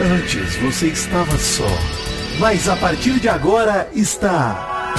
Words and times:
Antes 0.00 0.56
você 0.56 0.88
estava 0.88 1.38
só, 1.38 1.68
mas 2.40 2.68
a 2.68 2.74
partir 2.74 3.20
de 3.20 3.28
agora 3.28 3.88
está. 3.94 4.92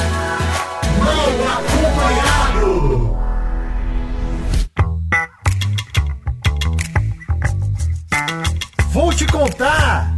Mal 0.97 1.29
acompanhado! 1.59 3.18
Vou 8.92 9.13
te 9.13 9.26
contar! 9.28 10.16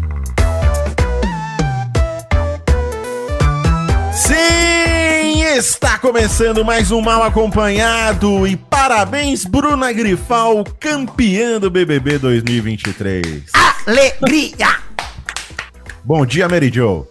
Sim, 4.14 5.44
está 5.56 5.98
começando 5.98 6.64
mais 6.64 6.92
um 6.92 7.02
Mal 7.02 7.24
Acompanhado 7.24 8.46
e 8.46 8.56
parabéns 8.56 9.44
Bruna 9.44 9.92
Grifal, 9.92 10.64
campeã 10.80 11.60
do 11.60 11.72
BBB 11.72 12.20
2023. 12.20 13.58
Alegria! 13.88 14.68
Bom 16.04 16.26
dia, 16.26 16.50
Mary 16.50 16.70
Jo. 16.70 17.08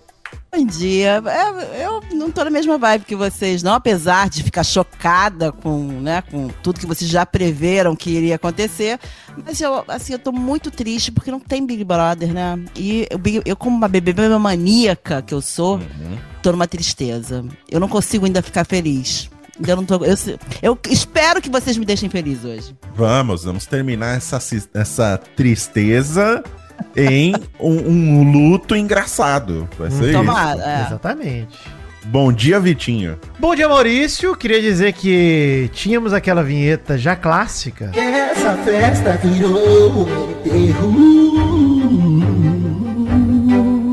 Bom 0.54 0.66
dia. 0.66 1.22
É, 1.26 1.86
Eu 1.86 2.02
não 2.12 2.30
tô 2.30 2.44
na 2.44 2.50
mesma 2.50 2.76
vibe 2.76 3.06
que 3.06 3.16
vocês, 3.16 3.62
não, 3.62 3.72
apesar 3.72 4.28
de 4.28 4.42
ficar 4.42 4.62
chocada 4.62 5.50
com, 5.50 5.78
né, 6.02 6.20
com 6.30 6.48
tudo 6.62 6.78
que 6.78 6.84
vocês 6.84 7.10
já 7.10 7.24
preveram 7.24 7.96
que 7.96 8.10
iria 8.10 8.36
acontecer. 8.36 9.00
Mas 9.42 9.58
eu, 9.58 9.84
assim, 9.88 10.12
eu 10.12 10.18
tô 10.18 10.30
muito 10.30 10.70
triste 10.70 11.10
porque 11.10 11.30
não 11.30 11.40
tem 11.40 11.64
Big 11.64 11.82
Brother, 11.82 12.34
né? 12.34 12.58
E 12.74 13.08
eu, 13.08 13.42
eu 13.46 13.56
como 13.56 13.74
uma 13.74 13.88
BBB 13.88 14.28
maníaca 14.38 15.22
que 15.22 15.32
eu 15.32 15.40
sou, 15.40 15.80
tô 16.42 16.52
numa 16.52 16.66
tristeza. 16.66 17.42
Eu 17.70 17.80
não 17.80 17.88
consigo 17.88 18.26
ainda 18.26 18.42
ficar 18.42 18.66
feliz. 18.66 19.30
Ainda 19.58 19.76
não 19.76 19.84
tô, 19.86 20.04
eu, 20.04 20.14
eu 20.62 20.78
espero 20.90 21.40
que 21.40 21.48
vocês 21.48 21.78
me 21.78 21.86
deixem 21.86 22.10
feliz 22.10 22.44
hoje. 22.44 22.76
Vamos, 22.94 23.44
vamos 23.44 23.64
terminar 23.64 24.18
essa, 24.18 24.38
essa 24.74 25.16
tristeza 25.34 26.44
em 26.96 27.34
um, 27.60 27.90
um 27.90 28.32
luto 28.32 28.74
engraçado. 28.74 29.68
Vai 29.78 29.90
ser 29.90 30.04
isso. 30.04 30.12
Tomara. 30.12 30.62
É. 30.62 30.86
Exatamente. 30.86 31.58
Bom 32.06 32.32
dia, 32.32 32.60
Vitinho. 32.60 33.18
Bom 33.38 33.54
dia, 33.54 33.68
Maurício. 33.68 34.36
Queria 34.36 34.60
dizer 34.60 34.92
que 34.92 35.68
tínhamos 35.72 36.12
aquela 36.12 36.42
vinheta 36.42 36.96
já 36.96 37.16
clássica. 37.16 37.90
Essa 37.94 38.54
festa 38.58 39.18
virou 39.24 40.06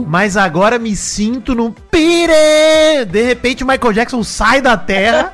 Mas 0.07 0.37
agora 0.37 0.77
me 0.77 0.95
sinto 0.95 1.55
num 1.55 1.71
pire. 1.71 3.03
De 3.09 3.23
repente 3.23 3.63
o 3.63 3.67
Michael 3.67 3.93
Jackson 3.93 4.23
sai 4.23 4.61
da 4.61 4.77
terra. 4.77 5.33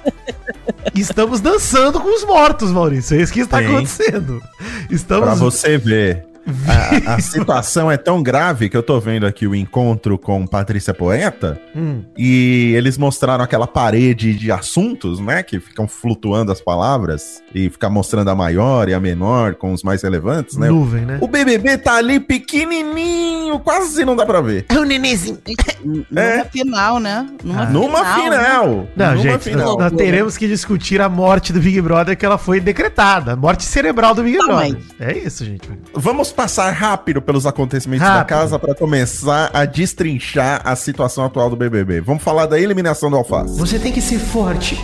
e 0.95 1.01
estamos 1.01 1.41
dançando 1.41 1.99
com 1.99 2.15
os 2.15 2.23
mortos, 2.23 2.71
Maurício. 2.71 3.19
É 3.19 3.21
isso 3.21 3.33
que 3.33 3.41
está 3.41 3.59
Sim. 3.59 3.65
acontecendo. 3.65 4.41
Estamos. 4.89 5.25
Pra 5.25 5.35
você 5.35 5.77
ver. 5.77 6.28
A, 6.67 7.15
a 7.15 7.21
situação 7.21 7.91
é 7.91 7.97
tão 7.97 8.21
grave 8.21 8.69
que 8.69 8.77
eu 8.77 8.83
tô 8.83 8.99
vendo 8.99 9.25
aqui 9.25 9.47
o 9.47 9.55
encontro 9.55 10.17
com 10.17 10.45
Patrícia 10.45 10.93
Poeta 10.93 11.59
Hum, 11.75 12.03
e 12.17 12.73
eles 12.75 12.97
mostraram 12.97 13.43
aquela 13.43 13.67
parede 13.67 14.33
de 14.33 14.51
assuntos, 14.51 15.19
né? 15.19 15.41
Que 15.43 15.59
ficam 15.59 15.87
flutuando 15.87 16.51
as 16.51 16.59
palavras 16.59 17.41
e 17.53 17.69
ficar 17.69 17.89
mostrando 17.89 18.29
a 18.29 18.35
maior 18.35 18.89
e 18.89 18.93
a 18.93 18.99
menor 18.99 19.55
com 19.55 19.71
os 19.71 19.83
mais 19.83 20.03
relevantes, 20.03 20.57
né? 20.57 20.69
nuvem, 20.69 21.05
né? 21.05 21.19
O 21.21 21.27
BBB 21.27 21.77
tá 21.77 21.95
ali 21.95 22.19
pequenininho, 22.19 23.48
quase 23.57 24.03
não 24.05 24.15
dá 24.15 24.25
pra 24.25 24.41
ver. 24.41 24.65
É 24.69 24.77
o 24.77 24.83
nenenzinho. 24.83 25.39
Numa 25.83 26.21
É. 26.21 26.43
final, 26.43 26.99
né? 26.99 27.25
Numa, 27.43 27.65
Numa 27.65 28.03
né? 28.03 28.15
final. 28.23 28.87
Não, 28.95 29.07
numa 29.11 29.17
gente, 29.17 29.43
final. 29.43 29.77
nós, 29.77 29.93
teremos 29.93 30.37
que 30.37 30.47
discutir 30.47 30.99
a 31.01 31.07
morte 31.07 31.53
do 31.53 31.59
Big 31.61 31.79
Brother 31.81 32.17
que 32.17 32.25
ela 32.25 32.37
foi 32.37 32.59
decretada. 32.59 33.35
Morte 33.35 33.63
cerebral 33.63 34.13
do 34.13 34.21
Big 34.23 34.37
Também. 34.37 34.73
Brother. 34.73 34.85
É 34.99 35.17
isso, 35.17 35.45
gente. 35.45 35.67
Vamos 35.93 36.31
passar 36.33 36.69
rápido 36.71 37.21
pelos 37.21 37.45
acontecimentos 37.45 38.05
da 38.05 38.15
Rápido. 38.15 38.27
casa 38.27 38.59
pra 38.59 38.75
começar 38.75 39.49
a 39.53 39.63
destrinchar 39.63 40.61
a 40.65 40.75
situação 40.75 41.23
atual 41.23 41.49
do 41.49 41.55
BBB. 41.55 42.01
Vamos 42.01 42.21
falar 42.21 42.45
da 42.45 42.59
eliminação 42.59 43.09
do 43.09 43.15
Alface. 43.15 43.57
Você 43.57 43.79
tem 43.79 43.93
que 43.93 44.01
ser 44.01 44.19
forte. 44.19 44.77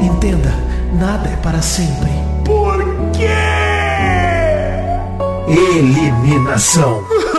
Entenda, 0.00 0.52
nada 0.98 1.28
é 1.28 1.36
para 1.36 1.60
sempre. 1.62 2.10
Eliminação. 5.50 7.04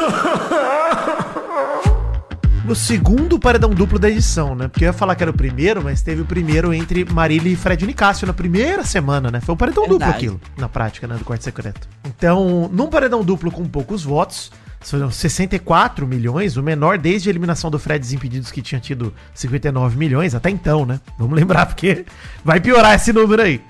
No 2.64 2.76
segundo 2.76 3.38
paredão 3.38 3.72
duplo 3.72 4.00
da 4.00 4.10
edição, 4.10 4.56
né? 4.56 4.68
Porque 4.70 4.86
eu 4.86 4.88
ia 4.88 4.94
falar 4.94 5.16
que 5.16 5.24
era 5.24 5.30
o 5.30 5.34
primeiro, 5.34 5.84
mas 5.84 6.02
teve 6.02 6.22
o 6.22 6.26
primeiro 6.26 6.74
entre 6.74 7.04
Marília 7.04 7.52
e 7.52 7.56
Fred 7.56 7.86
Nicásio 7.86 8.26
na 8.26 8.32
primeira 8.32 8.86
semana, 8.86 9.30
né? 9.30 9.42
Foi 9.42 9.56
um 9.56 9.58
paredão 9.58 9.84
duplo 9.84 10.00
Verdade. 10.00 10.18
aquilo, 10.18 10.42
na 10.58 10.70
prática, 10.70 11.06
né? 11.06 11.18
Do 11.18 11.26
quarto 11.26 11.44
secreto. 11.44 11.90
Então, 12.06 12.70
num 12.72 12.88
paredão 12.88 13.26
duplo 13.26 13.52
com 13.52 13.66
poucos 13.66 14.06
votos, 14.06 14.52
foram 14.80 15.12
64 15.12 16.08
milhões, 16.08 16.56
o 16.56 16.64
menor 16.64 16.98
desde 16.98 17.28
a 17.28 17.32
eliminação 17.32 17.70
do 17.70 17.78
Fred 17.78 18.00
Desimpedidos, 18.00 18.52
que 18.52 18.62
tinha 18.62 18.80
tido 18.80 19.14
59 19.34 19.98
milhões, 19.98 20.34
até 20.34 20.50
então, 20.50 20.86
né? 20.86 21.02
Vamos 21.18 21.36
lembrar, 21.36 21.66
porque 21.66 22.06
vai 22.46 22.62
piorar 22.62 22.96
esse 22.96 23.12
número 23.12 23.42
aí. 23.42 23.62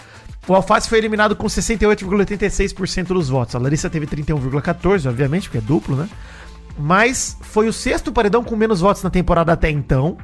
O 0.48 0.56
Alface 0.56 0.90
foi 0.90 0.98
eliminado 0.98 1.36
com 1.36 1.48
68,86% 1.48 3.08
dos 3.08 3.30
votos. 3.30 3.56
A 3.56 3.60
Larissa 3.60 3.90
teve 3.90 4.08
31,14%, 4.08 5.10
obviamente, 5.10 5.44
porque 5.44 5.60
é 5.60 5.62
duplo, 5.62 5.96
né? 5.96 6.10
Mas 6.78 7.38
foi 7.42 7.68
o 7.68 7.74
sexto 7.74 8.12
paredão 8.12 8.44
com 8.44 8.56
menos 8.56 8.80
votos 8.82 9.04
na 9.04 9.10
temporada 9.10 9.54
até 9.54 9.70
então. 9.70 10.18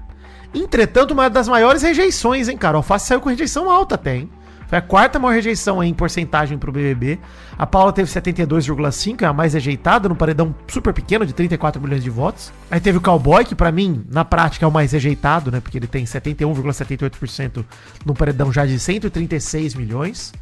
Entretanto, 0.54 1.12
uma 1.12 1.30
das 1.30 1.48
maiores 1.48 1.84
rejeições, 1.84 2.48
hein, 2.48 2.58
cara? 2.58 2.78
O 2.78 2.80
Alface 2.80 3.06
saiu 3.06 3.22
com 3.22 3.30
rejeição 3.30 3.70
alta 3.70 3.96
até, 3.96 4.18
hein? 4.18 4.30
Foi 4.68 4.78
a 4.78 4.82
quarta 4.82 5.18
maior 5.18 5.34
rejeição 5.34 5.82
em 5.82 5.94
porcentagem 5.94 6.58
pro 6.58 6.72
BBB. 6.72 7.20
A 7.58 7.66
Paula 7.66 7.94
teve 7.94 8.12
72,5, 8.12 9.22
é 9.22 9.26
a 9.26 9.32
mais 9.32 9.54
rejeitada, 9.54 10.10
num 10.10 10.16
paredão 10.16 10.54
super 10.68 10.94
pequeno 10.94 11.26
de 11.26 11.34
34 11.34 11.82
milhões 11.82 12.04
de 12.04 12.10
votos. 12.10 12.52
Aí 12.70 12.80
teve 12.80 12.98
o 12.98 13.02
Cowboy, 13.02 13.46
que 13.46 13.56
pra 13.56 13.72
mim, 13.72 14.06
na 14.12 14.26
prática, 14.26 14.66
é 14.66 14.68
o 14.68 14.72
mais 14.72 14.92
rejeitado, 14.92 15.50
né? 15.52 15.62
Porque 15.62 15.78
ele 15.78 15.88
tem 15.88 16.04
71,78% 16.04 17.64
num 18.06 18.14
paredão 18.14 18.52
já 18.52 18.66
de 18.66 18.78
136 18.78 19.74
milhões. 19.74 20.34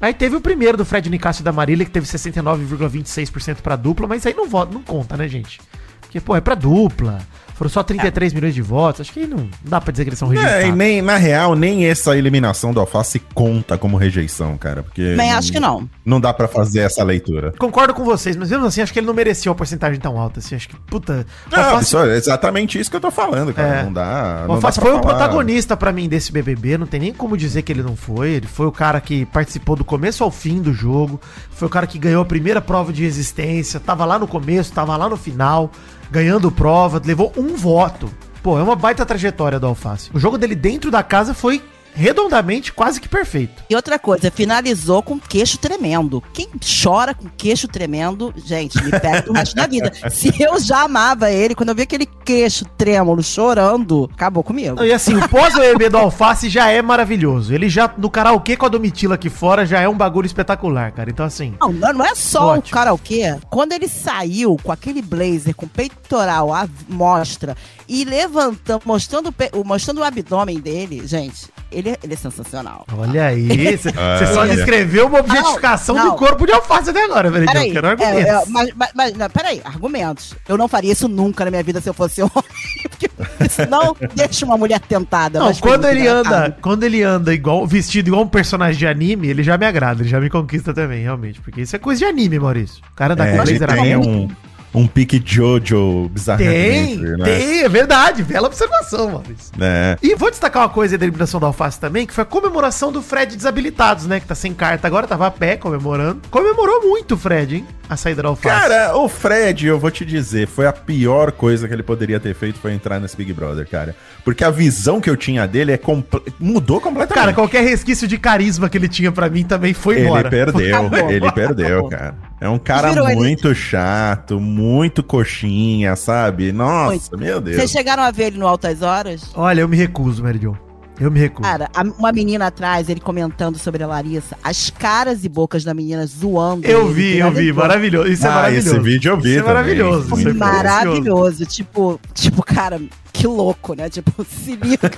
Aí 0.00 0.14
teve 0.14 0.36
o 0.36 0.40
primeiro 0.40 0.76
do 0.76 0.84
Fred 0.84 1.10
Nicásio 1.10 1.42
da 1.42 1.52
Marília, 1.52 1.84
que 1.84 1.90
teve 1.90 2.06
69,26% 2.06 3.56
pra 3.62 3.74
dupla, 3.74 4.06
mas 4.06 4.24
aí 4.26 4.34
não, 4.34 4.48
vota, 4.48 4.72
não 4.72 4.82
conta, 4.82 5.16
né, 5.16 5.26
gente? 5.26 5.60
Porque, 6.02 6.20
pô, 6.20 6.36
é 6.36 6.40
pra 6.40 6.54
dupla. 6.54 7.18
Foram 7.56 7.70
só 7.70 7.82
33 7.82 8.32
milhões 8.32 8.54
de 8.54 8.60
votos. 8.62 9.00
Acho 9.00 9.12
que 9.12 9.26
não 9.26 9.48
dá 9.64 9.80
pra 9.80 9.90
dizer 9.90 10.04
que 10.04 10.10
eles 10.10 10.18
são 10.18 10.30
É, 10.30 10.34
e 10.34 10.38
rejeitados. 10.38 10.76
nem, 10.76 11.00
na 11.02 11.16
real, 11.16 11.54
nem 11.54 11.86
essa 11.86 12.16
eliminação 12.16 12.72
do 12.72 12.80
Alface 12.80 13.18
conta 13.34 13.78
como 13.78 13.96
rejeição, 13.96 14.56
cara. 14.58 14.82
Porque. 14.82 15.10
Também 15.12 15.32
acho 15.32 15.50
que 15.50 15.58
não. 15.58 15.88
Não 16.04 16.20
dá 16.20 16.34
pra 16.34 16.46
fazer 16.48 16.80
essa 16.80 17.02
leitura. 17.02 17.52
Concordo 17.58 17.94
com 17.94 18.04
vocês, 18.04 18.36
mas 18.36 18.50
mesmo 18.50 18.66
assim, 18.66 18.82
acho 18.82 18.92
que 18.92 18.98
ele 18.98 19.06
não 19.06 19.14
merecia 19.14 19.50
uma 19.50 19.56
porcentagem 19.56 19.98
tão 19.98 20.18
alta. 20.20 20.40
Assim, 20.40 20.54
acho 20.54 20.68
que, 20.68 20.76
puta. 20.76 21.26
o 21.50 21.56
Não, 21.56 21.64
Alface- 21.64 21.84
isso 21.84 21.98
é 21.98 22.16
exatamente 22.16 22.78
isso 22.78 22.90
que 22.90 22.96
eu 22.96 23.00
tô 23.00 23.10
falando, 23.10 23.54
cara. 23.54 23.76
É. 23.80 23.82
Não 23.84 23.92
dá. 23.92 24.40
O 24.44 24.48
não 24.48 24.54
Alface 24.56 24.78
foi 24.80 24.90
o 24.90 24.94
falar. 25.00 25.14
protagonista 25.14 25.76
pra 25.76 25.92
mim 25.92 26.08
desse 26.08 26.30
BBB, 26.32 26.76
não 26.78 26.86
tem 26.86 27.00
nem 27.00 27.12
como 27.14 27.36
dizer 27.36 27.62
que 27.62 27.72
ele 27.72 27.82
não 27.82 27.96
foi. 27.96 28.32
Ele 28.32 28.46
foi 28.46 28.66
o 28.66 28.72
cara 28.72 29.00
que 29.00 29.24
participou 29.26 29.76
do 29.76 29.84
começo 29.84 30.22
ao 30.22 30.30
fim 30.30 30.60
do 30.60 30.74
jogo, 30.74 31.18
foi 31.50 31.66
o 31.66 31.70
cara 31.70 31.86
que 31.86 31.98
ganhou 31.98 32.20
a 32.20 32.24
primeira 32.26 32.60
prova 32.60 32.92
de 32.92 33.02
resistência, 33.02 33.80
tava 33.80 34.04
lá 34.04 34.18
no 34.18 34.26
começo, 34.26 34.72
tava 34.72 34.94
lá 34.96 35.08
no 35.08 35.16
final, 35.16 35.70
ganhando 36.10 36.50
prova, 36.50 37.00
levou 37.04 37.32
um 37.36 37.56
voto. 37.56 38.10
Pô, 38.42 38.58
é 38.58 38.62
uma 38.62 38.76
baita 38.76 39.04
trajetória 39.04 39.58
do 39.58 39.66
Alface. 39.66 40.10
O 40.14 40.20
jogo 40.20 40.38
dele 40.38 40.54
dentro 40.54 40.90
da 40.90 41.02
casa 41.02 41.34
foi 41.34 41.62
redondamente 41.96 42.72
quase 42.72 43.00
que 43.00 43.08
perfeito. 43.08 43.64
E 43.68 43.74
outra 43.74 43.98
coisa, 43.98 44.30
finalizou 44.30 45.02
com 45.02 45.18
queixo 45.18 45.58
tremendo. 45.58 46.22
Quem 46.32 46.48
chora 46.82 47.14
com 47.14 47.28
queixo 47.28 47.66
tremendo, 47.66 48.32
gente, 48.36 48.80
me 48.82 48.90
pega 48.90 49.22
pro 49.22 49.32
resto 49.32 49.56
da 49.56 49.66
vida. 49.66 49.90
Se 50.10 50.32
eu 50.40 50.60
já 50.60 50.82
amava 50.82 51.30
ele, 51.30 51.54
quando 51.54 51.70
eu 51.70 51.74
vi 51.74 51.82
aquele 51.82 52.06
queixo 52.06 52.64
trêmulo 52.76 53.22
chorando, 53.22 54.10
acabou 54.12 54.42
comigo. 54.42 54.82
E 54.84 54.92
assim, 54.92 55.16
o 55.16 55.28
pós-BBB 55.28 55.88
do 55.88 55.98
Alface 55.98 56.48
já 56.48 56.68
é 56.68 56.82
maravilhoso. 56.82 57.54
Ele 57.54 57.68
já, 57.68 57.92
no 57.96 58.10
karaokê 58.10 58.56
com 58.56 58.66
a 58.66 58.68
Domitila 58.68 59.14
aqui 59.14 59.30
fora, 59.30 59.64
já 59.64 59.80
é 59.80 59.88
um 59.88 59.96
bagulho 59.96 60.26
espetacular, 60.26 60.92
cara. 60.92 61.08
Então 61.08 61.24
assim... 61.24 61.54
Não, 61.58 61.72
não 61.72 62.04
é 62.04 62.14
só 62.14 62.48
Ótimo. 62.48 62.68
o 62.68 62.70
karaokê. 62.74 63.38
Quando 63.48 63.72
ele 63.72 63.88
saiu 63.88 64.56
com 64.62 64.70
aquele 64.70 65.00
blazer 65.00 65.54
com 65.54 65.66
peitoral 65.66 66.52
à 66.52 66.68
mostra 66.88 67.56
e 67.88 68.04
levantando, 68.04 68.82
mostrando, 68.84 69.34
o 69.52 69.64
mostrando 69.64 69.98
o 69.98 70.04
abdômen 70.04 70.60
dele, 70.60 71.06
gente, 71.06 71.48
ele, 71.70 71.90
é- 71.90 71.98
ele 72.02 72.14
é 72.14 72.16
sensacional. 72.16 72.86
Olha 72.96 73.26
aí, 73.26 73.76
você 73.76 73.90
só 74.32 74.40
Olha. 74.40 74.54
descreveu 74.56 75.06
uma 75.06 75.20
objetificação 75.20 75.94
Não, 75.96 76.04
não. 76.06 76.10
do 76.12 76.16
corpo 76.18 76.46
de 76.46 76.52
alface 76.52 76.90
até 76.90 77.04
agora, 77.04 77.30
velho. 77.30 77.44
Eu 77.44 77.52
Peraí, 77.52 77.72
quero 77.72 77.86
é, 77.86 77.90
argumentos. 77.90 78.24
é, 78.26 78.42
mas, 78.48 78.70
mas, 78.74 78.90
mas 78.94 79.14
não, 79.14 79.30
peraí, 79.30 79.60
argumentos. 79.64 80.34
Eu 80.48 80.56
não 80.56 80.68
faria 80.68 80.92
isso 80.92 81.08
nunca 81.08 81.44
na 81.44 81.50
minha 81.50 81.62
vida 81.62 81.80
se 81.80 81.88
eu 81.88 81.94
fosse 81.94 82.22
homem. 82.22 82.32
Porque 82.90 83.10
isso 83.44 83.66
não 83.68 83.96
deixa 84.14 84.44
uma 84.46 84.56
mulher 84.56 84.80
tentada. 84.80 85.38
Não, 85.38 85.46
mas 85.46 85.60
quando 85.60 85.86
ele 85.86 86.06
anda, 86.06 86.56
quando 86.60 86.84
ele 86.84 87.02
anda 87.02 87.34
igual, 87.34 87.66
vestido 87.66 88.08
igual 88.08 88.22
um 88.22 88.28
personagem 88.28 88.78
de 88.78 88.86
anime, 88.86 89.28
ele 89.28 89.42
já 89.42 89.58
me 89.58 89.66
agrada, 89.66 90.02
ele 90.02 90.08
já 90.08 90.20
me 90.20 90.30
conquista 90.30 90.72
também, 90.72 91.02
realmente. 91.02 91.40
Porque 91.40 91.60
isso 91.62 91.74
é 91.76 91.78
coisa 91.78 91.98
de 91.98 92.04
anime, 92.04 92.38
Maurício. 92.38 92.82
O 92.92 92.96
cara 92.96 93.12
anda 93.14 93.26
É, 93.26 93.36
com 93.36 93.42
ele 93.42 93.52
laser 93.52 93.68
tem 93.68 93.92
aberto. 93.94 94.08
um, 94.08 94.28
um 94.76 94.86
pique 94.86 95.20
Jojo 95.24 96.08
bizarro. 96.10 96.38
Tem, 96.38 96.98
tem, 97.24 97.60
é 97.64 97.68
verdade. 97.68 98.22
Bela 98.22 98.46
observação, 98.46 99.10
Maurício. 99.10 99.52
É. 99.60 99.96
E 100.02 100.14
vou 100.14 100.30
destacar 100.30 100.62
uma 100.62 100.68
coisa 100.68 100.96
da 100.98 101.04
eliminação 101.04 101.40
da 101.40 101.46
Alface 101.46 101.80
também, 101.80 102.06
que 102.06 102.12
foi 102.12 102.22
a 102.22 102.26
comemoração 102.26 102.92
do 102.92 103.00
Fred 103.02 103.34
Desabilitados, 103.36 104.06
né? 104.06 104.20
Que 104.20 104.26
tá 104.26 104.34
sem 104.34 104.52
carta 104.52 104.86
agora, 104.86 105.06
tava 105.06 105.26
a 105.26 105.30
pé 105.30 105.56
comemorando. 105.56 106.20
Comemorou 106.30 106.82
muito 106.88 107.14
o 107.14 107.16
Fred, 107.18 107.56
hein? 107.56 107.66
A 107.88 107.96
saída 107.96 108.22
da 108.22 108.28
Alface. 108.28 108.54
Cara, 108.60 108.96
o 108.96 109.08
Fred, 109.08 109.66
eu 109.66 109.78
vou 109.78 109.90
te 109.90 110.04
dizer, 110.04 110.46
foi 110.48 110.66
a 110.66 110.72
pior 110.72 111.30
coisa 111.32 111.66
que 111.68 111.72
ele 111.74 111.84
poderia 111.84 112.18
ter 112.20 112.34
feito 112.34 112.58
foi 112.58 112.72
entrar 112.72 112.98
nesse 113.00 113.16
Big 113.16 113.32
Brother, 113.32 113.66
cara. 113.68 113.94
Porque 114.24 114.42
a 114.44 114.50
visão 114.50 115.00
que 115.00 115.08
eu 115.08 115.16
tinha 115.16 115.46
dele 115.46 115.72
é 115.72 115.78
comple- 115.78 116.20
mudou 116.38 116.80
completamente. 116.80 117.14
Cara, 117.14 117.32
qualquer 117.32 117.62
resquício 117.62 118.08
de 118.08 118.18
carisma 118.18 118.68
que 118.68 118.76
ele 118.76 118.88
tinha 118.88 119.12
pra 119.12 119.30
mim 119.30 119.44
também 119.44 119.72
foi 119.72 119.96
ele 119.96 120.04
embora. 120.06 120.28
perdeu, 120.28 120.76
Acabou. 120.86 121.10
ele 121.10 121.32
perdeu, 121.32 121.88
cara. 121.88 122.14
É 122.40 122.48
um 122.48 122.58
cara 122.58 122.90
Virou 122.90 123.06
ele. 123.08 123.16
muito 123.16 123.54
chato, 123.54 124.38
muito 124.38 125.02
coxinha, 125.02 125.96
sabe? 125.96 126.52
Nossa, 126.52 126.90
Muito. 126.90 127.18
meu 127.18 127.40
Deus. 127.40 127.56
Vocês 127.56 127.70
chegaram 127.70 128.02
a 128.02 128.10
ver 128.10 128.24
ele 128.24 128.38
no 128.38 128.46
Altas 128.46 128.82
Horas? 128.82 129.30
Olha, 129.34 129.62
eu 129.62 129.68
me 129.68 129.76
recuso, 129.76 130.22
Mary 130.22 130.38
Jo. 130.42 130.56
Eu 130.98 131.10
me 131.10 131.18
recuso. 131.20 131.48
Cara, 131.48 131.68
a- 131.74 131.82
uma 131.98 132.10
menina 132.10 132.46
atrás, 132.46 132.88
ele 132.88 133.00
comentando 133.00 133.58
sobre 133.58 133.82
a 133.82 133.86
Larissa, 133.86 134.34
as 134.42 134.70
caras 134.70 135.24
e 135.24 135.28
bocas 135.28 135.62
da 135.64 135.74
menina 135.74 136.06
zoando. 136.06 136.66
eu 136.66 136.86
ele, 136.86 136.94
vi, 136.94 137.18
eu 137.18 137.30
vi. 137.30 137.52
Maravilhoso. 137.52 138.08
Isso 138.10 138.26
é 138.26 138.30
Ah, 138.30 138.34
maravilhoso. 138.34 138.68
esse 138.68 138.78
vídeo 138.80 139.12
eu 139.12 139.16
vi 139.20 139.28
Isso 139.30 139.38
é 139.38 139.42
também. 139.42 139.54
maravilhoso. 139.54 140.06
É 140.06 140.32
bom. 140.32 140.38
Maravilhoso. 140.38 141.44
Tipo, 141.46 142.00
tipo, 142.14 142.42
cara, 142.42 142.80
que 143.12 143.26
louco, 143.26 143.74
né? 143.74 143.90
Tipo, 143.90 144.24
se 144.24 144.56
liga. 144.56 144.90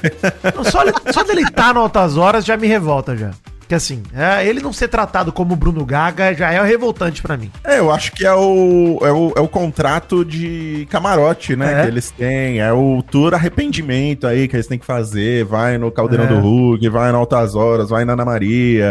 Não, 0.56 0.62
Só, 0.64 0.81
só 1.12 1.25
dele 1.25 1.43
estar 1.43 1.75
no 1.75 1.81
Altas 1.81 2.17
Horas 2.17 2.44
já 2.44 2.56
me 2.56 2.67
revolta 2.69 3.17
já. 3.17 3.31
Que 3.69 3.75
assim, 3.75 4.03
é, 4.15 4.47
ele 4.47 4.61
não 4.61 4.73
ser 4.73 4.88
tratado 4.88 5.31
como 5.31 5.55
Bruno 5.55 5.85
Gaga 5.85 6.32
já 6.35 6.50
é 6.50 6.62
revoltante 6.65 7.20
pra 7.20 7.37
mim. 7.37 7.50
É, 7.62 7.79
eu 7.79 7.93
acho 7.93 8.12
que 8.12 8.25
é 8.26 8.32
o, 8.32 8.99
é 9.03 9.12
o, 9.12 9.32
é 9.37 9.41
o 9.41 9.47
contrato 9.49 10.25
de 10.25 10.87
camarote, 10.91 11.55
né? 11.55 11.81
É. 11.81 11.82
Que 11.82 11.88
eles 11.88 12.11
têm. 12.11 12.61
É 12.61 12.73
o 12.73 13.03
tour 13.03 13.35
arrependimento 13.35 14.26
aí 14.26 14.49
que 14.49 14.56
eles 14.56 14.67
têm 14.67 14.79
que 14.79 14.87
fazer. 14.87 15.44
Vai 15.44 15.76
no 15.76 15.91
Caldeirão 15.93 16.25
É. 16.25 16.29
do 16.29 16.38
Hulk, 16.41 16.88
vai 16.88 17.12
no 17.12 17.19
Altas 17.19 17.55
Horas, 17.55 17.91
vai 17.91 18.05
na 18.06 18.15
Ana 18.15 18.25
Maria. 18.25 18.85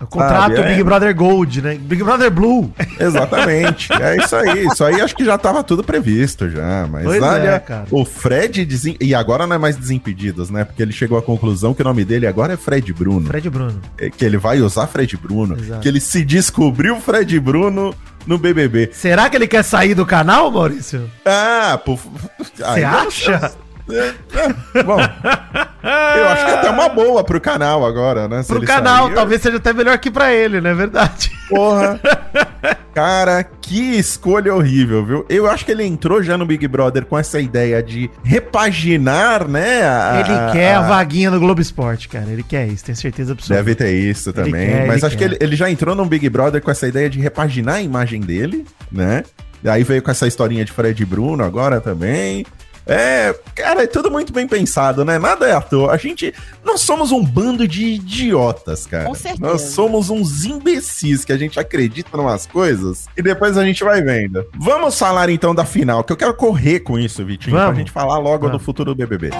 É. 0.00 0.04
O 0.04 0.06
contrato? 0.08 0.56
É. 0.56 0.68
Big 0.70 0.82
Brother 0.82 1.14
Gold, 1.14 1.62
né? 1.62 1.78
Big 1.80 2.02
Brother 2.02 2.30
Blue. 2.30 2.72
Exatamente. 2.98 3.92
é 3.92 4.16
isso 4.16 4.34
aí. 4.34 4.66
Isso 4.66 4.84
aí 4.84 5.00
acho 5.00 5.14
que 5.14 5.24
já 5.24 5.38
tava 5.38 5.62
tudo 5.62 5.84
previsto 5.84 6.48
já. 6.50 6.88
Mas 6.90 7.04
Pois 7.04 7.22
é, 7.22 7.26
olha, 7.26 7.60
cara. 7.60 7.86
o 7.90 8.04
Fred. 8.04 8.64
Desem... 8.64 8.96
E 9.00 9.14
agora 9.14 9.46
não 9.46 9.54
é 9.54 9.58
mais 9.58 9.76
Desimpedidos, 9.76 10.50
né? 10.50 10.64
Porque 10.64 10.82
ele 10.82 10.92
chegou 10.92 11.16
à 11.18 11.22
conclusão 11.22 11.72
que 11.72 11.82
o 11.82 11.84
nome 11.84 12.04
dele 12.04 12.26
agora 12.26 12.54
é 12.54 12.56
Fred 12.56 12.92
Bruno. 12.92 13.26
Fred 13.26 13.48
Bruno. 13.48 13.80
É, 13.98 14.08
Que 14.24 14.28
ele 14.28 14.38
vai 14.38 14.58
usar 14.62 14.86
Fred 14.86 15.18
Bruno. 15.18 15.54
Exato. 15.54 15.82
Que 15.82 15.88
ele 15.88 16.00
se 16.00 16.24
descobriu 16.24 16.98
Fred 16.98 17.38
Bruno 17.38 17.94
no 18.26 18.38
BBB. 18.38 18.88
Será 18.94 19.28
que 19.28 19.36
ele 19.36 19.46
quer 19.46 19.62
sair 19.62 19.94
do 19.94 20.06
canal, 20.06 20.50
Maurício? 20.50 21.10
Ah, 21.26 21.78
pô. 21.84 21.98
Você 22.38 22.64
acha? 22.82 23.52
Bom, 23.86 24.98
eu 25.00 26.28
acho 26.28 26.44
que 26.46 26.50
é 26.50 26.54
até 26.54 26.70
uma 26.70 26.88
boa 26.88 27.22
pro 27.22 27.40
canal 27.40 27.84
agora, 27.84 28.26
né? 28.26 28.42
Se 28.42 28.48
Pro 28.48 28.62
canal, 28.64 29.06
sair. 29.06 29.14
talvez 29.14 29.42
seja 29.42 29.58
até 29.58 29.72
melhor 29.72 29.98
que 29.98 30.10
pra 30.10 30.32
ele, 30.32 30.60
não 30.60 30.70
é 30.70 30.74
verdade? 30.74 31.30
Porra. 31.48 32.00
Cara, 32.94 33.42
que 33.44 33.96
escolha 33.98 34.54
horrível, 34.54 35.04
viu? 35.04 35.26
Eu 35.28 35.50
acho 35.50 35.64
que 35.64 35.72
ele 35.72 35.84
entrou 35.84 36.22
já 36.22 36.38
no 36.38 36.46
Big 36.46 36.66
Brother 36.68 37.04
com 37.04 37.18
essa 37.18 37.40
ideia 37.40 37.82
de 37.82 38.08
repaginar, 38.22 39.46
né? 39.48 39.82
a- 39.82 40.20
Ele 40.20 40.52
quer 40.52 40.76
a 40.76 40.80
vaguinha 40.82 41.30
no 41.30 41.38
Globo 41.40 41.60
Esporte, 41.60 42.08
cara. 42.08 42.26
Ele 42.30 42.42
quer 42.44 42.66
isso, 42.68 42.84
tenho 42.84 42.96
certeza 42.96 43.32
absoluta. 43.32 43.62
Deve 43.62 43.74
ter 43.74 43.92
isso 43.92 44.32
também. 44.32 44.66
quer, 44.68 44.86
Mas 44.86 45.02
acho 45.04 45.16
que 45.18 45.24
quer. 45.24 45.34
ele, 45.34 45.38
ele 45.40 45.56
já 45.56 45.68
entrou 45.68 45.94
no 45.94 46.04
Big 46.06 46.28
Brother 46.30 46.62
com 46.62 46.70
essa 46.70 46.86
ideia 46.86 47.10
de 47.10 47.18
repaginar 47.20 47.76
a 47.76 47.82
imagem 47.82 48.20
dele, 48.20 48.64
né? 48.90 49.24
E 49.62 49.68
aí 49.68 49.82
veio 49.82 50.00
com 50.02 50.10
essa 50.10 50.26
historinha 50.26 50.64
de 50.64 50.70
Fred 50.72 51.04
Bruno 51.04 51.42
agora 51.42 51.80
também. 51.80 52.46
É, 52.86 53.34
cara, 53.54 53.82
é 53.84 53.86
tudo 53.86 54.10
muito 54.10 54.32
bem 54.32 54.46
pensado, 54.46 55.04
né? 55.04 55.18
Nada 55.18 55.46
é 55.46 55.52
à 55.52 55.60
toa. 55.60 55.92
A 55.92 55.96
gente. 55.96 56.34
Nós 56.62 56.80
somos 56.80 57.12
um 57.12 57.24
bando 57.24 57.66
de 57.66 57.84
idiotas, 57.86 58.86
cara. 58.86 59.06
Com 59.06 59.14
certeza. 59.14 59.42
Nós 59.42 59.60
somos 59.62 60.10
uns 60.10 60.44
imbecis 60.44 61.24
que 61.24 61.32
a 61.32 61.36
gente 61.36 61.58
acredita 61.58 62.10
em 62.14 62.20
umas 62.20 62.46
coisas 62.46 63.06
e 63.16 63.22
depois 63.22 63.56
a 63.56 63.64
gente 63.64 63.82
vai 63.82 64.02
vendo. 64.02 64.44
Vamos 64.58 64.98
falar 64.98 65.28
então 65.30 65.54
da 65.54 65.64
final, 65.64 66.04
que 66.04 66.12
eu 66.12 66.16
quero 66.16 66.34
correr 66.34 66.80
com 66.80 66.98
isso, 66.98 67.24
Vitinho, 67.24 67.56
Vamos. 67.56 67.70
pra 67.70 67.78
gente 67.78 67.90
falar 67.90 68.18
logo 68.18 68.46
Vamos. 68.46 68.60
do 68.60 68.64
futuro 68.64 68.94
do 68.94 68.96
BBB. 68.96 69.30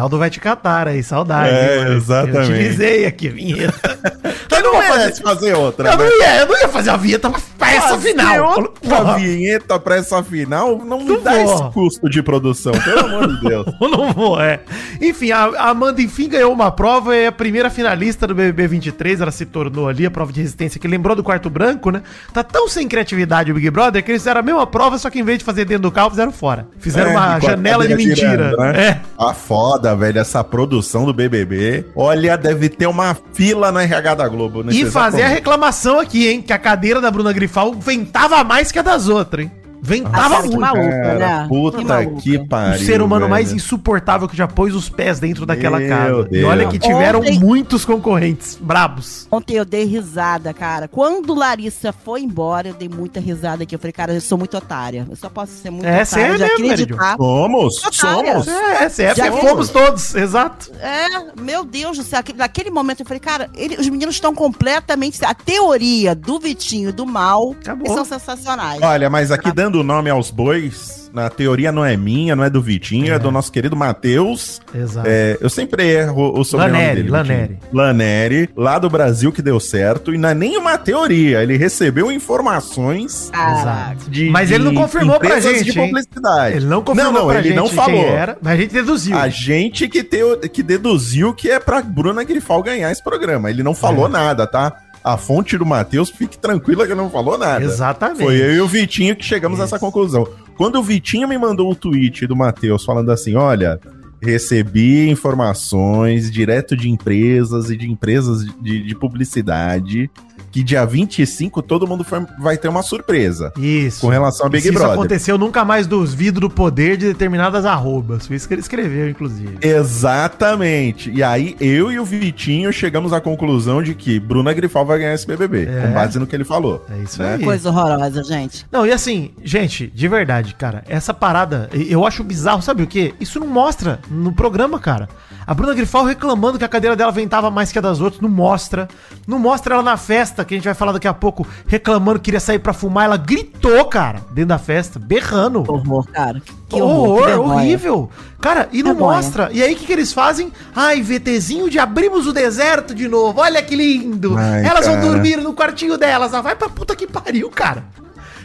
Finaldo 0.00 0.18
vai 0.18 0.30
te 0.30 0.40
catar 0.40 0.88
aí, 0.88 1.02
saudade. 1.02 1.54
É, 1.54 1.78
hein, 1.82 1.96
exatamente. 1.96 2.36
Eu 2.36 2.42
utilizei 2.44 3.04
aqui 3.04 3.28
a 3.28 3.32
vinheta. 3.32 3.98
Eu 4.90 4.96
não 4.96 5.02
merece 5.04 5.22
fazer 5.22 5.54
outra, 5.54 5.88
Eu 5.90 5.96
né? 5.98 6.04
não 6.04 6.18
ia, 6.20 6.36
eu 6.40 6.46
não 6.46 6.58
ia 6.60 6.68
fazer 6.68 6.90
a 6.90 6.96
vinheta 6.96 7.30
pra, 7.58 7.72
essa 7.72 7.88
Fazer 7.88 8.08
final. 8.10 8.62
Porra, 8.64 9.18
vinheta 9.18 9.78
pra 9.78 9.96
essa 9.96 10.22
final 10.22 10.78
não 10.84 11.00
me 11.04 11.16
dá 11.18 11.32
vou. 11.32 11.54
esse 11.54 11.64
custo 11.72 12.08
de 12.10 12.22
produção, 12.22 12.72
pelo 12.72 13.00
amor 13.00 13.28
de 13.28 13.40
Deus. 13.48 13.66
Eu 13.80 13.88
não 13.88 14.12
vou, 14.12 14.40
é. 14.40 14.60
Enfim, 15.00 15.30
a 15.32 15.44
Amanda, 15.70 16.00
enfim, 16.02 16.28
ganhou 16.28 16.52
uma 16.52 16.70
prova, 16.70 17.14
é 17.14 17.26
a 17.28 17.32
primeira 17.32 17.70
finalista 17.70 18.26
do 18.26 18.34
BBB 18.34 18.66
23, 18.68 19.20
ela 19.20 19.30
se 19.30 19.46
tornou 19.46 19.88
ali 19.88 20.04
a 20.06 20.10
prova 20.10 20.32
de 20.32 20.40
resistência, 20.40 20.80
que 20.80 20.86
lembrou 20.88 21.14
do 21.16 21.22
quarto 21.22 21.48
branco, 21.50 21.90
né? 21.90 22.02
Tá 22.32 22.42
tão 22.42 22.68
sem 22.68 22.86
criatividade 22.88 23.50
o 23.50 23.54
Big 23.54 23.70
Brother 23.70 24.02
que 24.02 24.10
eles 24.10 24.22
fizeram 24.22 24.40
a 24.40 24.42
mesma 24.42 24.66
prova, 24.66 24.98
só 24.98 25.08
que 25.10 25.18
em 25.18 25.22
vez 25.22 25.38
de 25.38 25.44
fazer 25.44 25.64
dentro 25.64 25.82
do 25.84 25.92
carro, 25.92 26.10
fizeram 26.10 26.32
fora. 26.32 26.66
Fizeram 26.78 27.10
É, 27.10 27.16
uma 27.16 27.40
janela 27.40 27.86
de 27.86 27.94
mentira. 27.94 28.14
girando, 28.16 28.56
né? 28.58 28.80
É. 28.88 29.00
A 29.18 29.32
foda, 29.34 29.94
velho, 29.94 30.18
essa 30.18 30.42
produção 30.44 31.04
do 31.04 31.12
BBB. 31.12 31.86
Olha, 31.94 32.36
deve 32.36 32.68
ter 32.68 32.86
uma 32.86 33.16
fila 33.32 33.70
no 33.72 33.78
RH 33.78 34.14
da 34.14 34.28
Globo. 34.28 34.62
nesse 34.62 34.79
E 34.86 34.90
fazer 34.90 35.22
a 35.22 35.28
reclamação 35.28 35.98
aqui, 35.98 36.28
hein? 36.28 36.42
Que 36.42 36.52
a 36.52 36.58
cadeira 36.58 37.00
da 37.00 37.10
Bruna 37.10 37.32
Grifal 37.32 37.74
ventava 37.74 38.42
mais 38.44 38.70
que 38.72 38.78
a 38.78 38.82
das 38.82 39.08
outras, 39.08 39.46
hein? 39.46 39.52
Ventava 39.82 40.36
que 40.42 40.48
muito. 40.48 40.60
maluco, 40.60 40.90
Cara, 40.90 41.18
né? 41.18 41.46
puta 41.48 41.78
Que 41.78 41.82
que, 41.84 41.88
maluco. 41.88 42.48
pariu. 42.48 42.80
o 42.82 42.84
ser 42.84 43.02
humano 43.02 43.20
velho. 43.22 43.30
mais 43.30 43.52
insuportável 43.52 44.28
que 44.28 44.36
já 44.36 44.46
pôs 44.46 44.74
os 44.74 44.88
pés 44.88 45.18
dentro 45.18 45.46
daquela 45.46 45.78
Meu 45.78 45.88
casa. 45.88 46.20
E 46.28 46.30
Deus. 46.30 46.44
olha 46.50 46.68
que 46.68 46.78
tiveram 46.78 47.20
Ontem- 47.20 47.38
muitos 47.38 47.84
concorrentes 47.84 48.58
brabos. 48.60 49.26
Ontem 49.30 49.54
eu 49.56 49.64
dei 49.64 49.84
risada, 49.84 50.52
cara. 50.52 50.88
Quando 50.88 51.34
Larissa 51.34 51.92
foi 51.92 52.22
embora, 52.22 52.68
eu 52.68 52.74
dei 52.74 52.88
muita 52.88 53.20
risada 53.20 53.62
aqui. 53.62 53.74
Eu 53.74 53.78
falei, 53.78 53.92
cara, 53.92 54.12
eu 54.14 54.20
sou 54.20 54.36
muito 54.38 54.56
otária. 54.56 55.06
Eu 55.08 55.16
só 55.16 55.28
posso 55.28 55.52
ser 55.52 55.70
muito 55.70 55.86
É, 55.86 56.04
você 56.04 56.20
é 56.20 56.32
de 56.32 56.38
mesmo, 56.38 56.54
acreditar. 56.54 57.16
Somos, 57.16 57.84
Otária. 57.84 58.32
somos. 58.42 58.48
É, 58.48 58.88
CF 58.88 59.16
Já 59.16 59.32
fomos 59.32 59.68
todos, 59.70 60.14
exato. 60.14 60.70
É, 60.80 61.40
meu 61.40 61.64
Deus 61.64 61.96
do 61.98 62.02
céu. 62.04 62.20
aquele- 62.20 62.38
Naquele 62.38 62.70
momento 62.70 63.00
eu 63.00 63.06
falei, 63.06 63.20
cara, 63.20 63.48
ele- 63.54 63.76
os 63.76 63.88
meninos 63.88 64.14
estão 64.16 64.34
completamente. 64.34 65.24
A 65.24 65.34
teoria 65.34 66.14
do 66.14 66.38
Vitinho 66.38 66.88
e 66.88 66.92
do 66.92 67.06
mal 67.06 67.54
Acabou. 67.60 67.94
são 67.94 68.04
sensacionais. 68.04 68.80
Olha, 68.82 69.08
mas 69.10 69.30
aqui 69.30 69.52
dando 69.52 69.69
nome 69.82 70.10
aos 70.10 70.30
bois, 70.30 71.10
na 71.14 71.28
teoria 71.30 71.72
não 71.72 71.84
é 71.84 71.96
minha, 71.96 72.36
não 72.36 72.44
é 72.44 72.50
do 72.50 72.60
Vitinho, 72.60 73.12
é, 73.12 73.18
do 73.18 73.30
nosso 73.30 73.50
querido 73.50 73.74
Matheus. 73.76 74.60
Exato. 74.74 75.06
É, 75.10 75.38
eu 75.40 75.48
sempre 75.50 75.84
erro 75.86 76.38
o 76.38 76.44
sobrenome 76.44 76.78
Laneri, 76.78 76.96
dele. 76.96 77.10
Laneri. 77.10 77.40
Vitinho. 77.54 77.60
Laneri, 77.72 78.50
lá 78.56 78.78
do 78.78 78.88
Brasil 78.90 79.32
que 79.32 79.42
deu 79.42 79.58
certo. 79.60 80.12
E 80.14 80.18
não 80.18 80.28
é 80.28 80.34
nem 80.34 80.56
uma 80.56 80.76
teoria, 80.78 81.42
ele 81.42 81.56
recebeu 81.56 82.10
informações 82.12 83.30
Caraca. 83.32 83.96
de. 84.08 84.28
Mas 84.30 84.50
ele 84.50 84.64
não 84.64 84.74
confirmou 84.74 85.18
pra 85.18 85.40
gente, 85.40 85.70
de 85.72 85.78
hein? 85.78 85.86
publicidade. 85.86 86.56
Ele 86.56 86.66
não 86.66 86.82
confirmou 86.82 87.12
não, 87.12 87.20
não, 87.20 87.28
pra 87.28 87.38
ele 87.38 87.48
gente 87.48 87.56
não 87.56 87.68
falou. 87.68 88.04
era, 88.06 88.36
mas 88.40 88.52
a 88.52 88.56
gente 88.56 88.72
deduziu. 88.72 89.16
A 89.16 89.28
gente 89.28 89.88
que, 89.88 90.02
teu, 90.02 90.38
que 90.38 90.62
deduziu 90.62 91.32
que 91.34 91.50
é 91.50 91.58
pra 91.58 91.80
Bruna 91.82 92.24
Grifal 92.24 92.62
ganhar 92.62 92.90
esse 92.90 93.02
programa. 93.02 93.50
Ele 93.50 93.62
não 93.62 93.74
falou 93.74 94.06
É. 94.06 94.10
nada, 94.10 94.46
tá? 94.46 94.72
A 95.02 95.16
fonte 95.16 95.56
do 95.56 95.64
Matheus, 95.64 96.10
fique 96.10 96.38
tranquila 96.38 96.86
que 96.86 96.94
não 96.94 97.08
falou 97.08 97.38
nada. 97.38 97.64
Exatamente. 97.64 98.22
Foi 98.22 98.36
eu 98.36 98.54
e 98.54 98.60
o 98.60 98.66
Vitinho 98.66 99.16
que 99.16 99.24
chegamos 99.24 99.58
a 99.60 99.64
essa 99.64 99.76
Isso. 99.76 99.84
conclusão. 99.84 100.26
Quando 100.56 100.78
o 100.78 100.82
Vitinho 100.82 101.26
me 101.26 101.38
mandou 101.38 101.70
o 101.70 101.74
tweet 101.74 102.26
do 102.26 102.36
Matheus 102.36 102.84
falando 102.84 103.10
assim: 103.10 103.34
olha, 103.34 103.80
recebi 104.20 105.08
informações 105.08 106.30
direto 106.30 106.76
de 106.76 106.90
empresas 106.90 107.70
e 107.70 107.76
de 107.76 107.90
empresas 107.90 108.44
de, 108.60 108.82
de 108.82 108.94
publicidade 108.94 110.10
que 110.50 110.62
dia 110.62 110.84
25 110.84 111.62
todo 111.62 111.86
mundo 111.86 112.02
foi- 112.04 112.26
vai 112.38 112.56
ter 112.58 112.68
uma 112.68 112.82
surpresa 112.82 113.52
Isso. 113.56 114.00
com 114.00 114.08
relação 114.08 114.46
a 114.46 114.48
Big 114.48 114.62
Se 114.62 114.68
isso 114.68 114.78
Brother. 114.78 114.94
aconteceu, 114.94 115.38
nunca 115.38 115.64
mais 115.64 115.86
duvido 115.86 116.40
do 116.40 116.50
poder 116.50 116.96
de 116.96 117.06
determinadas 117.06 117.64
arrobas. 117.64 118.26
Foi 118.26 118.36
isso 118.36 118.48
que 118.48 118.54
ele 118.54 118.60
escreveu, 118.60 119.08
inclusive. 119.08 119.58
Exatamente. 119.60 121.10
E 121.10 121.22
aí, 121.22 121.56
eu 121.60 121.90
e 121.92 121.98
o 121.98 122.04
Vitinho 122.04 122.72
chegamos 122.72 123.12
à 123.12 123.20
conclusão 123.20 123.82
de 123.82 123.94
que 123.94 124.18
Bruna 124.18 124.52
Grifal 124.52 124.84
vai 124.84 124.98
ganhar 124.98 125.14
esse 125.14 125.26
BBB, 125.26 125.66
É. 125.68 125.82
com 125.86 125.92
base 125.94 126.18
no 126.18 126.26
que 126.26 126.34
ele 126.34 126.44
falou. 126.44 126.84
É 126.90 127.02
isso 127.02 127.22
né? 127.22 127.34
aí. 127.34 127.44
Coisa 127.44 127.68
horrorosa, 127.70 128.22
gente. 128.24 128.66
Não, 128.70 128.86
e 128.86 128.92
assim, 128.92 129.30
gente, 129.44 129.86
de 129.94 130.08
verdade, 130.08 130.54
cara, 130.54 130.82
essa 130.88 131.12
parada, 131.14 131.68
eu 131.72 132.06
acho 132.06 132.24
bizarro, 132.24 132.62
sabe 132.62 132.82
o 132.82 132.86
quê? 132.86 133.14
Isso 133.20 133.38
não 133.40 133.46
mostra 133.46 133.98
no 134.10 134.32
programa, 134.32 134.78
cara. 134.78 135.08
A 135.46 135.54
Bruna 135.54 135.74
Grifal 135.74 136.04
reclamando 136.04 136.58
que 136.58 136.64
a 136.64 136.68
cadeira 136.68 136.94
dela 136.94 137.10
ventava 137.10 137.50
mais 137.50 137.72
que 137.72 137.78
a 137.78 137.82
das 137.82 138.00
outras, 138.00 138.20
não 138.22 138.28
mostra. 138.28 138.88
Não 139.26 139.38
mostra 139.38 139.74
ela 139.74 139.82
na 139.82 139.96
festa 139.96 140.44
que 140.44 140.54
a 140.54 140.56
gente 140.56 140.64
vai 140.64 140.74
falar 140.74 140.92
daqui 140.92 141.08
a 141.08 141.14
pouco, 141.14 141.46
reclamando 141.66 142.18
que 142.18 142.26
queria 142.26 142.40
sair 142.40 142.58
pra 142.58 142.72
fumar, 142.72 143.06
ela 143.06 143.16
gritou, 143.16 143.84
cara, 143.86 144.20
dentro 144.32 144.48
da 144.50 144.58
festa, 144.58 144.98
berrando. 144.98 145.60
Horror, 145.68 146.06
cara. 146.12 146.40
Que 146.68 146.80
horror, 146.80 147.08
horror, 147.08 147.24
que 147.26 147.32
horrível. 147.38 148.10
Cara, 148.40 148.68
e 148.72 148.82
não 148.82 148.92
Vergonha. 148.92 149.16
mostra. 149.16 149.48
E 149.52 149.62
aí, 149.62 149.74
o 149.74 149.76
que, 149.76 149.86
que 149.86 149.92
eles 149.92 150.12
fazem? 150.12 150.52
Ai, 150.74 151.02
VTzinho 151.02 151.68
de 151.68 151.78
abrimos 151.78 152.26
o 152.26 152.32
deserto 152.32 152.94
de 152.94 153.08
novo. 153.08 153.40
Olha 153.40 153.60
que 153.62 153.74
lindo. 153.74 154.36
Ai, 154.38 154.64
Elas 154.64 154.86
cara. 154.86 155.00
vão 155.00 155.08
dormir 155.10 155.36
no 155.38 155.52
quartinho 155.52 155.98
delas. 155.98 156.32
Ah, 156.32 156.40
vai 156.40 156.54
pra 156.54 156.68
puta 156.68 156.94
que 156.94 157.06
pariu, 157.06 157.50
cara. 157.50 157.82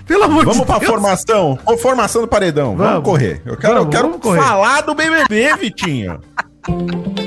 Pelo 0.07 0.23
amor 0.23 0.45
Vamos 0.45 0.65
pra 0.65 0.77
Deus. 0.79 0.89
formação. 0.91 1.57
Ô, 1.65 1.77
formação 1.77 2.21
do 2.21 2.27
paredão. 2.27 2.75
Vamos, 2.75 2.91
Vamos. 2.93 3.03
correr. 3.09 3.41
Eu 3.45 3.57
quero, 3.57 3.73
Vamos, 3.75 3.85
eu 3.85 3.91
quero 3.91 4.07
vamos 4.07 4.21
correr. 4.21 4.41
falar 4.41 4.81
do 4.81 4.93
BBB, 4.95 5.55
Vitinho. 5.57 6.19
Thank 6.67 7.19
you. 7.19 7.24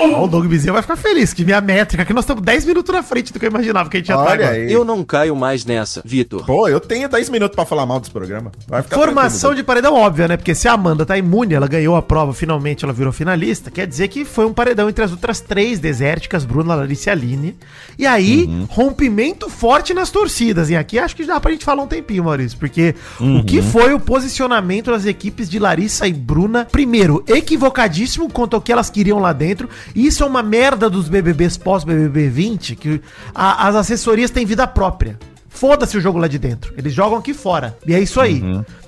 Ó, 0.00 0.24
O 0.24 0.28
Doug 0.28 0.46
Bezerra 0.46 0.74
vai 0.74 0.82
ficar 0.82 0.96
feliz, 0.96 1.32
que 1.32 1.44
minha 1.44 1.60
métrica, 1.60 2.04
que 2.04 2.12
nós 2.12 2.24
estamos 2.24 2.42
10 2.42 2.64
minutos 2.66 2.94
na 2.94 3.02
frente 3.02 3.32
do 3.32 3.38
que 3.38 3.46
eu 3.46 3.50
imaginava 3.50 3.88
que 3.88 3.96
a 3.96 4.00
gente 4.00 4.08
ia 4.08 4.18
Olha 4.18 4.50
aí. 4.50 4.72
Eu 4.72 4.84
não 4.84 5.04
caio 5.04 5.34
mais 5.36 5.64
nessa, 5.64 6.02
Vitor. 6.04 6.44
Pô, 6.46 6.68
eu 6.68 6.80
tenho 6.80 7.08
10 7.08 7.28
minutos 7.28 7.54
pra 7.54 7.64
falar 7.64 7.86
mal 7.86 8.00
desse 8.00 8.10
programa. 8.12 8.50
Vai 8.68 8.82
ficar 8.82 8.96
Formação 8.96 9.54
de 9.54 9.62
paredão 9.62 9.94
óbvia, 9.94 10.28
né? 10.28 10.36
Porque 10.36 10.54
se 10.54 10.68
a 10.68 10.72
Amanda 10.72 11.04
tá 11.06 11.16
imune, 11.18 11.54
ela 11.54 11.66
ganhou 11.66 11.96
a 11.96 12.02
prova, 12.02 12.32
finalmente 12.32 12.84
ela 12.84 12.92
virou 12.92 13.12
finalista, 13.12 13.70
quer 13.70 13.86
dizer 13.86 14.08
que 14.08 14.24
foi 14.24 14.44
um 14.46 14.52
paredão 14.52 14.88
entre 14.88 15.04
as 15.04 15.10
outras 15.10 15.40
três 15.40 15.78
desérticas, 15.78 16.44
Bruna, 16.44 16.74
Larissa 16.74 17.10
e 17.10 17.12
Aline. 17.12 17.56
E 17.98 18.06
aí, 18.06 18.44
Uhum. 18.46 18.66
rompimento 18.68 19.48
forte 19.50 19.92
nas 19.94 20.10
torcidas. 20.10 20.70
E 20.70 20.76
aqui 20.76 20.98
acho 20.98 21.14
que 21.16 21.24
dá 21.24 21.38
pra 21.40 21.50
gente 21.52 21.64
falar 21.64 21.82
um 21.82 21.86
tempinho, 21.86 22.24
Maurício, 22.24 22.58
porque 22.58 22.94
o 23.18 23.24
Uhum. 23.24 23.44
que 23.44 23.60
foi 23.62 23.92
o 23.94 24.00
posicionamento 24.00 24.90
das 24.90 25.04
equipes 25.06 25.48
de 25.48 25.58
Larissa 25.58 26.06
e 26.06 26.12
Bruna? 26.12 26.66
Primeiro, 26.70 27.22
equivocadíssimo 27.26 28.30
quanto 28.30 28.54
ao 28.56 28.60
que 28.62 28.72
elas 28.72 28.88
queriam 28.90 29.18
lá 29.18 29.32
dentro. 29.32 29.68
E 29.94 30.06
isso 30.06 30.22
é 30.22 30.26
uma 30.26 30.42
merda 30.42 30.88
dos 30.90 31.08
BBBs 31.08 31.56
pós-BBB 31.56 32.28
20, 32.28 32.76
que 32.76 33.00
a- 33.34 33.68
as 33.68 33.74
assessorias 33.76 34.30
têm 34.30 34.44
vida 34.46 34.66
própria. 34.66 35.18
Foda-se 35.48 35.96
o 35.96 36.00
jogo 36.00 36.18
lá 36.18 36.28
de 36.28 36.38
dentro. 36.38 36.72
Eles 36.76 36.92
jogam 36.92 37.18
aqui 37.18 37.34
fora. 37.34 37.76
E 37.86 37.92
é 37.94 38.00
isso 38.00 38.20
aí. 38.20 38.42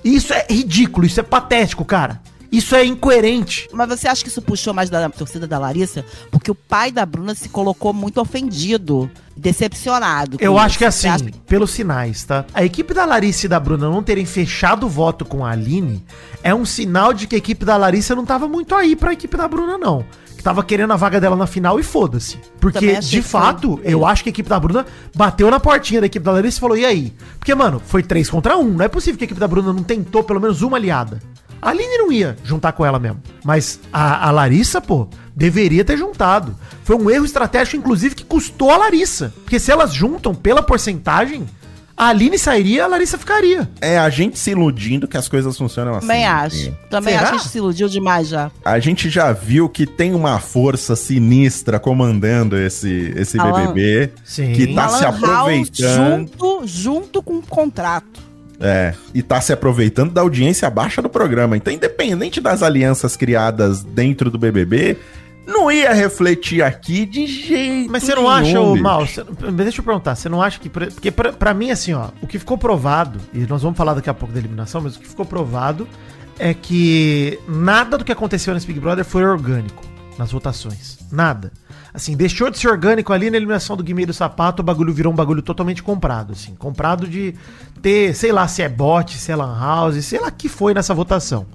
Isso 0.05 0.33
é 0.33 0.47
ridículo, 0.49 1.05
isso 1.07 1.19
é 1.21 1.23
patético, 1.23 1.85
cara. 1.85 2.21
Isso 2.51 2.75
é 2.77 2.85
incoerente. 2.85 3.67
Mas 3.73 3.89
você 3.89 4.07
acha 4.07 4.23
que 4.23 4.29
isso 4.29 4.43
puxou 4.43 4.75
mais 4.75 4.91
da 4.91 5.09
torcida 5.09 5.47
da 5.47 5.59
Larissa? 5.59 6.05
Porque 6.31 6.51
o 6.51 6.55
pai 6.55 6.93
da 6.93 7.05
Bruna 7.07 7.35
se 7.35 7.49
colocou 7.49 7.95
muito 7.95 8.21
ofendido, 8.21 9.11
decepcionado. 9.35 10.37
Eu 10.41 10.53
isso. 10.55 10.61
acho 10.63 10.79
que 10.79 10.85
Você 10.91 11.09
assim, 11.09 11.25
acha 11.27 11.35
pelos 11.47 11.71
sinais, 11.71 12.25
tá? 12.25 12.45
A 12.53 12.65
equipe 12.65 12.93
da 12.93 13.05
Larissa 13.05 13.47
e 13.47 13.49
da 13.49 13.59
Bruna 13.61 13.89
não 13.89 14.03
terem 14.03 14.25
fechado 14.27 14.87
o 14.87 14.89
voto 14.89 15.25
com 15.25 15.45
a 15.45 15.51
Aline 15.51 16.05
é 16.43 16.55
um 16.55 16.65
sinal 16.65 17.13
de 17.15 17.27
que 17.27 17.35
a 17.35 17.39
equipe 17.39 17.65
da 17.65 17.77
Larissa 17.77 18.15
não 18.15 18.25
tava 18.27 18.47
muito 18.49 18.75
aí 18.75 18.95
pra 18.97 19.13
equipe 19.13 19.37
da 19.37 19.49
Bruna, 19.49 19.79
não. 19.79 20.05
Tava 20.43 20.63
querendo 20.65 20.93
a 20.93 20.97
vaga 20.97 21.21
dela 21.21 21.37
na 21.37 21.47
final 21.47 21.79
e 21.79 21.83
foda-se. 21.83 22.37
Porque, 22.61 22.97
de 23.01 23.09
que 23.11 23.23
foi- 23.23 23.41
fato, 23.41 23.81
eu 23.85 24.05
acho 24.05 24.23
que 24.25 24.29
a 24.29 24.33
equipe 24.33 24.49
da 24.49 24.59
Bruna 24.59 24.85
bateu 25.15 25.51
na 25.51 25.61
portinha 25.61 26.01
da 26.01 26.07
equipe 26.07 26.25
da 26.25 26.33
Larissa 26.33 26.59
e 26.59 26.61
falou: 26.61 26.77
e 26.77 26.85
aí? 26.85 27.13
Porque, 27.39 27.55
mano, 27.55 27.81
foi 27.85 28.03
3 28.03 28.29
contra 28.29 28.57
1. 28.57 28.69
Não 28.71 28.85
é 28.85 28.89
possível 28.89 29.17
que 29.19 29.25
a 29.25 29.27
equipe 29.27 29.39
da 29.41 29.47
Bruna 29.47 29.73
não 29.73 29.83
tentou 29.83 30.25
pelo 30.25 30.41
menos 30.41 30.61
uma 30.63 30.77
aliada. 30.77 31.21
A 31.61 31.71
Aline 31.71 31.97
não 31.99 32.11
ia 32.11 32.37
juntar 32.43 32.73
com 32.73 32.85
ela 32.85 32.99
mesmo. 32.99 33.23
Mas 33.45 33.79
a, 33.93 34.27
a 34.27 34.31
Larissa, 34.33 34.81
pô, 34.81 35.07
deveria 35.35 35.85
ter 35.85 35.97
juntado. 35.97 36.57
Foi 36.83 36.97
um 36.97 37.09
erro 37.09 37.25
estratégico, 37.25 37.77
inclusive, 37.77 38.17
que 38.17 38.25
custou 38.25 38.69
a 38.73 38.77
Larissa. 38.79 39.33
Porque 39.45 39.61
se 39.61 39.71
elas 39.71 39.95
juntam 39.95 40.35
pela 40.35 40.61
porcentagem, 40.61 41.47
a 41.97 42.09
Aline 42.09 42.39
sairia, 42.39 42.85
a 42.85 42.87
Larissa 42.87 43.19
ficaria. 43.19 43.69
É 43.81 43.99
a 43.99 44.09
gente 44.09 44.39
se 44.39 44.51
iludindo 44.51 45.07
que 45.07 45.17
as 45.17 45.29
coisas 45.29 45.57
funcionam 45.57 45.93
assim. 45.93 46.07
Também 46.07 46.27
acho. 46.27 46.77
Também 46.91 47.15
Será? 47.15 47.23
acho 47.23 47.31
que 47.31 47.37
a 47.37 47.39
gente 47.39 47.51
se 47.51 47.59
iludiu 47.59 47.89
demais 47.89 48.29
já. 48.29 48.51
A 48.65 48.79
gente 48.79 49.11
já 49.11 49.33
viu 49.33 49.69
que 49.69 49.87
tem 49.87 50.15
uma 50.15 50.39
força 50.39 50.97
sinistra 50.97 51.79
comandando 51.79 52.59
esse, 52.59 53.13
esse 53.17 53.39
Alan. 53.39 53.69
BBB. 53.69 54.13
Sim. 54.25 54.53
Que 54.53 54.75
tá 54.75 54.89
se 54.89 55.05
Alan 55.05 55.21
House 55.21 55.25
aproveitando. 55.25 56.29
junto, 56.29 56.63
junto 56.67 57.23
com 57.23 57.35
o 57.39 57.43
contrato. 57.43 58.33
É, 58.65 58.95
e 59.13 59.23
tá 59.23 59.41
se 59.41 59.53
aproveitando 59.53 60.13
da 60.13 60.21
audiência 60.21 60.71
baixa 60.71 61.03
do 61.03 61.09
programa. 61.09 61.57
Então, 61.57 61.73
independente 61.73 62.41
das 62.41 62.63
alianças 62.63 63.17
criadas 63.17 63.83
dentro 63.83 64.31
do 64.31 64.39
BBB, 64.39 64.97
não 65.47 65.71
ia 65.71 65.93
refletir 65.93 66.63
aqui 66.63 67.05
de 67.07 67.27
jeito 67.27 67.91
Mas 67.91 68.03
você 68.05 68.15
não 68.15 68.23
nenhum, 68.23 68.31
acha, 68.51 68.61
ô. 68.61 68.77
Mal, 68.77 69.07
você- 69.07 69.25
deixa 69.53 69.81
eu 69.81 69.85
perguntar, 69.85 70.15
você 70.15 70.29
não 70.29 70.41
acha 70.43 70.59
que. 70.61 70.69
por- 70.69 70.87
Porque 70.93 71.11
pra, 71.11 71.33
pra 71.33 71.53
mim, 71.55 71.71
assim, 71.71 71.93
ó, 71.95 72.09
o 72.23 72.27
que 72.27 72.39
ficou 72.39 72.57
provado, 72.57 73.19
e 73.35 73.41
nós 73.47 73.63
vamos 73.63 73.77
falar 73.77 73.95
daqui 73.95 74.09
a 74.11 74.15
pouco 74.15 74.33
da 74.33 74.41
eliminação, 74.41 74.81
mas 74.81 74.97
o 74.97 75.01
que 75.01 75.09
ficou 75.09 75.25
provado 75.27 75.87
é 76.39 76.55
que 76.55 77.39
nada 77.49 77.99
do 77.99 78.05
que 78.05 78.13
aconteceu 78.13 78.55
nesse 78.55 78.67
Big 78.67 78.81
Brother 78.81 79.05
foi 79.05 79.25
orgânico 79.25 79.83
nas 80.19 80.31
votações. 80.33 80.99
Nada. 81.11 81.53
Assim, 81.95 82.17
deixou 82.17 82.49
de 82.51 82.59
ser 82.59 82.69
orgânico 82.69 83.13
ali 83.13 83.31
na 83.31 83.37
eliminação 83.37 83.77
do 83.77 83.83
Guimê 83.83 84.07
do 84.07 84.15
Sapato, 84.15 84.63
o 84.63 84.65
bagulho 84.65 84.95
virou 84.95 85.13
um 85.13 85.17
bagulho 85.17 85.43
totalmente 85.43 85.83
comprado, 85.83 86.33
assim. 86.33 86.55
Comprado 86.55 87.07
de 87.07 87.35
ter, 87.83 88.15
sei 88.15 88.33
lá, 88.33 88.49
se 88.49 88.63
é 88.63 88.69
bot, 88.69 89.15
se 89.19 89.31
é 89.31 89.37
lan 89.37 89.55
house, 89.61 90.03
sei 90.05 90.19
lá 90.19 90.31
que 90.31 90.49
foi 90.49 90.73
nessa 90.73 90.95
votação. 90.95 91.47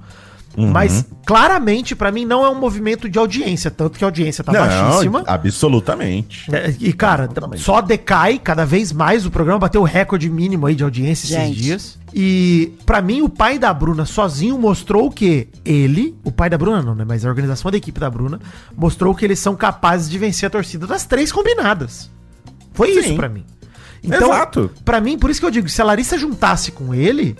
Uhum. 0.55 0.71
Mas 0.71 1.05
claramente, 1.25 1.95
pra 1.95 2.11
mim, 2.11 2.25
não 2.25 2.43
é 2.43 2.49
um 2.49 2.55
movimento 2.59 3.07
de 3.09 3.19
audiência, 3.19 3.69
tanto 3.69 3.97
que 3.97 4.03
a 4.03 4.07
audiência 4.07 4.43
tá 4.43 4.51
Não, 4.51 4.59
baixíssima. 4.61 5.23
absolutamente. 5.27 6.53
É, 6.53 6.73
E, 6.79 6.93
cara, 6.93 7.25
Exatamente. 7.25 7.61
só 7.63 7.81
decai 7.81 8.39
cada 8.39 8.65
vez 8.65 8.91
mais. 8.91 9.25
O 9.25 9.31
programa 9.31 9.59
bateu 9.59 9.81
o 9.81 9.83
recorde 9.83 10.29
mínimo 10.29 10.65
aí 10.65 10.75
de 10.75 10.83
audiência 10.83 11.25
esses 11.25 11.29
Gente. 11.37 11.61
dias. 11.61 11.99
E, 12.13 12.73
pra 12.85 13.01
mim, 13.01 13.21
o 13.21 13.29
pai 13.29 13.59
da 13.59 13.71
Bruna 13.73 14.05
sozinho 14.05 14.57
mostrou 14.57 15.07
o 15.07 15.11
que 15.11 15.47
ele, 15.63 16.15
o 16.23 16.31
pai 16.31 16.49
da 16.49 16.57
Bruna 16.57 16.81
não, 16.81 16.95
né? 16.95 17.05
Mas 17.07 17.25
a 17.25 17.29
organização 17.29 17.69
da 17.69 17.77
equipe 17.77 17.99
da 17.99 18.09
Bruna, 18.09 18.39
mostrou 18.75 19.13
que 19.13 19.25
eles 19.25 19.37
são 19.39 19.55
capazes 19.55 20.09
de 20.09 20.17
vencer 20.17 20.47
a 20.47 20.49
torcida 20.49 20.87
das 20.87 21.05
três 21.05 21.31
combinadas. 21.31 22.09
Foi 22.73 22.93
Sim. 22.93 22.99
isso 23.01 23.15
pra 23.15 23.29
mim. 23.29 23.43
Então, 24.03 24.31
Exato. 24.31 24.71
pra 24.85 25.01
mim, 25.01 25.17
por 25.17 25.29
isso 25.29 25.39
que 25.39 25.45
eu 25.45 25.51
digo, 25.51 25.67
se 25.67 25.81
a 25.81 25.85
Larissa 25.85 26.17
juntasse 26.17 26.71
com 26.71 26.93
ele, 26.93 27.35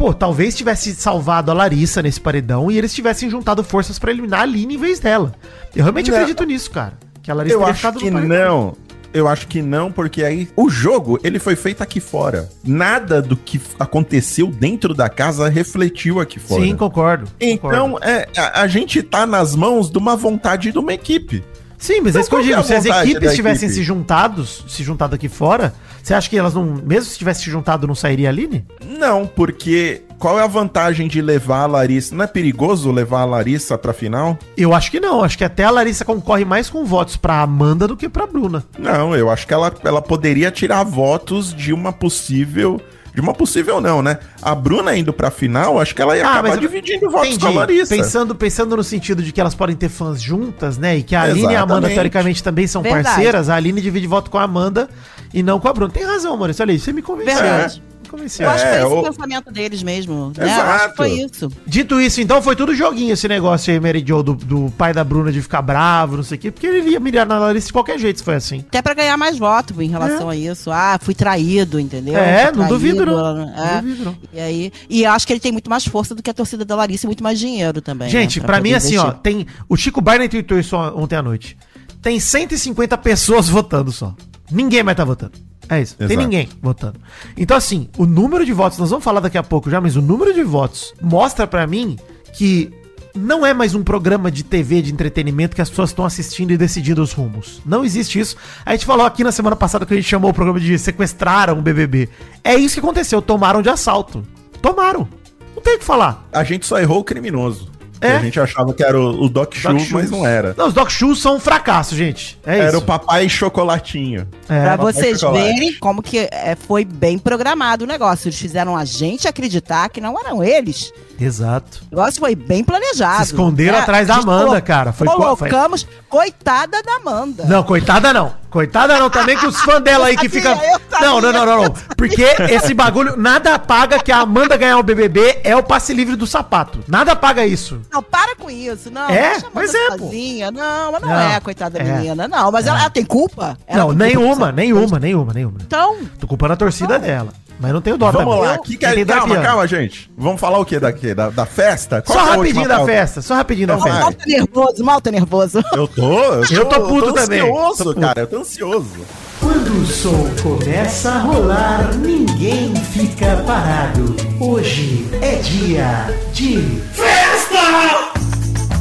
pô, 0.00 0.14
talvez 0.14 0.56
tivesse 0.56 0.94
salvado 0.94 1.50
a 1.50 1.54
Larissa 1.54 2.00
nesse 2.00 2.18
paredão 2.18 2.70
e 2.70 2.78
eles 2.78 2.94
tivessem 2.94 3.28
juntado 3.28 3.62
forças 3.62 3.98
pra 3.98 4.10
eliminar 4.10 4.40
a 4.40 4.42
Aline 4.44 4.76
em 4.76 4.78
vez 4.78 4.98
dela. 4.98 5.34
Eu 5.76 5.82
realmente 5.82 6.10
Não. 6.10 6.16
acredito 6.16 6.42
nisso, 6.44 6.70
cara. 6.70 6.94
Que 7.22 7.30
a 7.30 7.34
Larissa 7.34 7.54
Eu 7.54 7.66
acho 7.66 7.92
que 7.92 8.10
não. 8.10 8.74
Eu 9.12 9.28
acho 9.28 9.46
que 9.46 9.60
não, 9.60 9.92
porque 9.92 10.24
aí 10.24 10.48
o 10.56 10.70
jogo 10.70 11.20
ele 11.22 11.38
foi 11.38 11.54
feito 11.54 11.82
aqui 11.82 12.00
fora. 12.00 12.48
Nada 12.64 13.20
do 13.20 13.36
que 13.36 13.60
aconteceu 13.78 14.46
dentro 14.46 14.94
da 14.94 15.10
casa 15.10 15.50
refletiu 15.50 16.18
aqui 16.18 16.38
fora. 16.38 16.62
Sim, 16.62 16.74
concordo. 16.76 17.28
Então, 17.38 17.90
concordo. 17.90 18.06
é, 18.06 18.26
a, 18.38 18.62
a 18.62 18.66
gente 18.68 19.02
tá 19.02 19.26
nas 19.26 19.54
mãos 19.54 19.90
de 19.90 19.98
uma 19.98 20.16
vontade 20.16 20.72
de 20.72 20.78
uma 20.78 20.94
equipe. 20.94 21.44
Sim, 21.76 22.00
mas 22.00 22.16
é 22.16 22.20
Então, 22.20 22.20
isso 22.20 22.30
que 22.30 22.36
eu 22.36 22.40
é 22.40 22.42
digo. 22.44 22.60
a 22.60 22.62
Se 22.62 22.74
as 22.74 22.86
equipes 22.86 23.34
tivessem 23.34 23.68
equipe? 23.68 23.80
se 23.80 23.82
juntados, 23.82 24.64
se 24.66 24.82
juntado 24.82 25.14
aqui 25.14 25.28
fora, 25.28 25.74
você 26.02 26.14
acha 26.14 26.28
que 26.28 26.36
elas 26.36 26.54
não. 26.54 26.64
Mesmo 26.64 27.10
se 27.10 27.18
tivessem 27.18 27.44
se 27.44 27.50
juntado, 27.50 27.86
não 27.86 27.94
sairia 27.94 28.28
a 28.28 28.30
Aline? 28.30 28.64
Não, 28.98 29.26
porque 29.26 30.02
qual 30.18 30.38
é 30.38 30.42
a 30.42 30.46
vantagem 30.46 31.08
de 31.08 31.22
levar 31.22 31.62
a 31.62 31.66
Larissa? 31.66 32.14
Não 32.14 32.24
é 32.24 32.26
perigoso 32.26 32.90
levar 32.90 33.22
a 33.22 33.24
Larissa 33.24 33.78
pra 33.78 33.92
final? 33.92 34.38
Eu 34.56 34.74
acho 34.74 34.90
que 34.90 35.00
não. 35.00 35.22
Acho 35.22 35.38
que 35.38 35.44
até 35.44 35.64
a 35.64 35.70
Larissa 35.70 36.04
concorre 36.04 36.44
mais 36.44 36.68
com 36.68 36.84
votos 36.84 37.16
pra 37.16 37.40
Amanda 37.40 37.88
do 37.88 37.96
que 37.96 38.08
pra 38.08 38.26
Bruna. 38.26 38.64
Não, 38.78 39.16
eu 39.16 39.30
acho 39.30 39.46
que 39.46 39.54
ela, 39.54 39.72
ela 39.82 40.02
poderia 40.02 40.50
tirar 40.50 40.84
votos 40.84 41.54
de 41.54 41.72
uma 41.72 41.92
possível. 41.92 42.80
De 43.14 43.20
uma 43.20 43.32
possível 43.34 43.80
não, 43.80 44.00
né? 44.02 44.18
A 44.40 44.54
Bruna 44.54 44.96
indo 44.96 45.12
pra 45.12 45.30
final, 45.30 45.80
acho 45.80 45.94
que 45.94 46.00
ela 46.02 46.16
ia 46.16 46.24
Ah, 46.26 46.30
acabar 46.32 46.48
mas 46.50 46.54
eu- 46.54 46.60
dividindo 46.60 47.10
votos 47.10 47.28
Entendi. 47.28 47.40
com 47.44 47.46
a 47.50 47.54
Larissa. 47.60 47.94
Pensando, 47.96 48.34
pensando 48.34 48.76
no 48.76 48.84
sentido 48.84 49.22
de 49.22 49.32
que 49.32 49.40
elas 49.40 49.54
podem 49.54 49.74
ter 49.74 49.88
fãs 49.88 50.20
juntas, 50.22 50.78
né? 50.78 50.96
E 50.98 51.02
que 51.02 51.14
a 51.16 51.22
Aline 51.22 51.42
e 51.42 51.56
a 51.56 51.62
Amanda, 51.62 51.62
Exatamente. 51.88 51.94
teoricamente, 51.94 52.42
também 52.42 52.66
são 52.66 52.82
Verdade. 52.82 53.04
parceiras. 53.06 53.48
A 53.48 53.56
Aline 53.56 53.80
divide 53.80 54.06
voto 54.06 54.30
com 54.30 54.38
a 54.38 54.42
Amanda 54.44 54.88
e 55.34 55.42
não 55.42 55.58
com 55.58 55.66
a 55.68 55.72
Bruna. 55.72 55.92
Tem 55.92 56.04
razão, 56.04 56.36
Maurício. 56.36 56.62
Olha 56.62 56.72
aí, 56.72 56.78
você 56.78 56.92
me 56.92 57.02
convenceu. 57.02 57.34
Verdade. 57.34 57.82
Me 57.82 57.89
convenceu. 58.10 58.44
Eu 58.46 58.50
acho 58.50 58.64
que 58.64 58.70
foi 58.70 58.78
É, 58.78 58.82
esse 58.84 58.92
o- 58.94 59.02
pensamento 59.02 59.52
deles 59.52 59.82
mesmo. 59.82 60.28
Né? 60.28 60.32
Eu 60.38 60.46
Exato. 60.46 60.60
acho 60.70 60.90
que 60.90 60.96
foi 60.96 61.10
isso. 61.12 61.48
Dito 61.66 62.00
isso, 62.00 62.20
então 62.20 62.42
foi 62.42 62.56
tudo 62.56 62.74
joguinho 62.74 63.12
esse 63.12 63.26
negócio 63.28 63.72
aí, 63.72 63.78
Mary 63.80 64.04
Jo, 64.06 64.22
do, 64.22 64.34
do 64.34 64.72
pai 64.76 64.92
da 64.92 65.02
Bruna 65.04 65.30
de 65.32 65.40
ficar 65.40 65.62
bravo, 65.62 66.16
não 66.16 66.22
sei 66.22 66.36
o 66.36 66.40
quê, 66.40 66.50
porque 66.50 66.66
ele 66.66 66.90
ia 66.90 67.00
mirar 67.00 67.26
na 67.26 67.38
Larissa 67.38 67.68
de 67.68 67.72
qualquer 67.72 67.98
jeito 67.98 68.18
se 68.18 68.24
foi 68.24 68.34
assim. 68.34 68.60
Até 68.68 68.82
pra 68.82 68.94
ganhar 68.94 69.16
mais 69.16 69.38
voto 69.38 69.80
em 69.80 69.88
relação 69.88 70.28
a 70.28 70.36
isso. 70.36 70.70
Ah, 70.70 70.98
fui 71.00 71.14
traído, 71.14 71.78
entendeu? 71.80 72.16
É, 72.16 72.48
Fui 72.52 72.56
não 72.62 72.68
duvido, 72.68 73.06
não. 73.06 73.18
ela 73.18 73.34
Não 73.34 73.64
É. 73.64 73.80
duvido, 73.80 74.04
não. 74.04 74.16
E 74.32 74.40
aí, 74.40 74.72
e 74.88 75.04
eu 75.04 75.10
acho 75.12 75.26
que 75.26 75.32
ele 75.32 75.40
tem 75.40 75.52
muito 75.52 75.70
mais 75.70 75.84
força 75.84 76.14
do 76.14 76.22
que 76.22 76.30
a 76.30 76.34
torcida 76.34 76.64
da 76.64 76.74
Larissa 76.76 77.06
e 77.06 77.08
muito 77.08 77.22
mais 77.22 77.38
dinheiro 77.38 77.80
também. 77.80 78.08
Gente, 78.10 78.40
né, 78.40 78.46
pra, 78.46 78.56
mim, 78.60 78.70
poder 78.70 78.74
assim, 78.76 78.96
ó, 78.96 79.02
investir. 79.04 79.20
tem. 79.22 79.46
O 79.68 79.76
Chico 79.76 80.00
Barney 80.00 80.28
tweetou 80.28 80.58
isso 80.58 80.76
ontem 80.76 81.16
à 81.16 81.22
noite. 81.22 81.56
Tem 82.02 82.18
150 82.18 82.96
pessoas 82.98 83.48
votando 83.48 83.92
só. 83.92 84.14
Ninguém 84.50 84.82
mais 84.82 84.96
tá 84.96 85.04
votando. 85.04 85.32
É 85.70 85.80
isso. 85.80 85.96
Tem 85.96 86.06
Exato. 86.06 86.20
ninguém 86.20 86.48
votando. 86.60 86.98
Então, 87.36 87.56
assim, 87.56 87.88
o 87.96 88.04
número 88.04 88.44
de 88.44 88.52
votos, 88.52 88.76
nós 88.76 88.90
vamos 88.90 89.04
falar 89.04 89.20
daqui 89.20 89.38
a 89.38 89.42
pouco 89.42 89.70
já, 89.70 89.80
mas 89.80 89.94
o 89.94 90.02
número 90.02 90.34
de 90.34 90.42
votos 90.42 90.92
mostra 91.00 91.46
pra 91.46 91.64
mim 91.64 91.96
que 92.34 92.72
não 93.14 93.44
é 93.46 93.54
mais 93.54 93.74
um 93.74 93.82
programa 93.82 94.30
de 94.30 94.42
TV 94.42 94.82
de 94.82 94.92
entretenimento 94.92 95.54
que 95.54 95.62
as 95.62 95.70
pessoas 95.70 95.90
estão 95.90 96.04
assistindo 96.04 96.50
e 96.50 96.56
decidindo 96.56 97.00
os 97.02 97.12
rumos. 97.12 97.60
Não 97.64 97.84
existe 97.84 98.18
isso. 98.18 98.36
A 98.64 98.72
gente 98.72 98.84
falou 98.84 99.06
aqui 99.06 99.22
na 99.22 99.32
semana 99.32 99.54
passada 99.56 99.86
que 99.86 99.94
a 99.94 99.96
gente 99.96 100.08
chamou 100.08 100.30
o 100.30 100.34
programa 100.34 100.60
de 100.60 100.76
sequestraram 100.78 101.58
o 101.58 101.62
BBB. 101.62 102.08
É 102.42 102.54
isso 102.54 102.74
que 102.74 102.80
aconteceu. 102.80 103.22
Tomaram 103.22 103.62
de 103.62 103.68
assalto. 103.68 104.26
Tomaram. 104.60 105.08
Não 105.54 105.62
tem 105.62 105.76
o 105.76 105.78
que 105.78 105.84
falar. 105.84 106.26
A 106.32 106.42
gente 106.44 106.66
só 106.66 106.78
errou 106.78 107.00
o 107.00 107.04
criminoso. 107.04 107.70
É. 108.00 108.16
A 108.16 108.20
gente 108.20 108.38
achava 108.40 108.72
que 108.72 108.82
era 108.82 108.98
o, 108.98 109.24
o 109.24 109.28
Doc, 109.28 109.54
Doc 109.54 109.78
Shoes, 109.78 109.90
mas 109.90 110.10
não 110.10 110.26
era. 110.26 110.54
Não, 110.56 110.68
os 110.68 110.74
Doc 110.74 110.88
Shoes 110.90 111.20
são 111.20 111.36
um 111.36 111.40
fracasso, 111.40 111.94
gente. 111.94 112.38
É 112.46 112.58
Era 112.58 112.68
isso. 112.68 112.78
o 112.78 112.82
Papai 112.82 113.28
Chocolatinho. 113.28 114.26
É. 114.48 114.62
Pra 114.62 114.78
Papai 114.78 114.92
vocês 114.92 115.20
Chocolate. 115.20 115.44
verem 115.54 115.74
como 115.78 116.02
que 116.02 116.18
é, 116.30 116.56
foi 116.66 116.84
bem 116.84 117.18
programado 117.18 117.84
o 117.84 117.88
negócio. 117.88 118.28
Eles 118.28 118.38
fizeram 118.38 118.76
a 118.76 118.84
gente 118.84 119.28
acreditar 119.28 119.88
que 119.88 120.00
não 120.00 120.18
eram 120.18 120.42
eles. 120.42 120.92
Exato. 121.20 121.82
O 121.92 121.96
negócio 121.96 122.18
foi 122.18 122.34
bem 122.34 122.64
planejado. 122.64 123.18
Se 123.26 123.32
esconderam 123.32 123.76
né? 123.76 123.82
atrás 123.82 124.06
da 124.08 124.14
Amanda, 124.16 124.46
colo- 124.46 124.62
cara. 124.62 124.92
Foi, 124.92 125.06
foi- 125.06 125.16
Colocamos, 125.16 125.86
coitada 126.08 126.82
da 126.82 126.94
Amanda. 126.96 127.44
Não, 127.44 127.62
coitada 127.62 128.12
não. 128.12 128.40
Coitada 128.50 128.98
não 128.98 129.08
também, 129.08 129.36
que 129.38 129.46
os 129.46 129.60
fãs 129.60 129.80
dela 129.80 130.06
aí 130.08 130.16
que 130.16 130.26
Eu 130.26 130.30
fica. 130.30 130.48
sabia, 130.56 130.72
eu 130.72 130.80
sabia. 130.90 131.06
Não, 131.06 131.20
não, 131.20 131.32
não, 131.32 131.46
não, 131.46 131.62
não. 131.64 131.74
Porque 131.96 132.24
esse 132.50 132.74
bagulho, 132.74 133.16
nada 133.16 133.56
paga 133.60 134.00
que 134.00 134.10
a 134.10 134.18
Amanda 134.22 134.56
ganhar 134.56 134.76
o 134.78 134.82
BBB 134.82 135.38
é 135.44 135.54
o 135.54 135.62
passe 135.62 135.94
livre 135.94 136.16
do 136.16 136.26
sapato. 136.26 136.80
Nada 136.88 137.14
paga 137.14 137.46
isso. 137.46 137.80
Não, 137.92 138.02
para 138.02 138.36
com 138.36 138.48
isso. 138.50 138.90
Não, 138.90 139.08
É? 139.10 139.30
Amanda 139.32 139.48
Mas 139.54 139.74
é, 139.74 139.90
pô. 139.90 139.98
sozinha. 140.04 140.50
Não, 140.50 140.92
mas 140.92 141.02
não, 141.02 141.08
Não, 141.08 141.20
é, 141.20 141.40
coitada 141.40 141.78
da 141.78 141.84
é. 141.84 141.92
menina. 141.96 142.28
Não, 142.28 142.50
mas 142.52 142.66
ela, 142.66 142.80
ela 142.80 142.90
tem 142.90 143.04
culpa? 143.04 143.56
Ela 143.66 143.84
não, 143.84 143.96
tem 143.96 144.14
culpa 144.14 144.20
nenhuma, 144.24 144.46
por 144.46 144.52
nenhuma, 144.54 144.98
nenhuma, 144.98 145.32
nenhuma. 145.32 145.58
Então, 145.66 145.96
Tô 146.18 146.26
culpando 146.26 146.52
a 146.52 146.56
torcida 146.56 146.98
dela. 146.98 147.32
Mas 147.62 147.74
não 147.74 147.82
tenho 147.82 147.98
dó 147.98 148.10
Vamos 148.10 148.34
também. 148.34 148.48
lá, 148.48 148.54
Eu- 148.54 148.62
que 148.62 148.78
é, 148.86 149.00
é 149.00 149.04
calma, 149.04 149.36
calma, 149.42 149.66
gente. 149.66 150.10
Vamos 150.16 150.40
falar 150.40 150.58
o 150.58 150.64
que 150.64 150.80
daqui? 150.80 151.12
Da, 151.12 151.28
da 151.28 151.44
festa? 151.44 152.00
Qual 152.00 152.18
Só 152.18 152.26
é 152.32 152.36
rapidinho 152.36 152.66
da 152.66 152.76
pauta? 152.76 152.92
festa, 152.92 153.20
só 153.20 153.34
rapidinho 153.34 153.66
da 153.66 153.74
Então 153.74 153.84
festa. 153.86 154.00
mal 154.00 154.12
tá 154.14 154.24
nervoso, 154.26 154.84
mal 154.84 155.00
tá 155.02 155.10
nervoso. 155.10 155.58
Eu 155.74 155.86
tô, 155.86 156.20
Eu 156.50 156.64
tô 156.64 156.80
puto 156.88 157.12
também. 157.12 157.40
ansioso, 157.42 157.76
Tô 157.76 157.84
puto. 157.90 158.00
cara, 158.00 158.20
eu 158.20 158.26
tô 158.26 158.38
ansioso. 158.38 159.04
Quando 159.40 159.82
o 159.82 159.86
som 159.86 160.30
começa 160.42 161.10
a 161.10 161.18
rolar, 161.18 161.94
ninguém 161.96 162.74
fica 162.76 163.42
parado. 163.46 164.16
Hoje 164.40 165.06
é 165.20 165.34
dia 165.36 166.06
de 166.32 166.56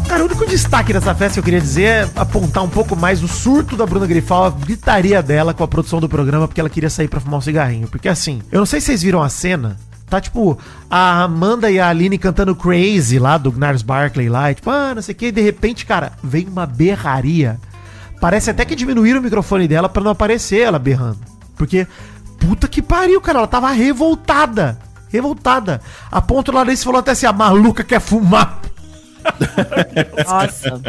Cara, 0.08 0.24
o 0.24 0.26
único 0.26 0.46
destaque 0.48 0.92
dessa 0.92 1.14
festa 1.14 1.34
que 1.34 1.40
eu 1.40 1.44
queria 1.44 1.62
dizer 1.62 1.84
é 1.84 2.10
apontar 2.16 2.64
um 2.64 2.70
pouco 2.70 2.96
mais 2.96 3.22
o 3.22 3.28
surto 3.28 3.78
da 3.78 3.86
Bruna 3.86 4.08
Grifal, 4.08 4.46
a 4.46 4.50
gritaria 4.50 5.22
dela 5.22 5.54
com 5.54 5.64
a 5.64 5.68
produção 5.68 6.00
do 6.00 6.10
programa, 6.10 6.48
porque 6.48 6.60
ela 6.60 6.70
queria 6.70 6.90
sair 6.90 7.08
pra 7.08 7.20
fumar 7.20 7.38
um 7.38 7.42
cigarrinho. 7.42 7.88
Porque 7.88 8.10
assim, 8.10 8.42
eu 8.52 8.58
não 8.60 8.66
sei 8.66 8.82
se 8.82 8.88
vocês 8.88 9.04
viram 9.04 9.22
a 9.22 9.30
cena, 9.30 9.78
tá 10.10 10.20
tipo 10.20 10.58
a 10.90 11.22
Amanda 11.22 11.70
e 11.70 11.80
a 11.80 11.90
Aline 11.90 12.18
cantando 12.18 12.56
Crazy 12.56 13.20
lá 13.20 13.38
do 13.38 13.52
Gnars 13.52 13.84
Barkley 13.84 14.30
lá, 14.30 14.52
e 14.52 14.56
tipo, 14.56 14.72
ah, 14.72 14.96
não 14.96 15.02
sei 15.02 15.14
o 15.14 15.16
que, 15.16 15.28
e 15.28 15.32
de 15.32 15.42
repente, 15.42 15.86
cara, 15.86 16.14
vem 16.24 16.48
uma 16.48 16.66
berraria. 16.66 17.60
Parece 18.20 18.50
até 18.50 18.66
que 18.66 18.76
diminuíram 18.76 19.20
o 19.20 19.24
microfone 19.24 19.68
dela 19.68 19.88
pra 19.88 20.04
não 20.04 20.12
aparecer 20.12 20.62
ela 20.62 20.80
berrando. 20.80 21.20
Porque, 21.56 21.88
puta 22.40 22.68
que 22.68 22.82
pariu, 22.82 23.22
cara, 23.22 23.38
ela 23.38 23.48
tava 23.48 23.70
revoltada. 23.72 24.78
Revoltada. 25.10 25.82
A 26.12 26.22
ponto 26.22 26.51
desse 26.66 26.84
falou 26.84 27.00
até 27.00 27.12
assim: 27.12 27.25
a 27.25 27.34
maluca 27.34 27.84
quer 27.84 28.00
fumar. 28.00 28.60
Nossa. 30.26 30.80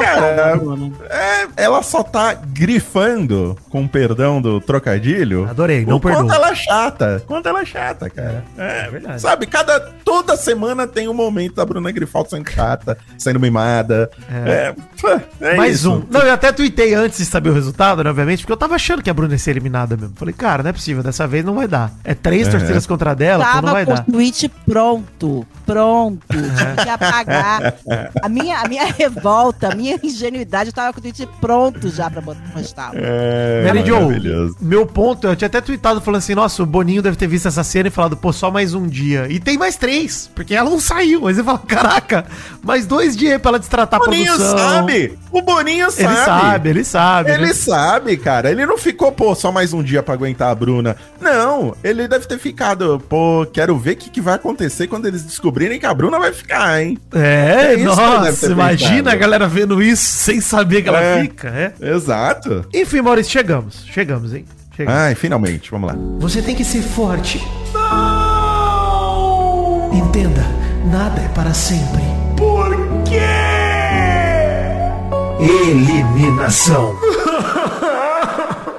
Cara, 0.00 0.56
Bruno. 0.56 0.92
É, 1.08 1.46
ela 1.56 1.82
só 1.82 2.02
tá 2.02 2.34
grifando, 2.34 3.56
com 3.70 3.86
perdão 3.86 4.40
do 4.40 4.60
trocadilho. 4.60 5.46
Adorei, 5.48 5.84
não 5.84 5.96
o 5.96 6.00
quanto 6.00 6.16
perdoa. 6.16 6.34
ela 6.34 6.50
é 6.50 6.54
chata. 6.54 7.22
Quanto 7.26 7.48
ela 7.48 7.60
é 7.62 7.64
chata, 7.64 8.10
cara. 8.10 8.44
É, 8.56 8.88
verdade. 8.90 9.20
Sabe, 9.20 9.46
cada, 9.46 9.78
toda 10.04 10.36
semana 10.36 10.86
tem 10.86 11.08
um 11.08 11.14
momento 11.14 11.54
da 11.56 11.64
Bruna 11.64 11.90
Grifaldo 11.90 12.30
sendo 12.30 12.48
chata, 12.50 12.98
sendo 13.16 13.38
mimada. 13.40 14.10
É, 14.30 14.74
pô, 15.00 15.20
é 15.40 15.56
Mais 15.56 15.76
isso. 15.76 15.92
um. 15.92 16.02
Não, 16.10 16.20
eu 16.22 16.32
até 16.32 16.52
tuitei 16.52 16.94
antes 16.94 17.18
de 17.18 17.24
saber 17.24 17.50
o 17.50 17.54
resultado, 17.54 18.02
né, 18.02 18.10
obviamente, 18.10 18.40
porque 18.40 18.52
eu 18.52 18.56
tava 18.56 18.74
achando 18.74 19.02
que 19.02 19.10
a 19.10 19.14
Bruna 19.14 19.34
ia 19.34 19.38
ser 19.38 19.50
eliminada 19.52 19.96
mesmo. 19.96 20.14
Falei, 20.16 20.34
cara, 20.34 20.62
não 20.62 20.70
é 20.70 20.72
possível, 20.72 21.02
dessa 21.02 21.26
vez 21.26 21.44
não 21.44 21.54
vai 21.54 21.68
dar. 21.68 21.92
É 22.04 22.14
três 22.14 22.48
É. 22.48 22.50
torcidas 22.50 22.86
contra 22.86 23.12
a 23.12 23.14
dela, 23.14 23.44
então 23.44 23.54
não 23.56 23.62
Tava 23.62 23.72
vai 23.72 23.84
com 23.86 23.94
dar. 23.94 24.04
o 24.08 24.12
tweet 24.12 24.48
pronto. 24.66 25.46
Pronto. 25.72 26.20
Tive 26.28 26.82
que 26.82 26.88
apagar. 26.88 27.74
A 28.22 28.28
minha, 28.28 28.58
a 28.58 28.66
minha 28.68 28.86
revolta, 28.86 29.72
a 29.72 29.74
minha 29.74 29.98
ingenuidade, 30.02 30.70
eu 30.70 30.74
tava 30.74 30.92
com 30.92 30.98
o 30.98 31.02
tweet 31.02 31.28
pronto 31.40 31.88
já 31.90 32.08
pra 32.10 32.20
botar- 32.22 32.40
postar. 32.54 32.90
É, 32.94 33.64
Mary 33.66 33.86
Jo, 33.86 34.00
maravilhoso. 34.00 34.56
meu 34.60 34.86
ponto, 34.86 35.26
eu 35.26 35.36
tinha 35.36 35.46
até 35.46 35.60
tweetado 35.60 36.00
falando 36.00 36.18
assim, 36.18 36.34
nossa, 36.34 36.62
o 36.62 36.66
Boninho 36.66 37.02
deve 37.02 37.16
ter 37.16 37.26
visto 37.26 37.46
essa 37.48 37.62
cena 37.62 37.88
e 37.88 37.90
falado, 37.90 38.16
pô, 38.16 38.32
só 38.32 38.50
mais 38.50 38.72
um 38.72 38.86
dia. 38.86 39.26
E 39.30 39.38
tem 39.38 39.58
mais 39.58 39.76
três, 39.76 40.30
porque 40.34 40.54
ela 40.54 40.70
não 40.70 40.80
saiu. 40.80 41.26
Aí 41.26 41.34
você 41.34 41.44
fala, 41.44 41.58
caraca, 41.58 42.24
mais 42.62 42.86
dois 42.86 43.14
dias 43.14 43.32
aí 43.34 43.38
pra 43.38 43.50
ela 43.50 43.58
destratar 43.58 44.00
O 44.00 44.04
a 44.04 44.06
Boninho 44.06 44.26
produção. 44.34 44.58
sabe! 44.58 45.18
O 45.30 45.42
Boninho 45.42 45.90
sabe! 45.90 46.08
Ele 46.08 46.14
sabe, 46.24 46.68
ele 46.70 46.84
sabe. 46.84 47.30
Ele 47.32 47.46
né? 47.48 47.52
sabe, 47.52 48.16
cara. 48.16 48.50
Ele 48.50 48.64
não 48.64 48.78
ficou, 48.78 49.12
pô, 49.12 49.34
só 49.34 49.52
mais 49.52 49.74
um 49.74 49.82
dia 49.82 50.02
pra 50.02 50.14
aguentar 50.14 50.50
a 50.50 50.54
Bruna. 50.54 50.96
Não, 51.20 51.74
ele 51.84 52.08
deve 52.08 52.26
ter 52.26 52.38
ficado, 52.38 52.98
pô, 53.08 53.46
quero 53.52 53.76
ver 53.76 53.92
o 53.92 53.96
que, 53.96 54.08
que 54.10 54.20
vai 54.20 54.34
acontecer 54.34 54.86
quando 54.86 55.06
eles 55.06 55.24
descobrirem 55.24 55.57
que 55.78 55.86
a 55.86 55.92
Bruna 55.94 56.18
vai 56.18 56.32
ficar, 56.32 56.80
hein? 56.82 56.96
É, 57.14 57.74
É 57.74 57.76
nossa, 57.78 58.46
imagina 58.46 59.12
a 59.12 59.16
galera 59.16 59.46
vendo 59.48 59.82
isso 59.82 60.02
sem 60.04 60.40
saber 60.40 60.82
que 60.82 60.88
ela 60.88 61.02
É. 61.02 61.20
fica, 61.22 61.48
é. 61.48 61.72
Exato. 61.94 62.64
Enfim, 62.72 63.00
Maurício, 63.02 63.32
chegamos. 63.32 63.84
Chegamos, 63.92 64.32
hein? 64.34 64.44
Chegamos. 64.76 65.00
Ai, 65.00 65.14
finalmente, 65.14 65.70
vamos 65.70 65.90
lá. 65.90 65.96
Você 66.20 66.40
tem 66.42 66.54
que 66.54 66.64
ser 66.64 66.82
forte. 66.82 67.38
Entenda, 69.92 70.44
nada 70.86 71.20
é 71.20 71.28
para 71.28 71.52
sempre. 71.52 72.02
Por 72.36 72.70
quê? 73.04 73.18
Eliminação. 75.40 76.94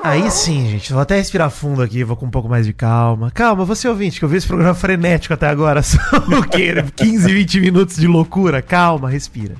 Aí 0.01 0.31
sim, 0.31 0.69
gente. 0.69 0.93
Vou 0.93 1.01
até 1.01 1.17
respirar 1.17 1.49
fundo 1.49 1.81
aqui, 1.81 2.03
vou 2.03 2.15
com 2.15 2.25
um 2.25 2.31
pouco 2.31 2.47
mais 2.47 2.65
de 2.65 2.71
calma. 2.71 3.29
Calma, 3.31 3.65
você 3.65 3.87
ouvinte, 3.87 4.17
que 4.17 4.25
eu 4.25 4.29
vi 4.29 4.37
esse 4.37 4.47
programa 4.47 4.73
frenético 4.73 5.33
até 5.33 5.47
agora. 5.47 5.81
São 5.83 5.99
o 6.39 6.47
quê? 6.47 6.73
15, 6.95 7.31
20 7.31 7.59
minutos 7.59 7.97
de 7.97 8.07
loucura. 8.07 8.61
Calma, 8.61 9.09
respira. 9.09 9.55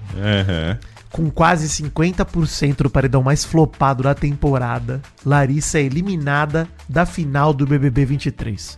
Com 1.11 1.29
quase 1.29 1.67
50% 1.67 2.77
do 2.77 2.89
paredão 2.89 3.21
mais 3.21 3.43
flopado 3.43 4.03
da 4.03 4.15
temporada, 4.15 5.01
Larissa 5.25 5.79
é 5.79 5.83
eliminada 5.83 6.67
da 6.87 7.05
final 7.05 7.53
do 7.53 7.65
BBB 7.65 8.05
23. 8.05 8.77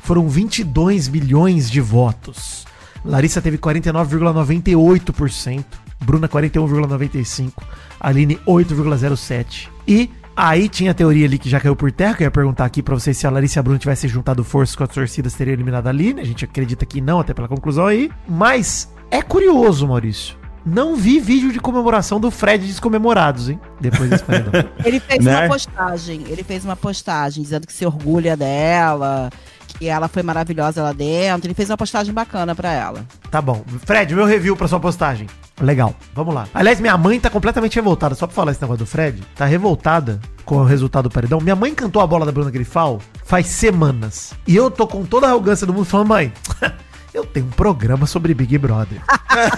Foram 0.00 0.28
22 0.28 1.08
milhões 1.08 1.70
de 1.70 1.80
votos. 1.80 2.64
Larissa 3.04 3.42
teve 3.42 3.58
49,98%, 3.58 5.64
Bruna 6.00 6.28
41,95%, 6.28 7.52
Aline 8.00 8.36
8,07%. 8.46 9.68
E 9.86 10.10
aí 10.36 10.68
tinha 10.68 10.90
a 10.90 10.94
teoria 10.94 11.26
ali 11.26 11.38
que 11.38 11.48
já 11.48 11.60
caiu 11.60 11.76
por 11.76 11.90
terra, 11.92 12.14
que 12.14 12.22
eu 12.22 12.26
ia 12.26 12.30
perguntar 12.30 12.64
aqui 12.64 12.82
pra 12.82 12.94
vocês 12.94 13.16
se 13.16 13.26
a 13.26 13.30
Larissa 13.30 13.58
e 13.58 13.60
a 13.60 13.62
Bruna 13.62 13.78
tivessem 13.78 14.08
juntado 14.08 14.42
forças 14.44 14.74
com 14.76 14.84
as 14.84 14.90
torcidas, 14.90 15.34
teriam 15.34 15.54
eliminado 15.54 15.86
a 15.86 15.90
Aline. 15.90 16.20
A 16.20 16.24
gente 16.24 16.44
acredita 16.44 16.84
que 16.86 17.00
não, 17.00 17.20
até 17.20 17.32
pela 17.34 17.48
conclusão 17.48 17.86
aí. 17.86 18.10
Mas 18.28 18.90
é 19.10 19.22
curioso, 19.22 19.86
Maurício. 19.86 20.36
Não 20.64 20.94
vi 20.94 21.18
vídeo 21.18 21.52
de 21.52 21.58
comemoração 21.58 22.20
do 22.20 22.30
Fred 22.30 22.64
descomemorados, 22.66 23.48
hein? 23.48 23.58
Depois 23.80 24.08
desse 24.08 24.22
paredão. 24.22 24.52
Ele 24.84 25.00
fez 25.00 25.24
Né? 25.24 25.40
uma 25.40 25.48
postagem, 25.48 26.22
ele 26.28 26.44
fez 26.44 26.64
uma 26.64 26.76
postagem 26.76 27.42
dizendo 27.42 27.66
que 27.66 27.72
se 27.72 27.84
orgulha 27.84 28.36
dela, 28.36 29.28
que 29.66 29.88
ela 29.88 30.06
foi 30.06 30.22
maravilhosa 30.22 30.80
lá 30.80 30.92
dentro. 30.92 31.48
Ele 31.48 31.54
fez 31.54 31.68
uma 31.68 31.76
postagem 31.76 32.14
bacana 32.14 32.54
pra 32.54 32.70
ela. 32.72 33.04
Tá 33.28 33.42
bom. 33.42 33.64
Fred, 33.84 34.14
meu 34.14 34.24
review 34.24 34.54
pra 34.56 34.68
sua 34.68 34.78
postagem. 34.78 35.26
Legal, 35.60 35.94
vamos 36.14 36.34
lá. 36.34 36.48
Aliás, 36.52 36.80
minha 36.80 36.96
mãe 36.96 37.20
tá 37.20 37.30
completamente 37.30 37.76
revoltada. 37.76 38.14
Só 38.14 38.26
pra 38.26 38.34
falar 38.34 38.52
esse 38.52 38.60
negócio 38.60 38.84
do 38.84 38.86
Fred, 38.86 39.22
tá 39.36 39.44
revoltada 39.44 40.20
com 40.44 40.56
o 40.56 40.64
resultado 40.64 41.08
do 41.08 41.12
paredão. 41.12 41.40
Minha 41.40 41.56
mãe 41.56 41.74
cantou 41.74 42.02
a 42.02 42.06
bola 42.06 42.26
da 42.26 42.32
Bruna 42.32 42.50
Grifal 42.50 43.00
faz 43.24 43.46
semanas. 43.46 44.34
E 44.46 44.56
eu 44.56 44.70
tô 44.70 44.86
com 44.86 45.04
toda 45.04 45.26
a 45.26 45.30
arrogância 45.30 45.66
do 45.66 45.72
mundo 45.72 45.84
falando, 45.84 46.08
mãe, 46.08 46.32
eu 47.14 47.24
tenho 47.24 47.46
um 47.46 47.50
programa 47.50 48.06
sobre 48.06 48.34
Big 48.34 48.56
Brother. 48.58 49.00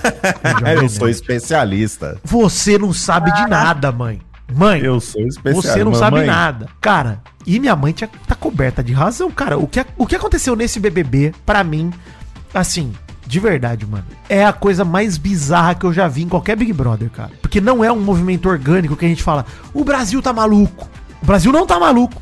eu 0.81 0.89
sou 0.89 1.09
especialista. 1.09 2.19
Você 2.25 2.79
não 2.79 2.93
sabe 2.93 3.33
de 3.33 3.47
nada, 3.49 3.91
mãe. 3.91 4.21
Mãe, 4.53 4.81
Eu 4.83 5.01
sou 5.01 5.23
especialista. 5.23 5.73
você 5.73 5.85
não 5.85 5.95
sabe 5.95 6.23
nada. 6.25 6.69
Cara, 6.81 7.23
e 7.47 7.59
minha 7.59 7.75
mãe 7.75 7.93
tinha, 7.93 8.11
tá 8.27 8.35
coberta 8.35 8.83
de 8.83 8.93
razão, 8.93 9.31
cara. 9.31 9.57
O 9.57 9.67
que, 9.67 9.85
o 9.97 10.07
que 10.07 10.15
aconteceu 10.17 10.55
nesse 10.55 10.79
BBB, 10.79 11.35
pra 11.47 11.65
mim, 11.65 11.91
assim, 12.53 12.93
de 13.27 13.41
verdade, 13.41 13.87
mano, 13.87 14.05
é 14.29 14.45
a 14.45 14.53
coisa 14.53 14.85
mais 14.85 15.17
bizarra 15.17 15.75
que 15.75 15.85
eu 15.85 15.93
já 15.93 16.07
vi 16.07 16.23
em 16.23 16.29
qualquer 16.29 16.57
Big 16.57 16.73
Brother, 16.73 17.11
cara. 17.11 17.31
Porque 17.41 17.61
não 17.61 17.83
é 17.83 17.91
um 17.91 18.01
movimento 18.01 18.49
orgânico 18.49 18.97
que 18.97 19.05
a 19.05 19.09
gente 19.09 19.23
fala, 19.23 19.47
o 19.73 19.85
Brasil 19.85 20.21
tá 20.21 20.33
maluco. 20.33 20.89
O 21.23 21.27
Brasil 21.27 21.51
não 21.51 21.67
tá 21.67 21.79
maluco. 21.79 22.21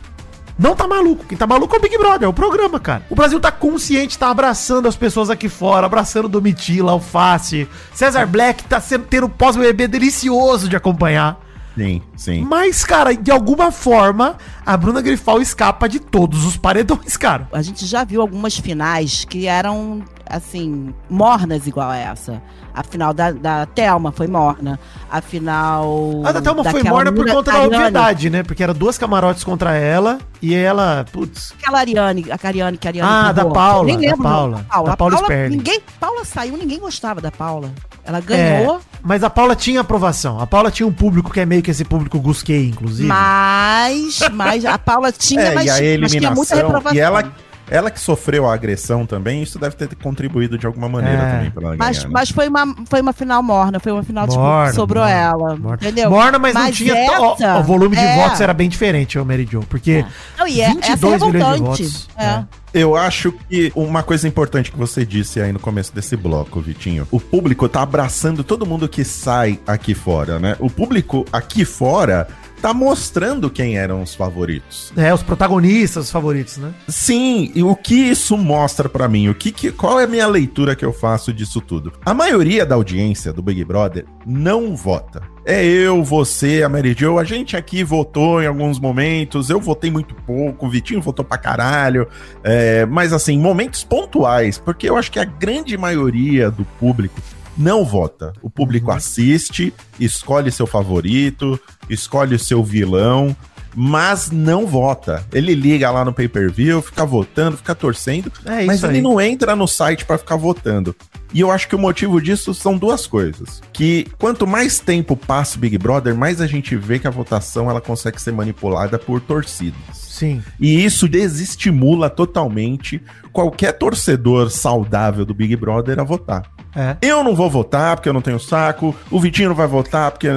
Não 0.58 0.76
tá 0.76 0.86
maluco. 0.86 1.24
Quem 1.24 1.36
tá 1.36 1.46
maluco 1.46 1.74
é 1.74 1.78
o 1.78 1.82
Big 1.82 1.98
Brother, 1.98 2.26
é 2.26 2.28
o 2.28 2.32
programa, 2.32 2.78
cara. 2.78 3.04
O 3.10 3.16
Brasil 3.16 3.40
tá 3.40 3.50
consciente, 3.50 4.18
tá 4.18 4.30
abraçando 4.30 4.86
as 4.86 4.94
pessoas 4.94 5.28
aqui 5.28 5.48
fora, 5.48 5.86
abraçando 5.86 6.28
Domitila, 6.28 6.92
Alface. 6.92 7.66
César 7.92 8.26
Black 8.26 8.64
tá 8.64 8.80
sendo, 8.80 9.04
tendo 9.04 9.26
um 9.26 9.30
pós-BBB 9.30 9.88
delicioso 9.88 10.68
de 10.68 10.76
acompanhar. 10.76 11.40
Sim, 11.76 12.02
sim. 12.16 12.44
Mas, 12.44 12.84
cara, 12.84 13.14
de 13.14 13.30
alguma 13.30 13.72
forma, 13.72 14.36
a 14.64 14.76
Bruna 14.76 15.00
Grifal 15.00 15.40
escapa 15.40 15.88
de 15.88 15.98
todos 15.98 16.44
os 16.44 16.56
paredões, 16.56 17.16
cara. 17.16 17.48
A 17.52 17.62
gente 17.62 17.86
já 17.86 18.04
viu 18.04 18.20
algumas 18.20 18.56
finais 18.58 19.24
que 19.24 19.46
eram 19.46 20.02
assim, 20.32 20.92
mornas 21.10 21.66
igual 21.66 21.90
a 21.90 21.96
essa. 21.96 22.42
A 22.74 22.82
final 22.82 23.12
da, 23.12 23.30
da 23.30 23.66
Thelma 23.66 24.10
foi 24.12 24.26
morna. 24.26 24.80
A 25.10 25.20
final. 25.20 26.22
A 26.24 26.32
da 26.32 26.40
Thelma 26.40 26.64
foi 26.64 26.82
morna 26.82 27.12
por 27.12 27.26
conta 27.28 27.52
da 27.52 27.58
Ariane. 27.58 27.74
obviedade, 27.76 28.30
né? 28.30 28.42
Porque 28.42 28.62
era 28.62 28.72
duas 28.72 28.96
camarotes 28.96 29.44
contra 29.44 29.74
ela 29.76 30.18
e 30.40 30.54
ela, 30.54 31.04
putz. 31.12 31.52
Aquela 31.60 31.80
Ariane, 31.80 32.26
a 32.30 32.38
Ariane 32.48 32.78
que 32.78 32.88
a 32.88 32.90
Ariane 32.90 33.10
Ah, 33.12 33.32
da 33.32 33.42
pegou. 33.42 33.52
Paula, 33.52 33.84
Nem 33.86 33.96
da 33.96 34.00
lembro. 34.00 34.22
Paula. 34.22 34.56
da 34.56 34.62
Paula. 34.64 34.90
Da 34.90 34.96
Paula 34.96 35.14
A 35.14 35.18
Paula, 35.18 35.18
Sperling. 35.34 35.56
ninguém, 35.56 35.80
Paula 36.00 36.24
saiu, 36.24 36.56
ninguém 36.56 36.78
gostava 36.78 37.20
da 37.20 37.30
Paula. 37.30 37.70
Ela 38.04 38.18
ganhou, 38.20 38.76
É, 38.76 38.80
mas 39.02 39.22
a 39.22 39.30
Paula 39.30 39.54
tinha 39.54 39.80
aprovação. 39.82 40.40
A 40.40 40.46
Paula 40.46 40.70
tinha 40.70 40.86
um 40.86 40.92
público 40.92 41.30
que 41.30 41.38
é 41.40 41.46
meio 41.46 41.62
que 41.62 41.70
esse 41.70 41.84
público 41.84 42.18
Gusquei, 42.18 42.68
inclusive. 42.68 43.06
mas, 43.06 44.18
mas 44.32 44.64
a 44.64 44.78
Paula 44.78 45.12
tinha, 45.12 45.42
É, 45.52 45.54
mas, 45.54 45.66
e 45.66 45.68
a 45.68 45.72
mas 45.72 45.78
tinha 45.78 45.92
eliminação. 45.94 46.34
muita 46.34 46.54
reprovação. 46.56 46.94
E 46.96 47.00
ela, 47.00 47.32
ela 47.70 47.90
que 47.90 47.98
sofreu 48.00 48.46
a 48.48 48.54
agressão 48.54 49.06
também, 49.06 49.42
isso 49.42 49.58
deve 49.58 49.76
ter 49.76 49.88
contribuído 49.96 50.58
de 50.58 50.66
alguma 50.66 50.88
maneira 50.88 51.22
É. 51.22 51.30
também 51.32 51.50
pra 51.50 51.62
ela 51.68 51.76
Mas, 51.78 51.98
ganhar. 51.98 52.08
né? 52.08 52.12
mas 52.12 52.30
foi, 52.30 52.48
uma, 52.48 52.74
foi 52.86 53.00
uma 53.00 53.12
final 53.12 53.42
morna, 53.42 53.80
foi 53.80 53.92
uma 53.92 54.02
final 54.02 54.26
Morna, 54.26 54.64
tipo, 54.66 54.74
sobrou 54.76 55.02
morna, 55.04 55.18
ela. 55.18 55.56
Morna. 55.56 55.78
Entendeu? 55.80 56.10
Morna, 56.10 56.38
mas, 56.38 56.54
não 56.54 56.70
tinha. 56.70 56.94
essa- 56.96 57.56
o, 57.56 57.60
o 57.60 57.62
volume 57.62 57.96
de 57.96 58.02
é. 58.02 58.16
votos 58.16 58.40
era 58.40 58.52
bem 58.52 58.68
diferente, 58.68 59.18
ô 59.18 59.24
Mary 59.24 59.48
Jo. 59.50 59.60
Porque 59.68 60.04
Não, 60.38 60.46
e 60.46 60.60
é, 60.60 60.66
essa 60.82 60.92
é 60.92 60.96
22 60.96 61.22
milhões 61.32 61.56
de 61.56 61.62
votos. 61.62 62.08
É. 62.16 62.44
Eu 62.74 62.96
acho 62.96 63.32
que 63.50 63.70
uma 63.74 64.02
coisa 64.02 64.26
importante 64.26 64.70
que 64.72 64.78
você 64.78 65.04
disse 65.04 65.40
aí 65.40 65.52
no 65.52 65.58
começo 65.58 65.94
desse 65.94 66.16
bloco, 66.16 66.58
Vitinho, 66.60 67.06
o 67.10 67.20
público 67.20 67.68
tá 67.68 67.82
abraçando 67.82 68.42
todo 68.42 68.64
mundo 68.64 68.88
que 68.88 69.04
sai 69.04 69.60
aqui 69.66 69.94
fora, 69.94 70.38
né? 70.38 70.56
O 70.58 70.70
público 70.70 71.26
aqui 71.30 71.66
fora 71.66 72.26
tá 72.62 72.72
mostrando 72.72 73.50
quem 73.50 73.76
eram 73.76 74.02
os 74.02 74.14
favoritos. 74.14 74.92
É, 74.96 75.12
os 75.12 75.20
protagonistas, 75.20 76.04
os 76.04 76.10
favoritos, 76.12 76.58
né? 76.58 76.72
Sim, 76.86 77.50
e 77.56 77.62
o 77.62 77.74
que 77.74 77.94
isso 77.94 78.38
mostra 78.38 78.88
pra 78.88 79.08
mim? 79.08 79.28
O 79.28 79.34
que, 79.34 79.50
que 79.50 79.72
qual 79.72 79.98
é 79.98 80.04
a 80.04 80.06
minha 80.06 80.28
leitura 80.28 80.76
que 80.76 80.84
eu 80.84 80.92
faço 80.92 81.32
disso 81.32 81.60
tudo? 81.60 81.92
A 82.06 82.14
maioria 82.14 82.64
da 82.64 82.76
audiência 82.76 83.32
do 83.32 83.42
Big 83.42 83.64
Brother 83.64 84.06
não 84.24 84.76
vota. 84.76 85.22
É 85.44 85.64
eu, 85.64 86.04
você, 86.04 86.62
a 86.62 86.68
Mary 86.68 86.94
Jo, 86.96 87.18
a 87.18 87.24
gente 87.24 87.56
aqui 87.56 87.82
votou 87.82 88.40
em 88.40 88.46
alguns 88.46 88.78
momentos, 88.78 89.50
eu 89.50 89.60
votei 89.60 89.90
muito 89.90 90.14
pouco, 90.14 90.66
o 90.66 90.70
Vitinho 90.70 91.02
votou 91.02 91.24
pra 91.24 91.36
caralho, 91.36 92.06
é, 92.44 92.86
mas 92.86 93.12
assim, 93.12 93.36
momentos 93.40 93.82
pontuais, 93.82 94.56
porque 94.56 94.88
eu 94.88 94.96
acho 94.96 95.10
que 95.10 95.18
a 95.18 95.24
grande 95.24 95.76
maioria 95.76 96.48
do 96.48 96.64
público 96.78 97.20
não 97.56 97.84
vota. 97.84 98.32
O 98.42 98.48
público 98.50 98.90
Uhum. 98.90 98.96
assiste, 98.96 99.72
escolhe 99.98 100.50
seu 100.50 100.66
favorito, 100.66 101.58
escolhe 101.88 102.34
o 102.34 102.38
seu 102.38 102.62
vilão, 102.62 103.36
mas 103.74 104.30
não 104.30 104.66
vota. 104.66 105.24
Ele 105.32 105.54
liga 105.54 105.90
lá 105.90 106.04
no 106.04 106.12
pay-per-view, 106.12 106.82
fica 106.82 107.04
votando, 107.06 107.56
fica 107.56 107.74
torcendo, 107.74 108.30
É 108.44 108.64
mas 108.64 108.82
ele 108.82 108.96
aí. 108.96 109.02
não 109.02 109.20
entra 109.20 109.56
no 109.56 109.66
site 109.66 110.04
pra 110.04 110.18
ficar 110.18 110.36
votando. 110.36 110.94
E 111.34 111.40
eu 111.40 111.50
acho 111.50 111.66
que 111.66 111.74
o 111.74 111.78
motivo 111.78 112.20
disso 112.20 112.52
são 112.52 112.76
duas 112.76 113.06
coisas. 113.06 113.62
Que 113.72 114.06
quanto 114.18 114.46
mais 114.46 114.78
tempo 114.80 115.16
passa 115.16 115.56
o 115.56 115.60
Big 115.60 115.78
Brother, 115.78 116.14
mais 116.14 116.42
a 116.42 116.46
gente 116.46 116.76
vê 116.76 116.98
que 116.98 117.06
a 117.06 117.10
votação 117.10 117.70
ela 117.70 117.80
consegue 117.80 118.20
ser 118.20 118.32
manipulada 118.32 118.98
por 118.98 119.18
torcidas. 119.18 119.80
Sim. 119.94 120.42
E 120.60 120.84
isso 120.84 121.08
desestimula 121.08 122.10
totalmente 122.10 123.00
qualquer 123.32 123.72
torcedor 123.72 124.50
saudável 124.50 125.24
do 125.24 125.32
Big 125.32 125.56
Brother 125.56 125.98
a 125.98 126.04
votar. 126.04 126.42
É. 126.74 126.96
Eu 127.02 127.22
não 127.22 127.34
vou 127.34 127.50
votar 127.50 127.96
porque 127.96 128.08
eu 128.08 128.12
não 128.12 128.22
tenho 128.22 128.38
saco. 128.38 128.94
O 129.10 129.20
Vitinho 129.20 129.50
não 129.50 129.56
vai 129.56 129.66
votar 129.66 130.10
porque 130.10 130.28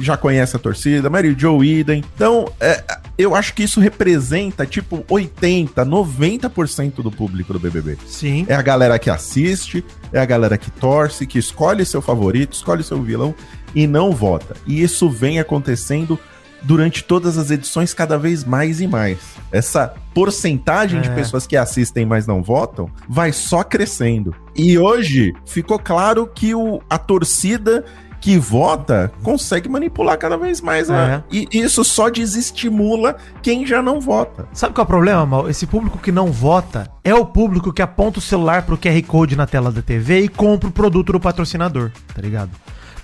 já 0.00 0.16
conhece 0.16 0.54
a 0.56 0.58
torcida. 0.58 1.10
Mary 1.10 1.34
Joe 1.36 1.66
idem. 1.66 2.04
Então, 2.14 2.50
é, 2.60 2.82
eu 3.18 3.34
acho 3.34 3.54
que 3.54 3.62
isso 3.62 3.80
representa 3.80 4.64
tipo 4.64 5.04
80, 5.08 5.84
90% 5.84 7.02
do 7.02 7.10
público 7.10 7.52
do 7.52 7.58
BBB. 7.58 7.98
Sim. 8.06 8.46
É 8.48 8.54
a 8.54 8.62
galera 8.62 8.98
que 8.98 9.10
assiste, 9.10 9.84
é 10.12 10.20
a 10.20 10.24
galera 10.24 10.56
que 10.56 10.70
torce, 10.70 11.26
que 11.26 11.38
escolhe 11.38 11.84
seu 11.84 12.00
favorito, 12.00 12.52
escolhe 12.52 12.82
seu 12.82 13.02
vilão 13.02 13.34
e 13.74 13.86
não 13.86 14.12
vota. 14.12 14.56
E 14.66 14.82
isso 14.82 15.08
vem 15.10 15.40
acontecendo 15.40 16.18
durante 16.62 17.02
todas 17.04 17.36
as 17.38 17.50
edições 17.50 17.92
cada 17.94 18.18
vez 18.18 18.44
mais 18.44 18.80
e 18.80 18.86
mais. 18.86 19.18
Essa 19.50 19.94
porcentagem 20.14 21.00
de 21.00 21.08
É. 21.08 21.14
pessoas 21.14 21.46
que 21.46 21.56
assistem 21.56 22.04
mas 22.06 22.26
não 22.26 22.42
votam 22.42 22.88
vai 23.08 23.32
só 23.32 23.62
crescendo. 23.62 24.34
E 24.56 24.78
hoje 24.78 25.32
ficou 25.46 25.78
claro 25.78 26.26
que 26.26 26.54
o, 26.54 26.80
a 26.88 26.98
torcida 26.98 27.84
que 28.20 28.36
vota 28.36 29.10
consegue 29.22 29.66
manipular 29.66 30.18
cada 30.18 30.36
vez 30.36 30.60
mais. 30.60 30.88
né? 30.90 31.24
E 31.32 31.48
isso 31.52 31.82
só 31.82 32.10
desestimula 32.10 33.16
quem 33.42 33.66
já 33.66 33.80
não 33.80 33.98
vota. 33.98 34.46
Sabe 34.52 34.74
qual 34.74 34.82
é 34.82 34.84
o 34.84 34.86
problema, 34.88 35.24
Mal? 35.24 35.48
Esse 35.48 35.66
público 35.66 35.96
que 35.98 36.12
não 36.12 36.26
vota 36.30 36.86
é 37.02 37.14
o 37.14 37.24
público 37.24 37.72
que 37.72 37.80
aponta 37.80 38.18
o 38.18 38.22
celular 38.22 38.62
pro 38.62 38.76
QR 38.76 39.02
Code 39.06 39.36
na 39.36 39.46
tela 39.46 39.72
da 39.72 39.80
TV 39.80 40.20
e 40.20 40.28
compra 40.28 40.68
o 40.68 40.72
produto 40.72 41.12
do 41.12 41.20
patrocinador, 41.20 41.90
tá 42.14 42.20
ligado? 42.20 42.50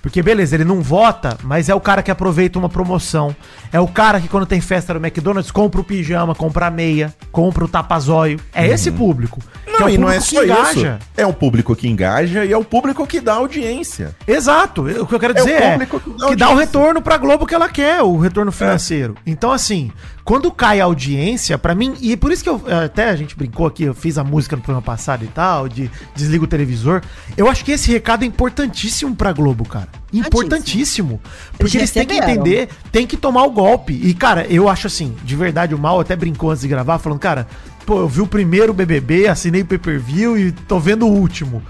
Porque, 0.07 0.23
beleza, 0.23 0.55
ele 0.55 0.63
não 0.63 0.81
vota, 0.81 1.37
mas 1.43 1.67
é 1.67 1.75
o 1.75 1.81
cara 1.81 2.01
que 2.01 2.09
aproveita 2.09 2.57
uma 2.57 2.69
promoção. 2.69 3.35
É 3.73 3.79
o 3.81 3.87
cara 3.89 4.21
que, 4.21 4.29
quando 4.29 4.45
tem 4.45 4.61
festa 4.61 4.93
no 4.93 5.05
McDonald's, 5.05 5.51
compra 5.51 5.81
o 5.81 5.83
pijama, 5.83 6.33
compra 6.33 6.67
a 6.67 6.71
meia, 6.71 7.13
compra 7.29 7.65
o 7.65 7.67
tapazóio. 7.67 8.39
É 8.53 8.65
esse 8.65 8.89
público. 8.89 9.41
que 9.65 9.71
Não, 9.73 9.87
o 9.87 9.89
e 9.89 9.97
não 9.97 10.09
é 10.09 10.17
público 10.21 10.55
só 10.55 10.71
isso. 10.71 10.99
É 11.17 11.25
o 11.25 11.33
público 11.33 11.75
que 11.75 11.89
engaja 11.89 12.45
e 12.45 12.53
é 12.53 12.57
o 12.57 12.63
público 12.63 13.05
que 13.05 13.19
dá 13.19 13.33
audiência. 13.33 14.15
Exato. 14.25 14.83
O 14.83 15.05
que 15.05 15.13
eu 15.13 15.19
quero 15.19 15.37
É 15.37 15.41
o 15.41 15.45
dizer 15.45 15.61
é, 15.61 15.71
público 15.71 15.99
que 15.99 16.09
que, 16.09 16.35
dá 16.37 16.47
dá 16.47 16.49
o 16.51 16.55
retorno 16.55 17.01
pra 17.01 17.17
Globo 17.17 17.45
que 17.45 17.53
ela 17.53 17.67
quer, 17.67 18.01
o 18.01 18.17
retorno 18.17 18.53
financeiro. 18.53 19.13
Então, 19.25 19.51
assim, 19.51 19.91
quando 20.27 20.51
cai 20.51 20.81
a 20.81 20.83
audiência, 20.83 21.57
pra 21.57 21.73
mim, 21.73 21.93
e 22.01 22.17
por 22.17 22.33
isso 22.33 22.43
que 22.43 22.49
eu 22.49 22.61
até 22.83 23.09
a 23.09 23.15
gente 23.15 23.33
brincou 23.33 23.65
aqui, 23.65 23.83
eu 23.83 23.93
fiz 23.93 24.17
a 24.17 24.25
música 24.25 24.57
no 24.57 24.61
programa 24.61 24.81
passado 24.81 25.23
e 25.23 25.27
tal, 25.27 25.69
de 25.69 25.89
desliga 26.13 26.43
o 26.43 26.47
televisor. 26.47 27.01
Eu 27.37 27.47
acho 27.47 27.63
que 27.63 27.71
esse 27.71 27.89
recado 27.89 28.23
é 28.23 28.27
importantíssimo 28.27 29.15
pra 29.15 29.31
Globo, 29.31 29.63
cara. 29.63 29.87
Importantíssimo. 30.11 31.21
Porque 31.57 31.77
eles 31.77 31.91
têm 31.91 32.05
que 32.05 32.17
entender, 32.17 32.67
tem 32.91 33.07
que 33.07 33.15
tomar 33.15 33.45
o 33.45 33.51
golpe. 33.51 33.93
E, 33.93 34.13
cara, 34.13 34.45
eu 34.47 34.67
acho 34.67 34.87
assim, 34.87 35.15
de 35.23 35.33
verdade, 35.33 35.73
o 35.73 35.79
mal 35.79 35.97
até 35.97 36.13
brincou 36.13 36.51
antes 36.51 36.63
de 36.63 36.67
gravar, 36.67 36.99
falando, 36.99 37.19
cara, 37.19 37.47
pô, 37.85 37.99
eu 37.99 38.09
vi 38.09 38.19
o 38.19 38.27
primeiro 38.27 38.73
BBB, 38.73 39.29
assinei 39.29 39.61
o 39.61 39.65
pay-per-view 39.65 40.37
e 40.37 40.51
tô 40.51 40.77
vendo 40.77 41.07
o 41.07 41.09
último. 41.09 41.63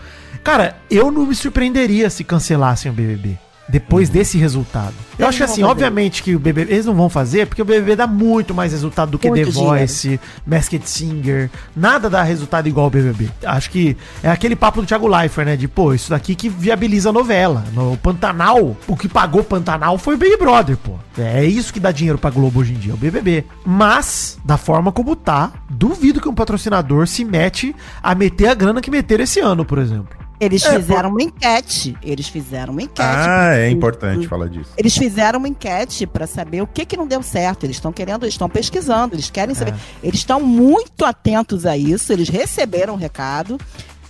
Cara, 0.43 0.77
eu 0.89 1.11
não 1.11 1.27
me 1.27 1.35
surpreenderia 1.35 2.09
se 2.09 2.23
cancelassem 2.23 2.91
o 2.91 2.95
BBB. 2.95 3.37
Depois 3.69 4.09
desse 4.09 4.37
resultado. 4.37 4.93
Eu 5.19 5.25
Eles 5.25 5.29
acho 5.29 5.37
que 5.39 5.43
assim, 5.43 5.63
obviamente 5.63 6.23
que 6.23 6.35
o 6.35 6.39
BBB, 6.39 6.71
eles 6.71 6.85
não 6.85 6.93
vão 6.93 7.09
fazer, 7.09 7.47
porque 7.47 7.61
o 7.61 7.65
BBB 7.65 7.95
dá 7.95 8.07
muito 8.07 8.53
mais 8.53 8.71
resultado 8.71 9.11
do 9.11 9.19
que 9.19 9.27
Muito 9.27 9.45
The 9.45 9.51
Voice, 9.51 10.19
Masked 10.45 10.87
Singer. 10.87 11.49
Nada 11.75 12.09
dá 12.09 12.23
resultado 12.23 12.67
igual 12.67 12.87
o 12.87 12.89
BBB. 12.89 13.29
Acho 13.43 13.69
que 13.69 13.97
é 14.23 14.29
aquele 14.29 14.55
papo 14.55 14.81
do 14.81 14.87
Thiago 14.87 15.07
Leifert, 15.07 15.45
né? 15.45 15.55
De, 15.55 15.67
pô, 15.67 15.93
isso 15.93 16.11
daqui 16.11 16.35
que 16.35 16.47
viabiliza 16.47 17.09
a 17.09 17.13
novela. 17.13 17.63
No 17.73 17.97
Pantanal, 17.97 18.77
o 18.87 18.95
que 18.95 19.09
pagou 19.09 19.43
Pantanal 19.43 19.97
foi 19.97 20.15
o 20.15 20.17
Big 20.17 20.37
Brother, 20.37 20.77
pô. 20.77 20.93
É 21.17 21.43
isso 21.43 21.73
que 21.73 21.79
dá 21.79 21.91
dinheiro 21.91 22.19
pra 22.19 22.29
Globo 22.29 22.59
hoje 22.59 22.73
em 22.73 22.77
dia, 22.77 22.93
o 22.93 22.97
BBB. 22.97 23.43
Mas, 23.65 24.37
da 24.45 24.57
forma 24.57 24.91
como 24.91 25.15
tá, 25.15 25.51
duvido 25.69 26.21
que 26.21 26.29
um 26.29 26.35
patrocinador 26.35 27.07
se 27.07 27.25
mete 27.25 27.75
a 28.01 28.13
meter 28.13 28.47
a 28.47 28.53
grana 28.53 28.81
que 28.81 28.91
meteram 28.91 29.23
esse 29.23 29.39
ano, 29.39 29.65
por 29.65 29.79
exemplo. 29.79 30.26
Eles 30.39 30.63
É, 30.63 30.75
fizeram 30.75 31.09
uma 31.09 31.21
enquete. 31.23 31.97
Eles 32.01 32.27
fizeram 32.27 32.73
uma 32.73 32.81
enquete. 32.81 33.01
Ah, 33.01 33.55
é 33.55 33.69
importante 33.69 34.27
falar 34.27 34.47
disso. 34.47 34.69
Eles 34.77 34.95
fizeram 34.95 35.39
uma 35.39 35.47
enquete 35.47 36.05
pra 36.05 36.27
saber 36.27 36.61
o 36.61 36.67
que 36.67 36.85
que 36.85 36.95
não 36.95 37.07
deu 37.07 37.23
certo. 37.23 37.65
Eles 37.65 37.77
estão 37.77 37.91
querendo, 37.91 38.23
eles 38.23 38.33
estão 38.35 38.47
pesquisando, 38.49 39.15
eles 39.15 39.29
querem 39.29 39.55
saber. 39.55 39.73
Eles 40.03 40.19
estão 40.19 40.39
muito 40.39 41.03
atentos 41.05 41.65
a 41.65 41.75
isso. 41.75 42.13
Eles 42.13 42.29
receberam 42.29 42.93
o 42.93 42.97
recado. 42.97 43.57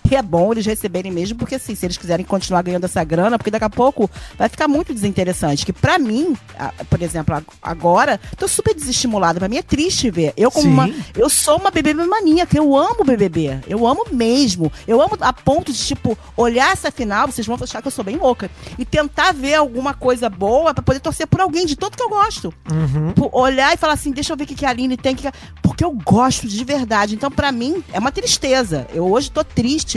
E 0.09 0.15
é 0.15 0.21
bom 0.21 0.51
eles 0.51 0.65
receberem 0.65 1.11
mesmo, 1.11 1.37
porque 1.37 1.55
assim, 1.55 1.75
se 1.75 1.85
eles 1.85 1.97
quiserem 1.97 2.25
continuar 2.25 2.61
ganhando 2.61 2.85
essa 2.85 3.03
grana, 3.03 3.37
porque 3.37 3.51
daqui 3.51 3.65
a 3.65 3.69
pouco 3.69 4.09
vai 4.37 4.47
ficar 4.49 4.67
muito 4.67 4.93
desinteressante. 4.93 5.65
Que 5.65 5.73
pra 5.73 5.99
mim, 5.99 6.35
por 6.89 7.01
exemplo, 7.01 7.35
ag- 7.35 7.45
agora, 7.61 8.19
tô 8.37 8.47
super 8.47 8.73
desestimulada. 8.73 9.39
Pra 9.39 9.49
mim 9.49 9.57
é 9.57 9.61
triste 9.61 10.09
ver. 10.09 10.33
Eu 10.37 10.49
como 10.51 10.63
Sim. 10.65 10.71
uma, 10.73 10.89
eu 11.15 11.29
sou 11.29 11.57
uma 11.57 11.71
BBB 11.71 12.05
maníaca, 12.05 12.57
eu 12.57 12.75
amo 12.75 13.03
BBB. 13.03 13.59
Eu 13.67 13.85
amo 13.85 14.05
mesmo. 14.11 14.71
Eu 14.87 15.01
amo 15.01 15.17
a 15.19 15.33
ponto 15.33 15.71
de, 15.71 15.77
tipo, 15.79 16.17
olhar 16.35 16.71
essa 16.71 16.91
final, 16.91 17.27
vocês 17.27 17.45
vão 17.45 17.57
achar 17.61 17.81
que 17.81 17.87
eu 17.87 17.91
sou 17.91 18.03
bem 18.05 18.17
louca, 18.17 18.49
e 18.77 18.85
tentar 18.85 19.33
ver 19.33 19.55
alguma 19.55 19.93
coisa 19.93 20.29
boa 20.29 20.73
pra 20.73 20.83
poder 20.83 20.99
torcer 20.99 21.27
por 21.27 21.41
alguém 21.41 21.65
de 21.65 21.75
tanto 21.75 21.97
que 21.97 22.03
eu 22.03 22.09
gosto. 22.09 22.53
Tipo, 23.13 23.29
Olhar 23.37 23.73
e 23.73 23.77
falar 23.77 23.93
assim, 23.93 24.11
deixa 24.11 24.33
eu 24.33 24.37
ver 24.37 24.43
o 24.45 24.47
que, 24.47 24.55
que 24.55 24.65
a 24.65 24.69
Aline 24.69 24.95
tem. 24.97 25.15
Que... 25.15 25.27
Porque 25.61 25.83
eu 25.83 25.91
gosto 25.91 26.47
de 26.47 26.63
verdade. 26.63 27.13
Então, 27.15 27.29
pra 27.29 27.51
mim, 27.51 27.83
é 27.91 27.99
uma 27.99 28.11
tristeza. 28.11 28.87
Eu 28.93 29.09
hoje 29.11 29.29
tô 29.29 29.43
triste. 29.43 29.96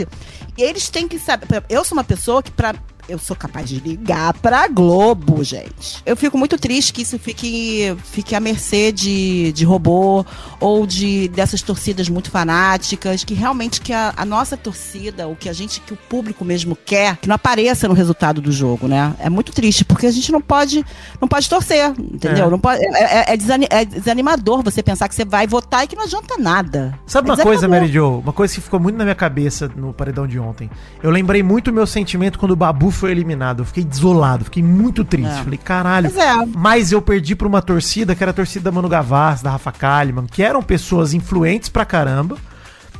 E 0.57 0.63
eles 0.63 0.89
têm 0.89 1.07
que 1.07 1.19
saber. 1.19 1.63
Eu 1.69 1.83
sou 1.83 1.97
uma 1.97 2.03
pessoa 2.03 2.41
que, 2.43 2.51
pra, 2.51 2.73
eu 3.09 3.17
sou 3.19 3.35
capaz 3.35 3.67
de 3.69 3.79
ligar 3.79 4.33
pra 4.35 4.67
Globo, 4.67 5.43
gente. 5.43 6.01
Eu 6.05 6.15
fico 6.15 6.37
muito 6.37 6.57
triste 6.57 6.93
que 6.93 7.01
isso 7.01 7.17
fique, 7.19 7.95
fique 8.05 8.35
à 8.35 8.39
mercê 8.39 8.91
de, 8.91 9.51
de 9.53 9.63
robô 9.65 10.25
ou 10.59 10.85
de 10.85 11.27
dessas 11.29 11.61
torcidas 11.61 12.07
muito 12.09 12.29
fanáticas, 12.31 13.23
que 13.23 13.33
realmente 13.33 13.81
que 13.81 13.93
a, 13.93 14.13
a 14.15 14.25
nossa 14.25 14.55
torcida, 14.55 15.27
o 15.27 15.35
que 15.35 15.49
a 15.49 15.53
gente, 15.53 15.81
que 15.81 15.93
o 15.93 15.97
público 15.97 16.43
mesmo 16.45 16.75
quer, 16.75 17.17
que 17.17 17.27
não 17.27 17.35
apareça 17.35 17.87
no 17.87 17.93
resultado 17.93 18.41
do 18.41 18.51
jogo, 18.51 18.87
né? 18.87 19.13
É 19.19 19.29
muito 19.29 19.51
triste, 19.51 19.83
porque 19.85 20.05
a 20.07 20.11
gente 20.11 20.31
não 20.31 20.41
pode, 20.41 20.85
não 21.19 21.27
pode 21.27 21.49
torcer, 21.49 21.89
entendeu? 21.97 22.45
É. 22.45 22.49
Não 22.49 22.59
pode, 22.59 22.83
é, 22.83 22.89
é- 23.29 23.33
é 23.33 23.37
desani- 23.37 23.67
é 23.69 23.85
desanimador 23.85 24.61
você 24.63 24.83
pensar 24.83 25.07
que 25.07 25.15
você 25.15 25.25
vai 25.25 25.47
votar 25.47 25.83
e 25.83 25.87
que 25.87 25.95
não 25.95 26.03
adianta 26.03 26.37
nada. 26.37 26.97
Sabe 27.07 27.29
É 27.29 27.33
uma 27.33 27.43
coisa. 27.43 27.67
Mary 27.67 27.87
Jo? 27.91 28.19
Uma 28.19 28.33
coisa 28.33 28.53
que 28.53 28.61
ficou 28.61 28.79
muito 28.79 28.97
na 28.97 29.03
minha 29.03 29.15
cabeça 29.15 29.71
no 29.75 29.93
paredão 29.93 30.27
de 30.27 30.37
ontem. 30.37 30.69
Eu 31.01 31.09
lembrei 31.09 31.41
muito 31.41 31.69
o 31.69 31.73
meu 31.73 31.87
sentimento 31.87 32.37
quando 32.37 32.51
o 32.51 32.55
Babu 32.55 32.90
foi 32.91 33.11
eliminado. 33.11 33.61
Eu 33.61 33.65
fiquei 33.65 33.83
desolado, 33.83 34.45
fiquei 34.45 34.63
muito 34.63 35.03
triste. 35.03 35.39
É. 35.39 35.43
Falei, 35.43 35.57
caralho. 35.57 36.09
Pois 36.11 36.23
é. 36.23 36.45
Mas 36.55 36.91
eu 36.91 37.01
perdi 37.01 37.35
pra 37.35 37.47
uma 37.47 37.61
torcida 37.61 38.15
que 38.15 38.23
era 38.23 38.31
a 38.31 38.33
torcida 38.33 38.65
da 38.65 38.71
Manu 38.71 38.89
Gavassi, 38.89 39.43
da 39.43 39.51
Rafa 39.51 39.71
Kalimann, 39.71 40.27
que 40.27 40.43
eram 40.43 40.61
pessoas 40.61 41.13
influentes 41.13 41.69
pra 41.69 41.85
caramba 41.85 42.37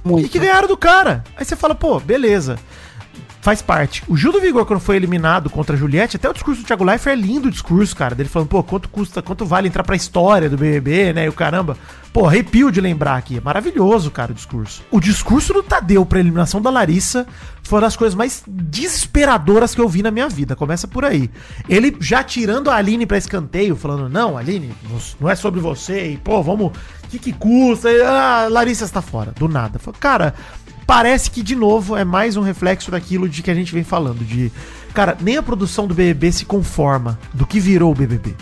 e 0.03 0.07
Muito. 0.07 0.29
que 0.29 0.39
ganharam 0.39 0.67
do 0.67 0.77
cara. 0.77 1.23
Aí 1.35 1.45
você 1.45 1.55
fala, 1.55 1.75
pô, 1.75 1.99
beleza. 1.99 2.57
Faz 3.41 3.59
parte. 3.59 4.03
O 4.07 4.15
Gil 4.15 4.31
do 4.31 4.39
Vigor, 4.39 4.65
quando 4.67 4.79
foi 4.79 4.95
eliminado 4.95 5.49
contra 5.49 5.75
a 5.75 5.79
Juliette, 5.79 6.15
até 6.15 6.29
o 6.29 6.33
discurso 6.33 6.61
do 6.61 6.67
Thiago 6.67 6.83
Leifert 6.83 7.17
é 7.17 7.19
lindo 7.19 7.47
o 7.47 7.51
discurso, 7.51 7.95
cara. 7.95 8.13
Dele 8.13 8.29
falando, 8.29 8.49
pô, 8.49 8.63
quanto 8.63 8.87
custa, 8.87 9.19
quanto 9.19 9.45
vale 9.45 9.67
entrar 9.67 9.83
pra 9.83 9.95
história 9.95 10.47
do 10.47 10.55
BBB, 10.55 11.13
né? 11.13 11.25
E 11.25 11.29
o 11.29 11.33
caramba. 11.33 11.75
Pô, 12.13 12.27
arrepio 12.27 12.69
de 12.71 12.79
lembrar 12.79 13.15
aqui. 13.15 13.37
É 13.37 13.41
maravilhoso, 13.41 14.11
cara, 14.11 14.31
o 14.31 14.35
discurso. 14.35 14.83
O 14.91 14.99
discurso 14.99 15.53
do 15.53 15.63
Tadeu 15.63 16.05
pra 16.05 16.19
eliminação 16.19 16.61
da 16.61 16.69
Larissa 16.69 17.25
foi 17.63 17.77
uma 17.77 17.87
das 17.87 17.95
coisas 17.95 18.13
mais 18.13 18.43
desesperadoras 18.45 19.73
que 19.73 19.81
eu 19.81 19.87
vi 19.89 20.03
na 20.03 20.11
minha 20.11 20.27
vida. 20.27 20.55
Começa 20.55 20.87
por 20.87 21.05
aí. 21.05 21.29
Ele 21.69 21.95
já 21.99 22.21
tirando 22.23 22.69
a 22.69 22.75
Aline 22.75 23.05
pra 23.05 23.17
escanteio, 23.17 23.75
falando, 23.75 24.09
não, 24.09 24.37
Aline, 24.37 24.73
não 25.19 25.29
é 25.29 25.35
sobre 25.35 25.61
você, 25.61 26.11
e 26.11 26.17
pô, 26.17 26.43
vamos. 26.43 26.67
O 26.67 27.07
que, 27.11 27.17
que 27.17 27.33
custa? 27.33 27.89
Ah, 28.05 28.47
Larissa 28.49 28.85
está 28.85 29.01
fora. 29.01 29.33
Do 29.37 29.47
nada. 29.47 29.79
Cara, 29.99 30.33
parece 30.91 31.31
que, 31.31 31.41
de 31.41 31.55
novo, 31.55 31.95
é 31.95 32.03
mais 32.03 32.35
um 32.35 32.41
reflexo 32.41 32.91
daquilo 32.91 33.29
de 33.29 33.41
que 33.41 33.49
a 33.49 33.53
gente 33.53 33.73
vem 33.73 33.81
falando. 33.81 34.25
De, 34.25 34.51
cara, 34.93 35.17
nem 35.21 35.37
a 35.37 35.41
produção 35.41 35.87
do 35.87 35.93
BBB 35.93 36.33
se 36.33 36.43
conforma 36.43 37.17
do 37.33 37.45
que 37.45 37.61
virou 37.61 37.93
o 37.93 37.95
BBB. 37.95 38.35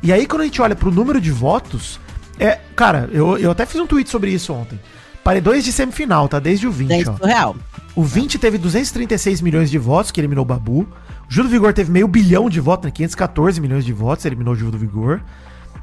E 0.00 0.12
aí, 0.12 0.24
quando 0.24 0.42
a 0.42 0.44
gente 0.44 0.62
olha 0.62 0.76
pro 0.76 0.92
número 0.92 1.20
de 1.20 1.32
votos, 1.32 1.98
é. 2.38 2.60
Cara, 2.76 3.10
eu, 3.10 3.36
eu 3.36 3.50
até 3.50 3.66
fiz 3.66 3.80
um 3.80 3.86
tweet 3.86 4.08
sobre 4.08 4.30
isso 4.30 4.52
ontem. 4.52 4.78
Paredões 5.24 5.64
de 5.64 5.72
semifinal, 5.72 6.28
tá? 6.28 6.38
Desde 6.38 6.68
o 6.68 6.70
20, 6.70 6.88
Gente, 6.88 7.08
ó. 7.10 7.16
surreal. 7.16 7.56
O 7.96 8.04
20 8.04 8.38
teve 8.38 8.58
236 8.58 9.40
milhões 9.40 9.68
de 9.68 9.76
votos, 9.76 10.12
que 10.12 10.20
eliminou 10.20 10.42
o 10.42 10.46
Babu. 10.46 10.86
O 11.28 11.42
do 11.42 11.48
Vigor 11.48 11.72
teve 11.72 11.90
meio 11.90 12.06
bilhão 12.06 12.48
de 12.48 12.60
votos, 12.60 12.84
né? 12.84 12.92
514 12.92 13.60
milhões 13.60 13.84
de 13.84 13.92
votos, 13.92 14.24
eliminou 14.24 14.54
o 14.54 14.70
do 14.70 14.78
Vigor. 14.78 15.20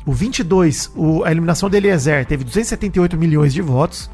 O 0.05 0.13
22, 0.13 0.91
o, 0.95 1.25
a 1.25 1.31
eliminação 1.31 1.69
do 1.69 1.75
Eliezer 1.75 2.25
teve 2.25 2.45
278 2.45 3.17
milhões 3.17 3.53
de 3.53 3.61
votos. 3.61 4.09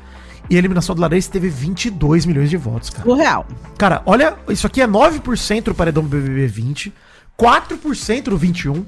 E 0.51 0.55
a 0.55 0.57
eliminação 0.57 0.93
do 0.93 1.01
Larissa 1.01 1.31
teve 1.31 1.47
22 1.47 2.25
milhões 2.25 2.49
de 2.49 2.57
votos, 2.57 2.89
cara. 2.89 3.05
Surreal. 3.05 3.47
Cara, 3.77 4.01
olha, 4.05 4.35
isso 4.49 4.67
aqui 4.67 4.81
é 4.81 4.87
9% 4.87 5.63
do 5.63 5.73
paredão 5.73 6.03
do 6.03 6.09
BBB 6.09 6.45
20, 6.45 6.93
4% 7.39 8.23
do 8.23 8.37
21 8.37 8.85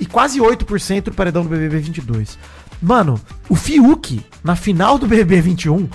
e 0.00 0.06
quase 0.06 0.40
8% 0.40 1.02
do 1.04 1.12
paredão 1.12 1.44
do 1.44 1.48
BBB 1.48 1.78
22. 1.78 2.36
Mano, 2.82 3.20
o 3.48 3.54
Fiuk, 3.54 4.26
na 4.42 4.56
final 4.56 4.98
do 4.98 5.06
BBB 5.06 5.40
21, 5.40 5.88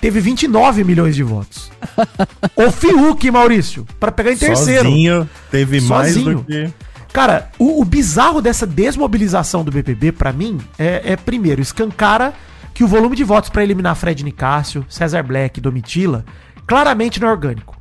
teve 0.00 0.18
29 0.18 0.82
milhões 0.82 1.14
de 1.14 1.22
votos. 1.22 1.70
o 2.56 2.68
Fiuk, 2.72 3.30
Maurício, 3.30 3.86
pra 4.00 4.10
pegar 4.10 4.32
em 4.32 4.36
terceiro. 4.36 4.88
Sozinho, 4.88 5.30
teve 5.52 5.80
mais 5.82 6.14
Sozinho. 6.14 6.38
do 6.38 6.44
que... 6.46 6.68
Cara, 7.12 7.48
o, 7.60 7.80
o 7.80 7.84
bizarro 7.84 8.42
dessa 8.42 8.66
desmobilização 8.66 9.62
do 9.62 9.70
BBB, 9.70 10.10
pra 10.10 10.32
mim, 10.32 10.58
é, 10.76 11.12
é, 11.12 11.16
primeiro, 11.16 11.62
escancara 11.62 12.34
que 12.74 12.84
o 12.84 12.88
volume 12.88 13.16
de 13.16 13.24
votos 13.24 13.48
pra 13.48 13.62
eliminar 13.62 13.94
Fred 13.94 14.22
Nicásio, 14.24 14.84
César 14.88 15.22
Black 15.22 15.58
e 15.58 15.62
Domitila 15.62 16.24
claramente 16.66 17.20
não 17.20 17.28
é 17.28 17.30
orgânico. 17.30 17.74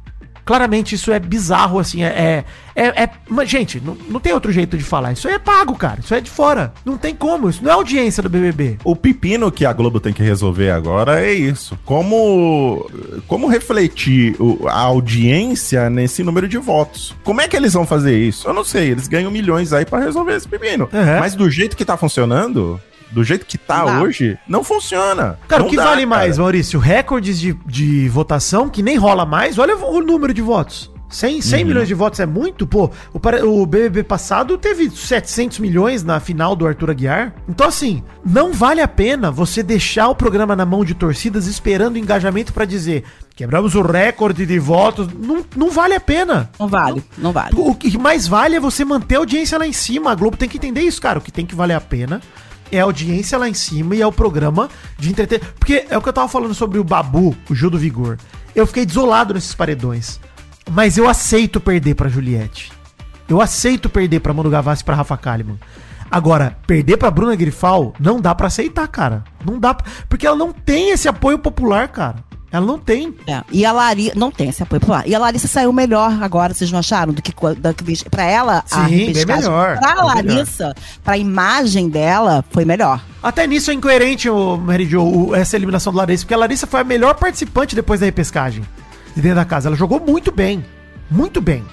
Claramente 0.46 0.94
isso 0.94 1.10
é 1.10 1.20
bizarro, 1.22 1.80
assim, 1.80 2.04
é... 2.04 2.44
é, 2.76 2.84
é, 2.88 3.04
é- 3.04 3.10
mas, 3.30 3.50
gente, 3.50 3.80
não, 3.80 3.96
não 4.10 4.20
tem 4.20 4.34
outro 4.34 4.52
jeito 4.52 4.78
de 4.78 4.84
falar. 4.84 5.14
Isso 5.14 5.26
aí 5.26 5.36
é 5.36 5.40
pago, 5.40 5.74
cara. 5.74 6.02
Isso 6.02 6.14
é 6.14 6.20
de 6.20 6.30
fora. 6.30 6.74
Não 6.84 6.98
tem 6.98 7.16
como. 7.16 7.50
Isso 7.50 7.64
não 7.64 7.72
é 7.72 7.74
audiência 7.74 8.22
do 8.22 8.28
BBB. 8.28 8.78
O 8.84 8.94
pepino 8.94 9.50
que 9.50 9.66
a 9.66 9.72
Globo 9.72 10.02
tem 10.02 10.12
que 10.12 10.22
resolver 10.22 10.70
agora 10.72 11.22
é 11.26 11.32
isso. 11.34 11.80
Como, 11.86 12.86
como 13.26 13.48
refletir 13.48 14.36
o- 14.38 14.68
a 14.68 14.78
audiência 14.80 15.90
nesse 15.90 16.24
número 16.24 16.48
de 16.50 16.58
votos? 16.58 17.16
Como 17.24 17.40
é 17.40 17.48
que 17.48 17.56
eles 17.56 17.72
vão 17.72 17.86
fazer 17.88 18.18
isso? 18.20 18.46
Eu 18.46 18.54
não 18.54 18.66
sei. 18.66 18.90
Eles 18.92 19.08
ganham 19.08 19.32
milhões 19.32 19.72
aí 19.72 19.86
pra 19.86 20.00
resolver 20.00 20.36
esse 20.36 20.48
pepino. 20.48 20.90
Uhum. 20.92 21.20
Mas 21.22 21.36
do 21.36 21.50
jeito 21.50 21.78
que 21.78 21.86
tá 21.86 21.96
funcionando, 21.96 22.82
do 23.14 23.24
jeito 23.24 23.46
que 23.46 23.58
tá 23.58 23.86
Não. 23.86 24.02
hoje, 24.04 24.38
não 24.48 24.64
funciona. 24.64 25.38
Cara, 25.48 25.62
Não 25.62 25.68
o 25.68 25.70
que 25.70 25.76
dá, 25.78 25.84
vale 25.84 26.02
cara. 26.06 26.08
mais, 26.08 26.38
Maurício? 26.38 26.80
Recordes 26.80 27.40
de, 27.40 27.54
de 27.66 28.10
votação, 28.10 28.68
que 28.70 28.82
nem 28.82 28.98
rola 28.98 29.26
mais. 29.26 29.58
Olha 29.58 29.76
o 29.78 30.02
número 30.02 30.34
de 30.34 30.42
votos. 30.42 30.92
100, 31.10 31.42
100 31.44 31.62
Uhum. 31.62 31.68
milhões 31.68 31.88
de 31.88 31.94
votos 31.94 32.20
é 32.20 32.26
muito? 32.26 32.66
Pô, 32.66 32.90
o, 33.14 33.20
o 33.62 33.66
BBB 33.68 34.02
passado 34.04 34.58
teve 34.58 34.90
700 34.90 35.60
milhões 35.60 36.04
na 36.04 36.20
final 36.20 36.56
do 36.56 36.66
Arthur 36.66 36.90
Aguiar. 36.90 37.36
Então, 37.48 37.68
assim, 37.68 38.04
não 38.26 38.52
vale 38.52 38.82
a 38.82 38.88
pena 38.88 39.30
você 39.30 39.62
deixar 39.62 40.08
o 40.08 40.16
programa 40.16 40.56
na 40.56 40.66
mão 40.66 40.84
de 40.84 40.96
torcidas 40.96 41.46
esperando 41.46 42.00
engajamento 42.00 42.52
pra 42.52 42.66
dizer 42.66 43.04
quebramos 43.36 43.76
o 43.76 43.84
recorde 43.84 44.44
de 44.44 44.58
votos. 44.58 45.08
Não, 45.14 45.46
não 45.56 45.70
vale 45.70 45.94
a 45.94 46.00
pena. 46.00 46.50
Não 46.60 46.68
vale, 46.68 47.04
não 47.16 47.32
vale. 47.32 47.52
O 47.56 47.76
que 47.76 47.96
mais 47.96 48.26
vale 48.28 48.56
é 48.56 48.60
você 48.60 48.84
manter 48.84 49.16
a 49.18 49.20
audiência 49.20 49.60
lá 49.60 49.68
em 49.68 49.74
cima. 49.74 50.12
A 50.12 50.16
Globo 50.16 50.36
tem 50.36 50.50
que 50.50 50.58
entender 50.58 50.82
isso, 50.82 51.00
cara. 51.00 51.20
O 51.20 51.22
que 51.22 51.32
tem 51.32 51.46
que 51.46 51.54
valer 51.54 51.76
a 51.76 51.82
pena 51.82 52.22
é 52.76 52.82
a 52.82 52.84
audiência 52.86 53.38
lá 53.38 53.48
em 53.48 53.54
cima 53.54 53.96
e 53.96 54.02
é 54.02 54.08
o 54.08 54.12
programa 54.12 54.70
de 54.98 55.10
entretenimento. 55.10 55.54
Porque 55.60 55.86
é 55.90 55.98
o 55.98 56.02
que 56.02 56.10
eu 56.10 56.14
tava 56.14 56.28
falando 56.28 56.54
sobre 56.54 56.80
o 56.80 56.84
Babu, 56.84 57.36
o 57.50 57.56
Gil 57.56 57.70
do 57.70 57.78
Vigor. 57.78 58.18
Eu 58.56 58.66
fiquei 58.68 58.86
desolado 58.86 59.34
nesses 59.34 59.54
paredões. 59.56 60.20
Mas 60.72 60.98
eu 60.98 61.08
aceito 61.10 61.60
perder 61.60 61.96
pra 61.96 62.10
Juliette. 62.10 62.72
Eu 63.28 63.42
aceito 63.42 63.90
perder 63.90 64.20
pra 64.20 64.34
Manu 64.34 64.50
Gavassi 64.50 64.82
e 64.82 64.86
pra 64.86 64.96
Rafa 64.96 65.18
Kalimann. 65.18 65.60
Agora, 66.12 66.58
perder 66.68 66.98
pra 66.98 67.10
Bruna 67.10 67.36
Grifal 67.36 67.94
não 68.00 68.22
dá 68.22 68.36
pra 68.36 68.48
aceitar, 68.48 68.88
cara. 68.88 69.24
Não 69.44 69.60
dá, 69.60 69.74
pra- 69.74 69.92
porque 70.08 70.28
ela 70.28 70.36
não 70.36 70.52
tem 70.54 70.92
esse 70.92 71.08
apoio 71.08 71.40
popular, 71.40 71.88
cara. 71.88 72.18
Ela 72.54 72.68
não 72.68 72.78
tem. 72.78 73.16
É, 73.26 73.42
E 73.52 73.66
a 73.66 73.72
Larissa. 73.72 74.14
Não 74.16 74.30
tem 74.30 74.48
esse 74.48 74.62
apoio 74.62 74.80
popular. 74.80 75.08
E 75.08 75.16
a 75.16 75.18
Larissa 75.18 75.48
saiu 75.48 75.74
melhor 75.74 76.22
agora, 76.22 76.54
vocês 76.54 76.72
não 76.72 76.78
acharam? 76.78 77.12
Do 77.12 77.20
que 77.20 77.34
da 77.58 77.74
Pra 78.12 78.24
ela, 78.24 78.64
Sim, 78.68 79.12
bem 79.12 79.26
melhor, 79.26 79.80
Pra 79.80 79.96
Larissa, 80.04 80.76
pra 81.04 81.18
imagem 81.18 81.90
dela, 81.90 82.46
foi 82.52 82.64
melhor. 82.64 83.04
Até 83.24 83.48
nisso 83.48 83.72
é 83.72 83.74
incoerente, 83.74 84.30
o 84.30 84.56
Mary 84.58 84.86
Jo, 84.86 85.34
essa 85.34 85.56
eliminação 85.56 85.92
do 85.92 85.98
Larissa, 85.98 86.26
porque 86.26 86.34
a 86.36 86.38
Larissa 86.38 86.68
foi 86.68 86.82
a 86.82 86.84
melhor 86.84 87.16
participante 87.16 87.74
depois 87.76 88.00
da 88.00 88.06
repescagem 88.06 88.64
de 89.16 89.22
dentro 89.22 89.38
da 89.38 89.46
casa. 89.46 89.70
Ela 89.70 89.76
jogou 89.76 90.00
muito 90.00 90.32
bem. 90.32 90.64
Muito 91.10 91.42
bem. 91.42 91.66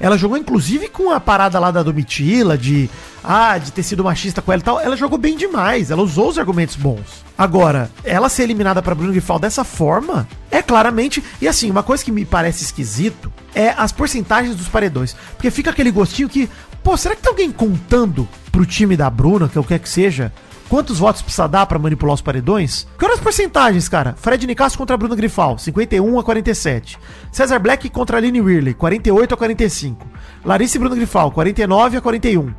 Ela 0.00 0.18
jogou, 0.18 0.36
inclusive, 0.36 0.88
com 0.88 1.10
a 1.10 1.20
parada 1.20 1.58
lá 1.58 1.70
da 1.70 1.82
Domitila, 1.82 2.58
de, 2.58 2.90
ah, 3.22 3.56
de 3.58 3.72
ter 3.72 3.82
sido 3.82 4.04
machista 4.04 4.42
com 4.42 4.52
ela 4.52 4.60
e 4.60 4.64
tal. 4.64 4.80
Ela 4.80 4.96
jogou 4.96 5.18
bem 5.18 5.36
demais. 5.36 5.90
Ela 5.90 6.02
usou 6.02 6.28
os 6.28 6.38
argumentos 6.38 6.76
bons. 6.76 7.24
Agora, 7.36 7.90
ela 8.04 8.28
ser 8.28 8.44
eliminada 8.44 8.82
pra 8.82 8.94
Bruno 8.94 9.12
Grifal 9.12 9.38
dessa 9.38 9.64
forma, 9.64 10.28
é 10.50 10.62
claramente... 10.62 11.22
E 11.40 11.48
assim, 11.48 11.70
uma 11.70 11.82
coisa 11.82 12.04
que 12.04 12.12
me 12.12 12.24
parece 12.24 12.64
esquisito 12.64 13.32
é 13.54 13.70
as 13.76 13.92
porcentagens 13.92 14.54
dos 14.56 14.68
paredões. 14.68 15.16
Porque 15.36 15.50
fica 15.50 15.70
aquele 15.70 15.90
gostinho 15.90 16.28
que, 16.28 16.48
pô, 16.82 16.96
será 16.96 17.14
que 17.14 17.22
tem 17.22 17.30
alguém 17.30 17.50
contando 17.50 18.28
pro 18.52 18.66
time 18.66 18.96
da 18.96 19.10
Bruna, 19.10 19.48
que 19.48 19.56
eu 19.56 19.64
quer 19.64 19.78
que 19.78 19.88
seja, 19.88 20.32
quantos 20.68 20.98
votos 20.98 21.22
precisa 21.22 21.46
dar 21.48 21.66
pra 21.66 21.78
manipular 21.78 22.14
os 22.14 22.20
paredões? 22.22 22.86
Que 22.98 23.04
olha 23.04 23.14
as 23.14 23.20
porcentagens, 23.20 23.88
cara. 23.88 24.14
Fred 24.16 24.46
Nicasso 24.46 24.76
contra 24.78 24.96
Bruno 24.96 25.14
Grifal, 25.16 25.58
51 25.58 26.18
a 26.18 26.24
47. 26.24 26.98
César 27.32 27.58
Black 27.58 27.88
contra 27.90 28.16
Aline 28.16 28.40
Whirley, 28.40 28.74
48 28.74 29.34
a 29.34 29.36
45. 29.36 30.06
Larissa 30.44 30.76
e 30.76 30.80
Bruno 30.80 30.96
Grifal, 30.96 31.30
49 31.30 31.96
a 31.96 32.00
41. 32.00 32.54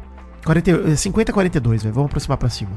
40, 0.46 0.72
eh, 0.92 0.96
50 0.96 1.32
a 1.32 1.34
42, 1.34 1.84
velho. 1.84 1.94
Vamos 1.96 2.10
aproximar 2.10 2.38
pra 2.38 2.50
cima. 2.50 2.72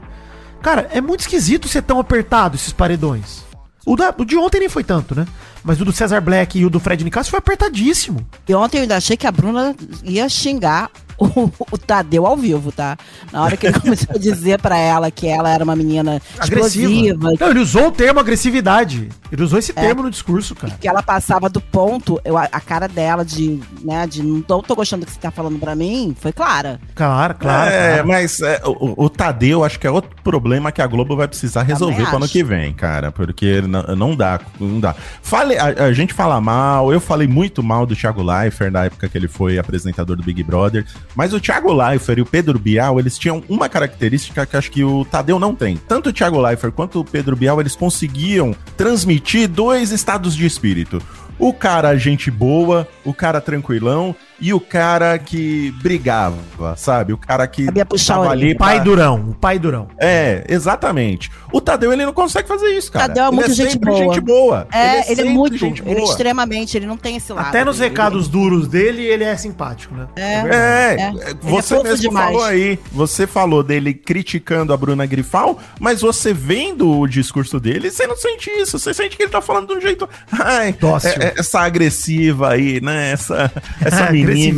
Cara, 0.63 0.89
é 0.93 1.01
muito 1.01 1.21
esquisito 1.21 1.69
ser 1.69 1.83
tão 1.83 2.01
apertado 2.01 2.57
esses 2.57 2.73
paredões. 2.73 3.45
O, 3.87 3.95
da- 3.97 4.15
o 4.19 4.25
de 4.25 4.37
ontem 4.37 4.61
nem 4.61 4.69
foi 4.69 4.83
tanto, 4.85 5.15
né? 5.15 5.27
Mas 5.63 5.81
o 5.81 5.85
do 5.85 5.93
César 5.93 6.21
Black 6.21 6.59
e 6.59 6.65
o 6.65 6.71
do 6.71 6.81
Fred 6.81 7.03
Nicasso 7.05 7.31
foi 7.31 7.39
apertadíssimo. 7.39 8.27
E 8.49 8.55
ontem 8.55 8.79
eu 8.79 8.83
ainda 8.83 8.97
achei 8.97 9.17
que 9.17 9.27
a 9.27 9.33
Bruna 9.33 9.75
ia 10.05 10.29
xingar 10.29 10.91
o, 11.37 11.51
o 11.71 11.79
Tadeu 11.79 12.27
ao 12.27 12.37
vivo, 12.37 12.71
tá? 12.73 12.97
Na 13.33 13.43
hora 13.43 13.57
que 13.57 13.67
ele 13.67 13.79
começou 13.81 14.15
a 14.15 14.19
dizer 14.19 14.61
pra 14.61 14.77
ela 14.77 15.11
que 15.11 15.27
ela 15.27 15.51
era 15.51 15.65
uma 15.65 15.75
menina 15.77 16.21
Agressiva. 16.39 16.87
explosiva, 16.93 17.31
Não, 17.41 17.51
ele 17.51 17.59
usou 17.61 17.89
o 17.89 17.93
termo 17.93 18.21
agressividade. 18.21 19.09
Ele 19.31 19.43
usou 19.43 19.59
É. 19.59 19.61
esse 19.61 19.73
termo 19.73 20.03
no 20.03 20.11
discurso, 20.11 20.55
cara. 20.55 20.75
que 20.81 20.89
ela 20.89 21.03
passava 21.03 21.49
do 21.49 21.61
ponto, 21.61 22.21
eu, 22.25 22.37
a, 22.39 22.45
a 22.45 22.61
cara 22.61 22.87
dela 22.89 23.25
de, 23.25 23.61
né, 23.83 24.07
de 24.07 24.23
não 24.23 24.41
tô, 24.41 24.63
tô 24.63 24.75
gostando 24.75 25.05
do 25.05 25.07
que 25.07 25.13
você 25.13 25.21
tá 25.21 25.31
falando 25.31 25.59
pra 25.59 25.75
mim, 25.75 26.15
foi 26.19 26.33
clara. 26.33 26.81
Claro, 26.95 27.35
claro. 27.35 27.71
é, 27.71 27.93
claro. 27.95 28.09
mas 28.09 28.41
é, 28.41 28.61
o, 28.65 29.05
o 29.05 29.11
Tadeu 29.11 29.65
acho 29.65 29.79
que 29.79 29.87
é 29.87 29.91
outro 29.91 30.11
problema 30.23 30.71
que 30.73 30.81
a 30.81 30.87
Globo 30.87 31.17
vai 31.17 31.27
precisar 31.29 31.63
resolver 31.63 32.05
pro 32.07 32.17
ano 32.17 32.29
que 32.29 32.43
vem, 32.45 32.73
cara. 32.73 33.11
Porque 33.13 33.61
não, 33.63 33.83
não 33.97 34.17
dá, 34.17 34.41
não 34.61 34.79
dá. 34.81 34.95
Fale, 35.23 35.57
a, 35.59 35.85
a 35.87 35.93
gente 35.93 36.15
fala 36.15 36.41
mal, 36.41 36.93
eu 36.93 37.01
falei 37.01 37.27
muito 37.27 37.63
mal 37.63 37.85
do 37.85 37.97
Thiago 37.97 38.23
Leifert 38.23 38.71
na 38.73 38.85
época 38.85 39.09
que 39.09 39.19
ele 39.19 39.29
foi 39.29 39.59
apresentador 39.59 40.17
do 40.17 40.23
Big 40.23 40.43
Brother, 40.43 40.87
mas 41.19 41.35
o 41.35 41.41
Thiago 41.41 41.73
Leifert 41.73 42.19
e 42.19 42.23
o 42.23 42.27
Pedro 42.27 42.61
Bial, 42.61 43.01
eles 43.01 43.19
tinham 43.19 43.43
uma 43.49 43.69
característica 43.69 44.47
que 44.47 44.57
acho 44.57 44.71
que 44.71 44.85
o 44.85 45.05
Tadeu 45.05 45.37
não 45.37 45.53
tem. 45.53 45.77
Tanto 45.77 46.11
o 46.11 46.13
Thiago 46.13 46.41
Leifert 46.41 46.73
quanto 46.73 47.01
o 47.01 47.05
Pedro 47.05 47.35
Bial, 47.35 47.61
eles 47.61 47.75
conseguiam 47.75 48.55
transmitir 48.77 49.49
dois 49.49 49.91
estados 49.91 50.37
de 50.37 50.47
espírito. 50.47 51.03
O 51.37 51.53
cara 51.53 51.97
gente 51.97 52.31
boa, 52.31 52.87
o 53.05 53.13
cara 53.13 53.41
tranquilão 53.41 54.15
e 54.41 54.53
o 54.55 54.61
cara 54.61 55.19
que 55.19 55.73
brigava, 55.83 56.37
sabe? 56.77 57.13
O 57.13 57.19
cara 57.19 57.47
que 57.47 57.65
Sabia 57.65 57.85
puxar 57.87 58.19
orelha. 58.21 58.33
ali 58.33 58.53
O 58.55 58.59
pai 58.59 58.75
pra- 58.77 58.85
durão, 58.85 59.31
o 59.31 59.35
pai 59.35 59.59
durão. 59.59 59.89
É, 60.01 60.45
exatamente. 60.49 61.31
O 61.53 61.61
Tadeu, 61.61 61.93
ele 61.93 62.05
não 62.05 62.13
consegue 62.13 62.47
fazer 62.47 62.69
isso, 62.77 62.93
cara. 62.93 63.09
Tadeu 63.09 63.25
é 63.25 63.27
Ele 63.29 63.37
muito 63.37 63.55
gente 63.55 63.73
sempre 63.73 63.91
boa. 63.91 63.99
gente 64.15 64.21
boa. 64.21 64.69
É, 64.73 64.91
ele 64.93 64.99
é, 64.99 65.03
sempre 65.03 65.29
muito, 65.31 65.57
gente 65.57 65.83
ele 65.83 65.91
é 65.93 65.95
boa. 65.97 66.11
extremamente, 66.11 66.77
ele 66.77 66.87
não 66.87 66.97
tem 66.97 67.17
esse 67.17 67.33
lado. 67.33 67.49
Até 67.49 67.65
nos 67.65 67.81
Ele- 67.81 67.89
recados 67.89 68.29
duros 68.29 68.69
dele, 68.69 69.03
ele 69.03 69.25
é 69.25 69.37
simpático, 69.37 69.95
né? 69.95 70.07
É. 70.17 70.23
É, 70.23 70.95
É, 71.01 71.11
você 71.11 71.15
ele 71.15 71.57
é 71.57 71.63
fofo 71.63 71.83
mesmo 71.83 71.97
demais. 72.09 72.27
falou 72.27 72.45
aí, 72.45 72.79
você 72.93 73.27
falou 73.27 73.63
dele 73.63 73.95
criticando 73.95 74.73
a 74.73 74.77
Bruna 74.77 75.07
Grifal, 75.07 75.59
mas 75.81 76.01
você 76.01 76.33
vendo 76.33 76.89
o 76.99 77.07
discurso 77.09 77.59
dele, 77.59 77.91
você 77.91 78.07
não 78.07 78.17
sente 78.17 78.51
isso, 78.51 78.79
você 78.79 78.93
sente 78.95 79.17
que 79.17 79.23
ele 79.23 79.31
tá 79.33 79.41
falando 79.41 79.69
de 79.69 79.75
um 79.75 79.81
jeito, 79.81 80.09
ai, 80.33 80.73
Dócil. 80.79 81.11
é- 81.11 81.25
é- 81.29 81.35
essa 81.39 81.61
agressiva 81.61 82.51
aí, 82.53 82.81
né, 82.81 83.13
essa, 83.13 83.51
essa 83.81 84.11
menina 84.13 84.28
aí, 84.31 84.51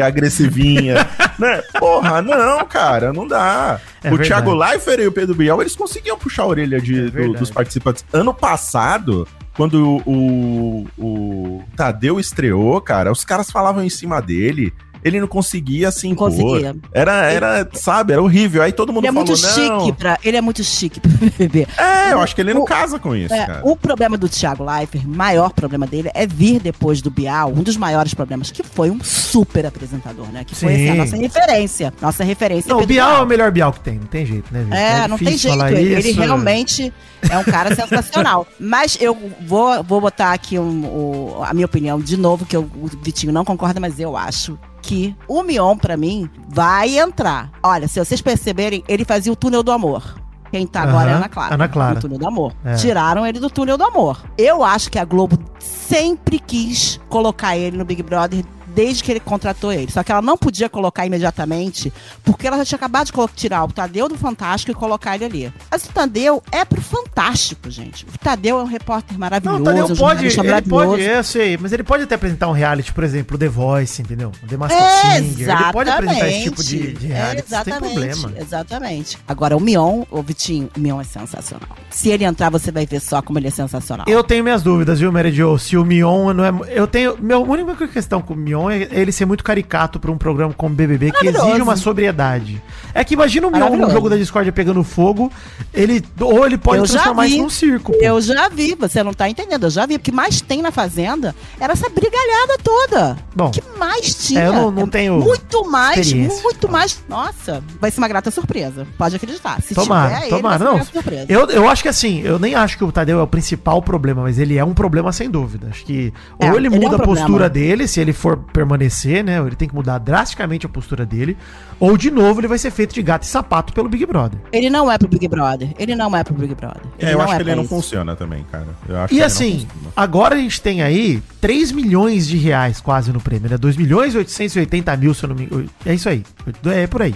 Agressivinha. 0.00 0.06
agressivinha, 0.06 0.94
né, 1.38 1.62
porra, 1.78 2.20
não, 2.22 2.64
cara, 2.66 3.12
não 3.12 3.26
dá. 3.26 3.80
É 4.02 4.08
o 4.08 4.16
verdade. 4.16 4.28
Thiago 4.28 4.54
Leifert 4.54 5.00
e 5.02 5.06
o 5.06 5.12
Pedro 5.12 5.34
Bial, 5.34 5.60
eles 5.60 5.74
conseguiam 5.76 6.18
puxar 6.18 6.42
a 6.44 6.46
orelha 6.46 6.80
de, 6.80 7.06
É 7.06 7.10
do- 7.10 7.32
dos 7.34 7.50
participantes. 7.50 8.04
Ano 8.12 8.32
passado, 8.34 9.26
quando 9.56 10.00
o, 10.06 10.86
o 10.98 11.62
Tadeu 11.76 12.20
estreou, 12.20 12.80
cara, 12.80 13.10
os 13.10 13.24
caras 13.24 13.50
falavam 13.50 13.82
em 13.82 13.90
cima 13.90 14.20
dele. 14.22 14.72
Ele 15.04 15.20
não 15.20 15.28
conseguia 15.28 15.90
se 15.90 16.06
Não 16.06 16.12
impor. 16.12 16.30
conseguia. 16.30 16.76
Era, 16.92 17.24
era, 17.30 17.68
sabe, 17.74 18.12
era 18.12 18.22
horrível. 18.22 18.62
Aí 18.62 18.72
todo 18.72 18.92
mundo 18.92 19.04
Ele 19.04 19.08
é 19.10 19.12
falou, 19.12 19.26
muito 19.28 19.42
não. 19.70 19.80
chique 19.80 19.92
pra. 19.98 20.18
Ele 20.24 20.36
é 20.36 20.40
muito 20.40 20.64
chique 20.64 21.00
pro 21.00 21.10
BBB. 21.16 21.66
É, 21.76 22.12
eu 22.12 22.20
acho 22.20 22.34
que 22.34 22.40
ele 22.40 22.52
não 22.54 22.62
O- 22.62 22.64
casa 22.64 22.98
com 22.98 23.14
isso, 23.14 23.32
É, 23.34 23.46
cara. 23.46 23.60
o 23.64 23.76
problema 23.76 24.16
do 24.16 24.28
Thiago 24.28 24.64
Leifert, 24.64 25.04
maior 25.06 25.50
problema 25.52 25.86
dele, 25.86 26.10
é 26.14 26.26
vir 26.26 26.60
depois 26.60 27.00
do 27.00 27.10
Bial, 27.10 27.50
um 27.50 27.62
dos 27.62 27.76
maiores 27.76 28.14
problemas, 28.14 28.50
que 28.50 28.62
foi 28.62 28.90
um 28.90 28.98
super 29.02 29.66
apresentador, 29.66 30.26
né? 30.32 30.44
Que 30.44 30.54
foi 30.54 30.74
assim, 30.74 30.88
a 30.88 30.92
Sim. 30.92 30.98
nossa 30.98 31.16
referência. 31.16 31.94
Nossa 32.00 32.24
referência. 32.24 32.68
Não, 32.68 32.76
o 32.76 32.80
Pedro 32.80 32.94
Bial 32.94 33.16
é 33.18 33.22
o 33.22 33.26
melhor 33.26 33.50
Bial 33.50 33.72
que 33.72 33.80
tem, 33.80 33.98
não 33.98 34.06
tem 34.06 34.26
jeito, 34.26 34.52
né, 34.52 34.64
gente? 34.64 34.74
É, 34.76 35.08
não 35.08 35.18
tem 35.18 35.36
jeito. 35.36 35.56
falar 35.56 35.72
Ele, 35.72 35.92
ele 35.94 36.10
isso. 36.10 36.20
realmente 36.20 36.92
é 37.30 37.38
um 37.38 37.44
cara 37.44 37.74
sensacional. 37.76 38.46
Mas 38.58 38.96
eu 39.00 39.16
vou, 39.46 39.82
vou 39.84 40.00
botar 40.00 40.32
aqui 40.32 40.58
um- 40.58 40.84
o- 40.84 41.42
a 41.44 41.52
minha 41.54 41.66
opinião 41.66 42.00
de 42.00 42.16
novo, 42.16 42.44
que 42.44 42.56
eu- 42.56 42.62
o 42.76 42.88
Vitinho 43.02 43.32
não 43.32 43.44
concorda, 43.44 43.78
mas 43.80 43.98
eu 44.00 44.16
acho 44.16 44.58
que 44.88 45.14
o 45.28 45.42
Mion, 45.42 45.76
pra 45.76 45.98
mim, 45.98 46.30
vai 46.48 46.98
entrar. 46.98 47.50
Olha, 47.62 47.86
se 47.86 48.02
vocês 48.02 48.22
perceberem, 48.22 48.82
ele 48.88 49.04
fazia 49.04 49.30
o 49.30 49.36
túnel 49.36 49.62
do 49.62 49.70
amor. 49.70 50.18
Quem 50.50 50.66
tá 50.66 50.80
agora 50.80 51.10
é 51.10 51.12
Ana 51.12 51.28
Clara. 51.28 51.54
Ana 51.54 51.68
Clara. 51.68 51.94
No 51.96 52.00
túnel 52.00 52.18
do 52.18 52.26
amor. 52.26 52.54
É. 52.64 52.74
Tiraram 52.74 53.26
ele 53.26 53.38
do 53.38 53.50
túnel 53.50 53.76
do 53.76 53.84
amor. 53.84 54.24
Eu 54.38 54.64
acho 54.64 54.90
que 54.90 54.98
a 54.98 55.04
Globo 55.04 55.38
sempre 55.58 56.38
quis 56.38 56.98
colocar 57.10 57.54
ele 57.54 57.76
no 57.76 57.84
Big 57.84 58.02
Brother 58.02 58.42
desde 58.74 59.02
que 59.02 59.10
ele 59.12 59.20
contratou 59.20 59.72
ele. 59.72 59.90
Só 59.90 60.02
que 60.02 60.12
ela 60.12 60.22
não 60.22 60.36
podia 60.36 60.68
colocar 60.68 61.06
imediatamente, 61.06 61.92
porque 62.24 62.46
ela 62.46 62.56
já 62.58 62.64
tinha 62.64 62.76
acabado 62.76 63.06
de 63.12 63.12
tirar 63.34 63.64
o 63.64 63.68
Tadeu 63.72 64.08
do 64.08 64.16
Fantástico 64.16 64.72
e 64.72 64.74
colocar 64.74 65.14
ele 65.16 65.24
ali. 65.24 65.52
Mas 65.70 65.84
o 65.84 65.92
Tadeu 65.92 66.42
é 66.52 66.64
pro 66.64 66.80
Fantástico, 66.80 67.70
gente. 67.70 68.04
O 68.04 68.18
Tadeu 68.18 68.58
é 68.58 68.62
um 68.62 68.66
repórter 68.66 69.18
maravilhoso, 69.18 69.58
Não, 69.58 69.62
o 69.62 69.64
Tadeu 69.64 69.84
um 69.84 69.96
pode, 69.96 70.30
jornalista 70.30 70.42
ele 70.58 70.62
pode, 70.68 71.02
eu 71.02 71.24
sei, 71.24 71.56
mas 71.56 71.72
ele 71.72 71.82
pode 71.82 72.02
até 72.04 72.14
apresentar 72.14 72.48
um 72.48 72.52
reality, 72.52 72.92
por 72.92 73.04
exemplo, 73.04 73.36
The 73.38 73.48
Voice, 73.48 74.00
entendeu? 74.02 74.32
The 74.48 74.56
Masked 74.56 74.80
É, 74.82 75.20
Singer. 75.22 75.48
Ele 75.50 75.72
pode 75.72 75.90
apresentar 75.90 76.28
esse 76.28 76.42
tipo 76.44 76.62
de, 76.62 76.92
de 76.92 77.06
É, 77.12 77.14
reality, 77.14 77.48
sem 77.48 77.58
exatamente, 77.58 77.94
problema. 77.94 78.32
exatamente. 78.38 79.18
Agora, 79.26 79.56
o 79.56 79.60
Mion, 79.60 80.04
o 80.10 80.22
Vitinho, 80.22 80.70
o 80.76 80.80
Mion 80.80 81.00
é 81.00 81.04
sensacional. 81.04 81.68
Se 81.90 82.08
ele 82.10 82.24
entrar, 82.24 82.50
você 82.50 82.70
vai 82.70 82.86
ver 82.86 83.00
só 83.00 83.20
como 83.22 83.38
ele 83.38 83.48
é 83.48 83.50
sensacional. 83.50 84.06
Eu 84.08 84.22
tenho 84.24 84.42
minhas 84.42 84.62
dúvidas, 84.62 85.00
viu, 85.00 85.12
Mary 85.12 85.32
Jo? 85.32 85.58
Se 85.58 85.76
o 85.76 85.84
Mion 85.84 86.32
não 86.32 86.44
é. 86.44 86.52
Eu 86.68 86.86
tenho. 86.86 87.16
Minha 87.18 87.38
única 87.38 87.86
questão 87.88 88.20
com 88.20 88.34
o 88.34 88.36
Mion 88.36 88.57
é 88.70 88.88
ele 88.90 89.12
ser 89.12 89.26
muito 89.26 89.44
caricato 89.44 90.00
pra 90.00 90.10
um 90.10 90.16
programa 90.16 90.54
como 90.54 90.74
BBB 90.74 91.12
que 91.12 91.26
exige 91.28 91.60
uma 91.60 91.76
sobriedade. 91.76 92.62
É 92.94 93.04
que 93.04 93.12
imagina 93.12 93.46
o 93.46 93.50
Mion 93.50 93.76
no 93.76 93.90
jogo 93.90 94.08
da 94.08 94.16
Discord 94.16 94.50
pegando 94.52 94.82
fogo, 94.82 95.30
ele. 95.74 96.02
Ou 96.20 96.46
ele 96.46 96.56
pode 96.56 96.78
Eu 96.78 96.86
transformar 96.88 97.26
isso 97.26 97.36
num 97.42 97.50
circo. 97.50 97.92
pô. 97.92 97.98
Eu 98.00 98.18
já 98.22 98.48
vi, 98.48 98.74
você 98.74 99.02
não 99.02 99.12
tá 99.12 99.28
entendendo, 99.28 99.64
eu 99.64 99.70
já 99.70 99.84
vi. 99.84 99.96
O 99.96 99.98
que 100.00 100.10
mais 100.10 100.40
tem 100.40 100.62
na 100.62 100.70
Fazenda 100.70 101.34
era 101.60 101.74
essa 101.74 101.88
brigalhada 101.90 102.56
toda. 102.64 103.16
Bom, 103.36 103.48
O 103.48 103.50
que 103.50 103.62
mais 103.78 104.14
tinha? 104.14 104.40
é, 104.40 104.48
eu 104.48 104.52
não- 104.54 104.70
não 104.70 104.86
tenho 104.88 105.18
Muito 105.20 105.68
mais, 105.70 106.12
muito 106.42 106.68
mais. 106.70 107.02
Nossa, 107.08 107.62
vai 107.80 107.90
ser 107.90 107.98
uma 107.98 108.08
grata 108.08 108.30
surpresa. 108.30 108.86
Pode 108.96 109.14
acreditar. 109.16 109.60
Se 109.60 109.74
Tomara, 109.74 110.14
tiver 110.14 110.26
ele, 110.28 110.36
tomara. 110.36 110.64
uma 110.70 110.78
Não, 110.78 110.86
eu, 111.28 111.46
eu 111.50 111.68
acho 111.68 111.82
que 111.82 111.88
assim, 111.88 112.22
eu 112.22 112.38
nem 112.38 112.54
acho 112.54 112.78
que 112.78 112.84
o 112.84 112.90
Tadeu 112.92 113.18
é 113.20 113.22
o 113.22 113.26
principal 113.26 113.82
problema, 113.82 114.22
mas 114.22 114.38
ele 114.38 114.56
é 114.56 114.64
um 114.64 114.72
problema 114.74 115.12
sem 115.12 115.28
dúvida. 115.30 115.68
Acho 115.70 115.84
que 115.84 116.12
É, 116.38 116.46
ou 116.50 116.56
ele 116.56 116.68
ele 116.68 116.76
é 116.76 116.78
muda 116.80 116.96
um 116.96 117.00
a 117.00 117.04
postura 117.04 117.48
dele, 117.50 117.86
se 117.88 118.00
ele 118.00 118.12
for 118.12 118.38
permanecer, 118.52 119.22
né? 119.22 119.38
Ele 119.38 119.56
tem 119.56 119.68
que 119.68 119.74
mudar 119.74 119.98
drasticamente 119.98 120.66
a 120.66 120.68
postura 120.68 121.04
dele, 121.06 121.36
ou 121.78 121.96
de 121.96 122.10
novo 122.10 122.40
ele 122.40 122.48
vai 122.48 122.58
ser 122.58 122.70
feito 122.70 122.94
de 122.94 123.02
gato 123.02 123.22
e 123.22 123.26
sapato 123.26 123.72
pelo 123.72 123.88
Big 123.88 124.04
Brother. 124.06 124.38
Ele 124.52 124.68
não 124.70 124.90
é 124.90 124.98
pro 124.98 125.08
Big 125.08 125.26
Brother. 125.28 125.70
Ele 125.78 125.94
não 125.94 126.14
é 126.16 126.24
pro 126.24 126.34
Big 126.34 126.54
Brother. 126.54 126.82
É, 126.98 127.14
eu 127.14 127.20
acho 127.20 127.36
que 127.36 127.42
ele 127.42 127.54
não 127.54 127.62
isso. 127.62 127.74
funciona 127.74 128.16
também, 128.16 128.44
cara. 128.50 128.66
Eu 128.88 128.98
acho 128.98 129.08
que 129.08 129.14
E 129.14 129.18
ele 129.18 129.24
assim, 129.24 129.68
agora 129.96 130.34
a 130.34 130.38
gente 130.38 130.60
tem 130.60 130.82
aí 130.82 131.22
3 131.40 131.72
milhões 131.72 132.26
de 132.26 132.36
reais 132.36 132.80
quase 132.80 133.12
no 133.12 133.20
prêmio, 133.20 133.48
né? 133.48 133.56
2 133.56 133.76
milhões 133.76 134.14
e 134.14 134.18
880 134.18 134.96
mil, 134.96 135.14
se 135.14 135.24
eu 135.24 135.28
não 135.28 135.36
me... 135.36 135.68
É 135.84 135.94
isso 135.94 136.08
aí, 136.08 136.24
é 136.66 136.86
por 136.86 137.02
aí. 137.02 137.14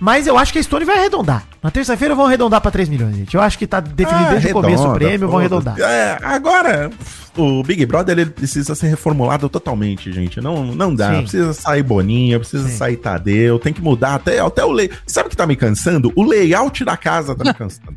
Mas 0.00 0.26
eu 0.26 0.38
acho 0.38 0.50
que 0.52 0.58
a 0.58 0.62
Stone 0.62 0.84
vai 0.84 0.96
arredondar. 0.98 1.44
Na 1.62 1.70
terça-feira 1.70 2.14
vão 2.14 2.24
arredondar 2.24 2.60
pra 2.60 2.70
3 2.70 2.88
milhões, 2.88 3.14
gente. 3.14 3.34
Eu 3.34 3.40
acho 3.42 3.58
que 3.58 3.66
tá 3.66 3.80
definido 3.80 4.24
Ah, 4.28 4.30
desde 4.30 4.48
o 4.48 4.52
começo 4.52 4.82
o 4.82 4.86
redonda, 4.86 4.98
prêmio, 4.98 5.28
vão 5.28 5.38
arredondar. 5.38 5.78
É, 5.78 6.18
agora, 6.22 6.90
o 7.36 7.62
Big 7.62 7.84
Brother 7.84 8.18
ele 8.18 8.30
precisa 8.30 8.74
ser 8.74 8.86
reformulado 8.88 9.46
totalmente, 9.50 10.10
gente. 10.10 10.40
Não, 10.40 10.64
não 10.64 10.94
dá. 10.94 11.12
Sim. 11.14 11.20
Precisa 11.22 11.52
sair 11.52 11.82
Boninha, 11.82 12.38
precisa 12.38 12.66
Sim. 12.66 12.76
sair 12.76 12.96
Tadeu, 12.96 13.58
tem 13.58 13.74
que 13.74 13.82
mudar 13.82 14.14
até, 14.14 14.40
até 14.40 14.64
o 14.64 14.72
layout. 14.72 14.98
Sabe 15.06 15.26
o 15.26 15.30
que 15.30 15.36
tá 15.36 15.46
me 15.46 15.54
cansando? 15.54 16.10
O 16.16 16.24
layout 16.24 16.82
da 16.82 16.96
casa 16.96 17.34
tá 17.34 17.44
me 17.44 17.52
cansando. 17.52 17.94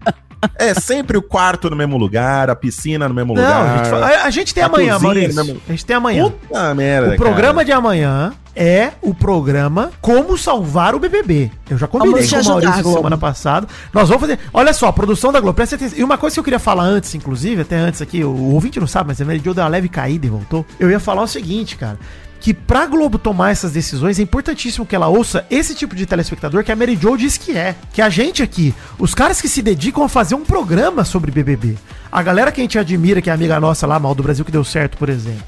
é 0.59 0.73
sempre 0.73 1.17
o 1.17 1.21
quarto 1.21 1.69
no 1.69 1.75
mesmo 1.77 1.95
lugar, 1.97 2.49
a 2.49 2.55
piscina 2.55 3.07
no 3.07 3.15
mesmo 3.15 3.33
Não, 3.33 3.41
lugar. 3.41 3.63
a 3.79 3.83
gente, 3.85 3.93
a- 3.95 4.25
a 4.25 4.29
gente 4.29 4.53
tem 4.53 4.61
a 4.63 4.67
amanhã, 4.67 4.99
Maurício. 4.99 5.35
mesmo. 5.45 5.61
A 5.67 5.71
gente 5.71 5.85
tem 5.85 5.95
amanhã. 5.95 6.29
Puta 6.29 6.75
merda. 6.75 7.13
O 7.13 7.15
programa 7.15 7.53
cara. 7.55 7.65
de 7.65 7.71
amanhã 7.71 8.33
é 8.55 8.91
o 9.01 9.13
programa 9.13 9.91
Como 10.01 10.37
Salvar 10.37 10.95
o 10.95 10.99
BBB. 10.99 11.51
Eu 11.69 11.77
já 11.77 11.87
combinei 11.87 12.13
Vamos 12.13 12.29
com 12.29 12.35
o 12.35 12.39
ajudar, 12.39 12.53
Maurício 12.53 12.83
Globo. 12.83 12.97
semana 12.97 13.17
passada. 13.17 13.67
Nós 13.93 14.07
vamos 14.09 14.21
fazer. 14.21 14.39
Olha 14.53 14.73
só, 14.73 14.87
a 14.87 14.93
produção 14.93 15.31
da 15.31 15.39
Globo, 15.39 15.55
presta 15.55 15.75
atenção. 15.75 15.97
E 15.97 16.03
uma 16.03 16.17
coisa 16.17 16.35
que 16.35 16.39
eu 16.39 16.43
queria 16.43 16.59
falar 16.59 16.83
antes, 16.83 17.13
inclusive, 17.15 17.61
até 17.61 17.77
antes 17.77 18.01
aqui, 18.01 18.23
o, 18.23 18.29
o 18.29 18.53
ouvinte 18.53 18.79
não 18.79 18.87
sabe, 18.87 19.07
mas 19.09 19.21
a 19.21 19.25
Mary 19.25 19.39
deu 19.39 19.53
uma 19.53 19.67
leve 19.67 19.89
caída 19.89 20.25
e 20.25 20.29
voltou. 20.29 20.65
Eu 20.79 20.89
ia 20.89 20.99
falar 20.99 21.23
o 21.23 21.27
seguinte, 21.27 21.75
cara. 21.75 21.97
Que 22.39 22.53
pra 22.53 22.85
Globo 22.85 23.17
tomar 23.17 23.51
essas 23.51 23.71
decisões 23.71 24.19
é 24.19 24.21
importantíssimo 24.21 24.85
que 24.85 24.93
ela 24.93 25.07
ouça 25.07 25.45
esse 25.49 25.73
tipo 25.73 25.95
de 25.95 26.05
telespectador 26.05 26.61
que 26.61 26.73
a 26.73 26.75
Mary 26.75 26.99
Jo 27.01 27.15
diz 27.15 27.37
que 27.37 27.55
é. 27.57 27.73
Que 27.93 28.01
a 28.01 28.09
gente 28.09 28.43
aqui, 28.43 28.75
os 28.99 29.15
caras 29.15 29.41
que 29.41 29.47
se 29.47 29.61
dedicam 29.61 30.03
a 30.03 30.09
fazer 30.09 30.35
um 30.35 30.43
programa 30.43 31.05
sobre 31.05 31.31
BBB. 31.31 31.77
A 32.11 32.21
galera 32.21 32.51
que 32.51 32.59
a 32.59 32.63
gente 32.63 32.77
admira, 32.77 33.21
que 33.21 33.29
é 33.29 33.33
amiga 33.33 33.59
nossa 33.61 33.87
lá, 33.87 33.97
Mal 33.97 34.13
do 34.13 34.21
Brasil, 34.21 34.43
que 34.43 34.51
deu 34.51 34.63
certo, 34.65 34.97
por 34.97 35.07
exemplo. 35.07 35.45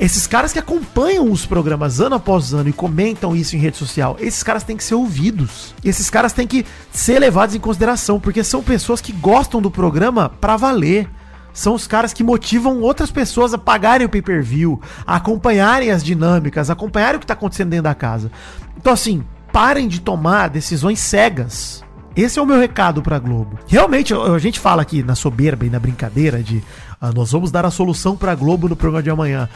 Esses 0.00 0.26
caras 0.26 0.50
que 0.50 0.58
acompanham 0.58 1.30
os 1.30 1.44
programas 1.44 2.00
ano 2.00 2.14
após 2.14 2.54
ano 2.54 2.70
e 2.70 2.72
comentam 2.72 3.36
isso 3.36 3.54
em 3.54 3.58
rede 3.58 3.76
social, 3.76 4.16
esses 4.18 4.42
caras 4.42 4.64
têm 4.64 4.74
que 4.74 4.82
ser 4.82 4.94
ouvidos. 4.94 5.74
Esses 5.84 6.08
caras 6.08 6.32
têm 6.32 6.46
que 6.46 6.64
ser 6.90 7.18
levados 7.18 7.54
em 7.54 7.60
consideração, 7.60 8.18
porque 8.18 8.42
são 8.42 8.62
pessoas 8.62 9.02
que 9.02 9.12
gostam 9.12 9.60
do 9.60 9.70
programa 9.70 10.30
pra 10.40 10.56
valer. 10.56 11.06
São 11.52 11.74
os 11.74 11.86
caras 11.86 12.14
que 12.14 12.24
motivam 12.24 12.80
outras 12.80 13.10
pessoas 13.10 13.52
a 13.52 13.58
pagarem 13.58 14.06
o 14.06 14.10
pay-per-view, 14.10 14.80
a 15.06 15.16
acompanharem 15.16 15.90
as 15.90 16.02
dinâmicas, 16.02 16.70
a 16.70 16.72
acompanharem 16.72 17.18
o 17.18 17.20
que 17.20 17.26
tá 17.26 17.34
acontecendo 17.34 17.68
dentro 17.68 17.84
da 17.84 17.94
casa. 17.94 18.32
Então, 18.78 18.94
assim, 18.94 19.22
parem 19.52 19.86
de 19.86 20.00
tomar 20.00 20.48
decisões 20.48 20.98
cegas. 20.98 21.84
Esse 22.16 22.38
é 22.38 22.42
o 22.42 22.46
meu 22.46 22.58
recado 22.58 23.02
pra 23.02 23.18
Globo. 23.18 23.58
Realmente, 23.66 24.14
a 24.14 24.16
a 24.16 24.38
gente 24.38 24.58
fala 24.58 24.80
aqui 24.80 25.02
na 25.02 25.14
soberba 25.14 25.66
e 25.66 25.70
na 25.70 25.78
brincadeira 25.78 26.42
de 26.42 26.62
ah, 26.98 27.12
nós 27.12 27.32
vamos 27.32 27.50
dar 27.50 27.66
a 27.66 27.70
solução 27.70 28.16
pra 28.16 28.34
Globo 28.34 28.66
no 28.66 28.74
programa 28.74 29.02
de 29.02 29.10
amanhã. 29.10 29.46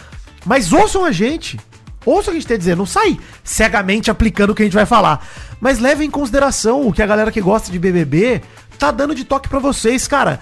Mas 0.44 0.72
ouçam 0.72 1.04
a 1.04 1.12
gente. 1.12 1.58
Ouça 2.06 2.28
o 2.28 2.32
que 2.32 2.36
a 2.36 2.40
gente 2.40 2.46
tem 2.46 2.56
a 2.56 2.58
dizer, 2.58 2.76
não 2.76 2.84
sai 2.84 3.18
cegamente 3.42 4.10
aplicando 4.10 4.50
o 4.50 4.54
que 4.54 4.62
a 4.62 4.66
gente 4.66 4.74
vai 4.74 4.84
falar. 4.84 5.26
Mas 5.60 5.78
leve 5.78 6.04
em 6.04 6.10
consideração 6.10 6.86
o 6.86 6.92
que 6.92 7.02
a 7.02 7.06
galera 7.06 7.32
que 7.32 7.40
gosta 7.40 7.72
de 7.72 7.78
BBB 7.78 8.42
tá 8.78 8.90
dando 8.90 9.14
de 9.14 9.24
toque 9.24 9.48
pra 9.48 9.58
vocês, 9.58 10.06
cara. 10.06 10.40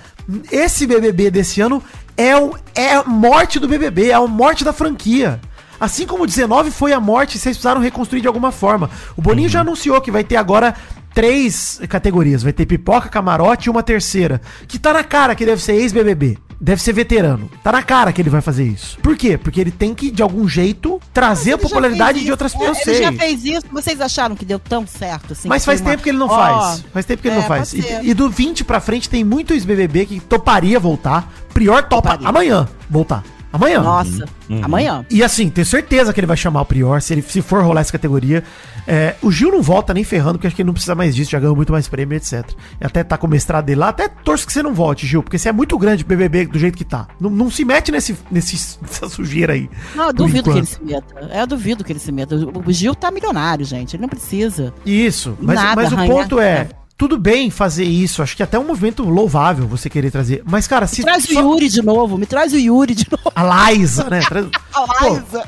Esse 0.50 0.86
BBB 0.86 1.30
desse 1.30 1.60
ano 1.60 1.82
é, 2.16 2.36
o, 2.36 2.56
é 2.74 2.94
a 2.94 3.04
morte 3.04 3.60
do 3.60 3.68
BBB, 3.68 4.10
é 4.10 4.14
a 4.14 4.20
morte 4.26 4.64
da 4.64 4.72
franquia. 4.72 5.40
Assim 5.78 6.06
como 6.06 6.24
o 6.24 6.26
19 6.26 6.70
foi 6.70 6.92
a 6.92 7.00
morte, 7.00 7.38
vocês 7.38 7.56
precisaram 7.56 7.80
reconstruir 7.80 8.20
de 8.20 8.28
alguma 8.28 8.52
forma. 8.52 8.90
O 9.16 9.22
Boninho 9.22 9.48
já 9.48 9.60
anunciou 9.60 10.00
que 10.00 10.10
vai 10.10 10.22
ter 10.22 10.36
agora 10.36 10.74
três 11.12 11.80
categorias. 11.88 12.42
Vai 12.42 12.52
ter 12.52 12.66
pipoca, 12.66 13.08
camarote 13.08 13.68
e 13.68 13.70
uma 13.70 13.82
terceira. 13.82 14.40
Que 14.68 14.78
tá 14.78 14.92
na 14.92 15.04
cara 15.04 15.34
que 15.34 15.44
deve 15.44 15.62
ser 15.62 15.74
ex-BBB. 15.74 16.38
Deve 16.64 16.80
ser 16.80 16.92
veterano. 16.92 17.50
Tá 17.60 17.72
na 17.72 17.82
cara 17.82 18.12
que 18.12 18.22
ele 18.22 18.30
vai 18.30 18.40
fazer 18.40 18.62
isso. 18.64 18.96
Por 19.00 19.16
quê? 19.16 19.36
Porque 19.36 19.60
ele 19.60 19.72
tem 19.72 19.92
que, 19.92 20.12
de 20.12 20.22
algum 20.22 20.46
jeito, 20.46 21.00
trazer 21.12 21.54
a 21.54 21.58
popularidade 21.58 22.22
de 22.24 22.30
outras 22.30 22.52
isso. 22.52 22.60
pessoas. 22.60 22.86
Ele 22.86 23.02
já 23.02 23.12
fez 23.12 23.44
isso. 23.44 23.66
Vocês 23.72 24.00
acharam 24.00 24.36
que 24.36 24.44
deu 24.44 24.60
tão 24.60 24.86
certo 24.86 25.32
assim? 25.32 25.48
Mas 25.48 25.64
faz 25.64 25.80
uma- 25.80 25.90
tempo 25.90 26.04
que 26.04 26.10
ele 26.10 26.18
não 26.18 26.28
Ó, 26.28 26.36
faz. 26.36 26.84
Faz 26.92 27.04
tempo 27.04 27.20
que 27.20 27.26
ele 27.26 27.34
é, 27.34 27.40
não 27.40 27.48
faz. 27.48 27.72
E, 27.72 27.84
e 28.04 28.14
do 28.14 28.30
20 28.30 28.62
pra 28.62 28.78
frente 28.78 29.10
tem 29.10 29.24
muito 29.24 29.52
ex-BBB 29.52 30.06
que 30.06 30.20
toparia 30.20 30.78
voltar. 30.78 31.32
Prior 31.52 31.82
topa 31.82 32.10
Toparia. 32.12 32.28
amanhã 32.28 32.68
voltar. 32.88 33.24
Amanhã. 33.52 33.80
Nossa, 33.82 34.24
amanhã. 34.62 35.04
E 35.10 35.22
assim, 35.22 35.50
tenho 35.50 35.66
certeza 35.66 36.12
que 36.12 36.20
ele 36.20 36.26
vai 36.26 36.36
chamar 36.36 36.62
o 36.62 36.64
Prior, 36.64 37.00
se 37.02 37.12
ele 37.12 37.22
se 37.22 37.42
for 37.42 37.62
rolar 37.62 37.82
essa 37.82 37.92
categoria. 37.92 38.42
É, 38.86 39.14
o 39.22 39.30
Gil 39.30 39.52
não 39.52 39.62
volta 39.62 39.94
nem 39.94 40.02
ferrando, 40.02 40.32
porque 40.34 40.46
acho 40.48 40.56
que 40.56 40.62
ele 40.62 40.66
não 40.66 40.72
precisa 40.72 40.94
mais 40.94 41.14
disso, 41.14 41.30
já 41.30 41.38
ganhou 41.38 41.54
muito 41.54 41.70
mais 41.70 41.86
prêmio, 41.86 42.16
etc. 42.16 42.44
E 42.80 42.84
até 42.84 43.04
tá 43.04 43.16
com 43.16 43.26
o 43.26 43.30
mestrado 43.30 43.66
dele 43.66 43.78
lá, 43.78 43.88
até 43.88 44.08
torço 44.08 44.46
que 44.46 44.52
você 44.52 44.62
não 44.62 44.74
volte, 44.74 45.06
Gil, 45.06 45.22
porque 45.22 45.38
você 45.38 45.48
é 45.48 45.52
muito 45.52 45.78
grande 45.78 46.04
pro 46.04 46.16
BBB 46.16 46.46
do 46.46 46.58
jeito 46.58 46.76
que 46.76 46.84
tá. 46.84 47.06
Não, 47.20 47.30
não 47.30 47.50
se 47.50 47.64
mete 47.64 47.92
nesse, 47.92 48.16
nesse, 48.30 48.78
nessa 48.82 49.08
sujeira 49.08 49.52
aí. 49.52 49.70
Não, 49.94 50.06
eu 50.06 50.12
duvido 50.12 50.44
que 50.44 50.58
ele 50.58 50.58
enquanto. 50.60 50.78
se 50.78 50.84
meta. 50.84 51.28
É, 51.30 51.42
Eu 51.42 51.46
duvido 51.46 51.84
que 51.84 51.92
ele 51.92 52.00
se 52.00 52.10
meta. 52.10 52.34
O 52.34 52.72
Gil 52.72 52.94
tá 52.94 53.10
milionário, 53.10 53.64
gente. 53.64 53.94
Ele 53.94 54.02
não 54.02 54.08
precisa. 54.08 54.74
Isso, 54.84 55.36
mas, 55.40 55.56
Nada, 55.56 55.82
mas 55.82 55.92
o 55.92 55.96
ponto 55.96 56.40
é, 56.40 56.68
tudo 57.02 57.18
bem 57.18 57.50
fazer 57.50 57.82
isso, 57.82 58.22
acho 58.22 58.36
que 58.36 58.44
até 58.44 58.56
é 58.56 58.60
um 58.60 58.64
movimento 58.64 59.02
louvável 59.02 59.66
você 59.66 59.90
querer 59.90 60.12
trazer. 60.12 60.40
Mas, 60.44 60.68
cara, 60.68 60.86
se. 60.86 61.02
Traz 61.02 61.24
o 61.24 61.32
só- 61.32 61.40
Yuri 61.40 61.68
de 61.68 61.82
novo. 61.82 62.16
Me 62.16 62.26
traz 62.26 62.52
o 62.52 62.56
Yuri 62.56 62.94
de 62.94 63.08
novo. 63.10 63.32
A 63.34 63.72
Liza, 63.72 64.08
né? 64.08 64.20
Traz- 64.20 64.46
A 64.72 64.86
Pô, 64.86 65.08
Liza. 65.08 65.44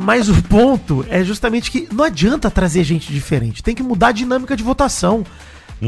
Mas 0.00 0.28
o 0.28 0.40
ponto 0.44 1.04
é 1.08 1.24
justamente 1.24 1.72
que 1.72 1.88
não 1.90 2.04
adianta 2.04 2.48
trazer 2.52 2.84
gente 2.84 3.12
diferente. 3.12 3.64
Tem 3.64 3.74
que 3.74 3.82
mudar 3.82 4.08
a 4.08 4.12
dinâmica 4.12 4.56
de 4.56 4.62
votação. 4.62 5.24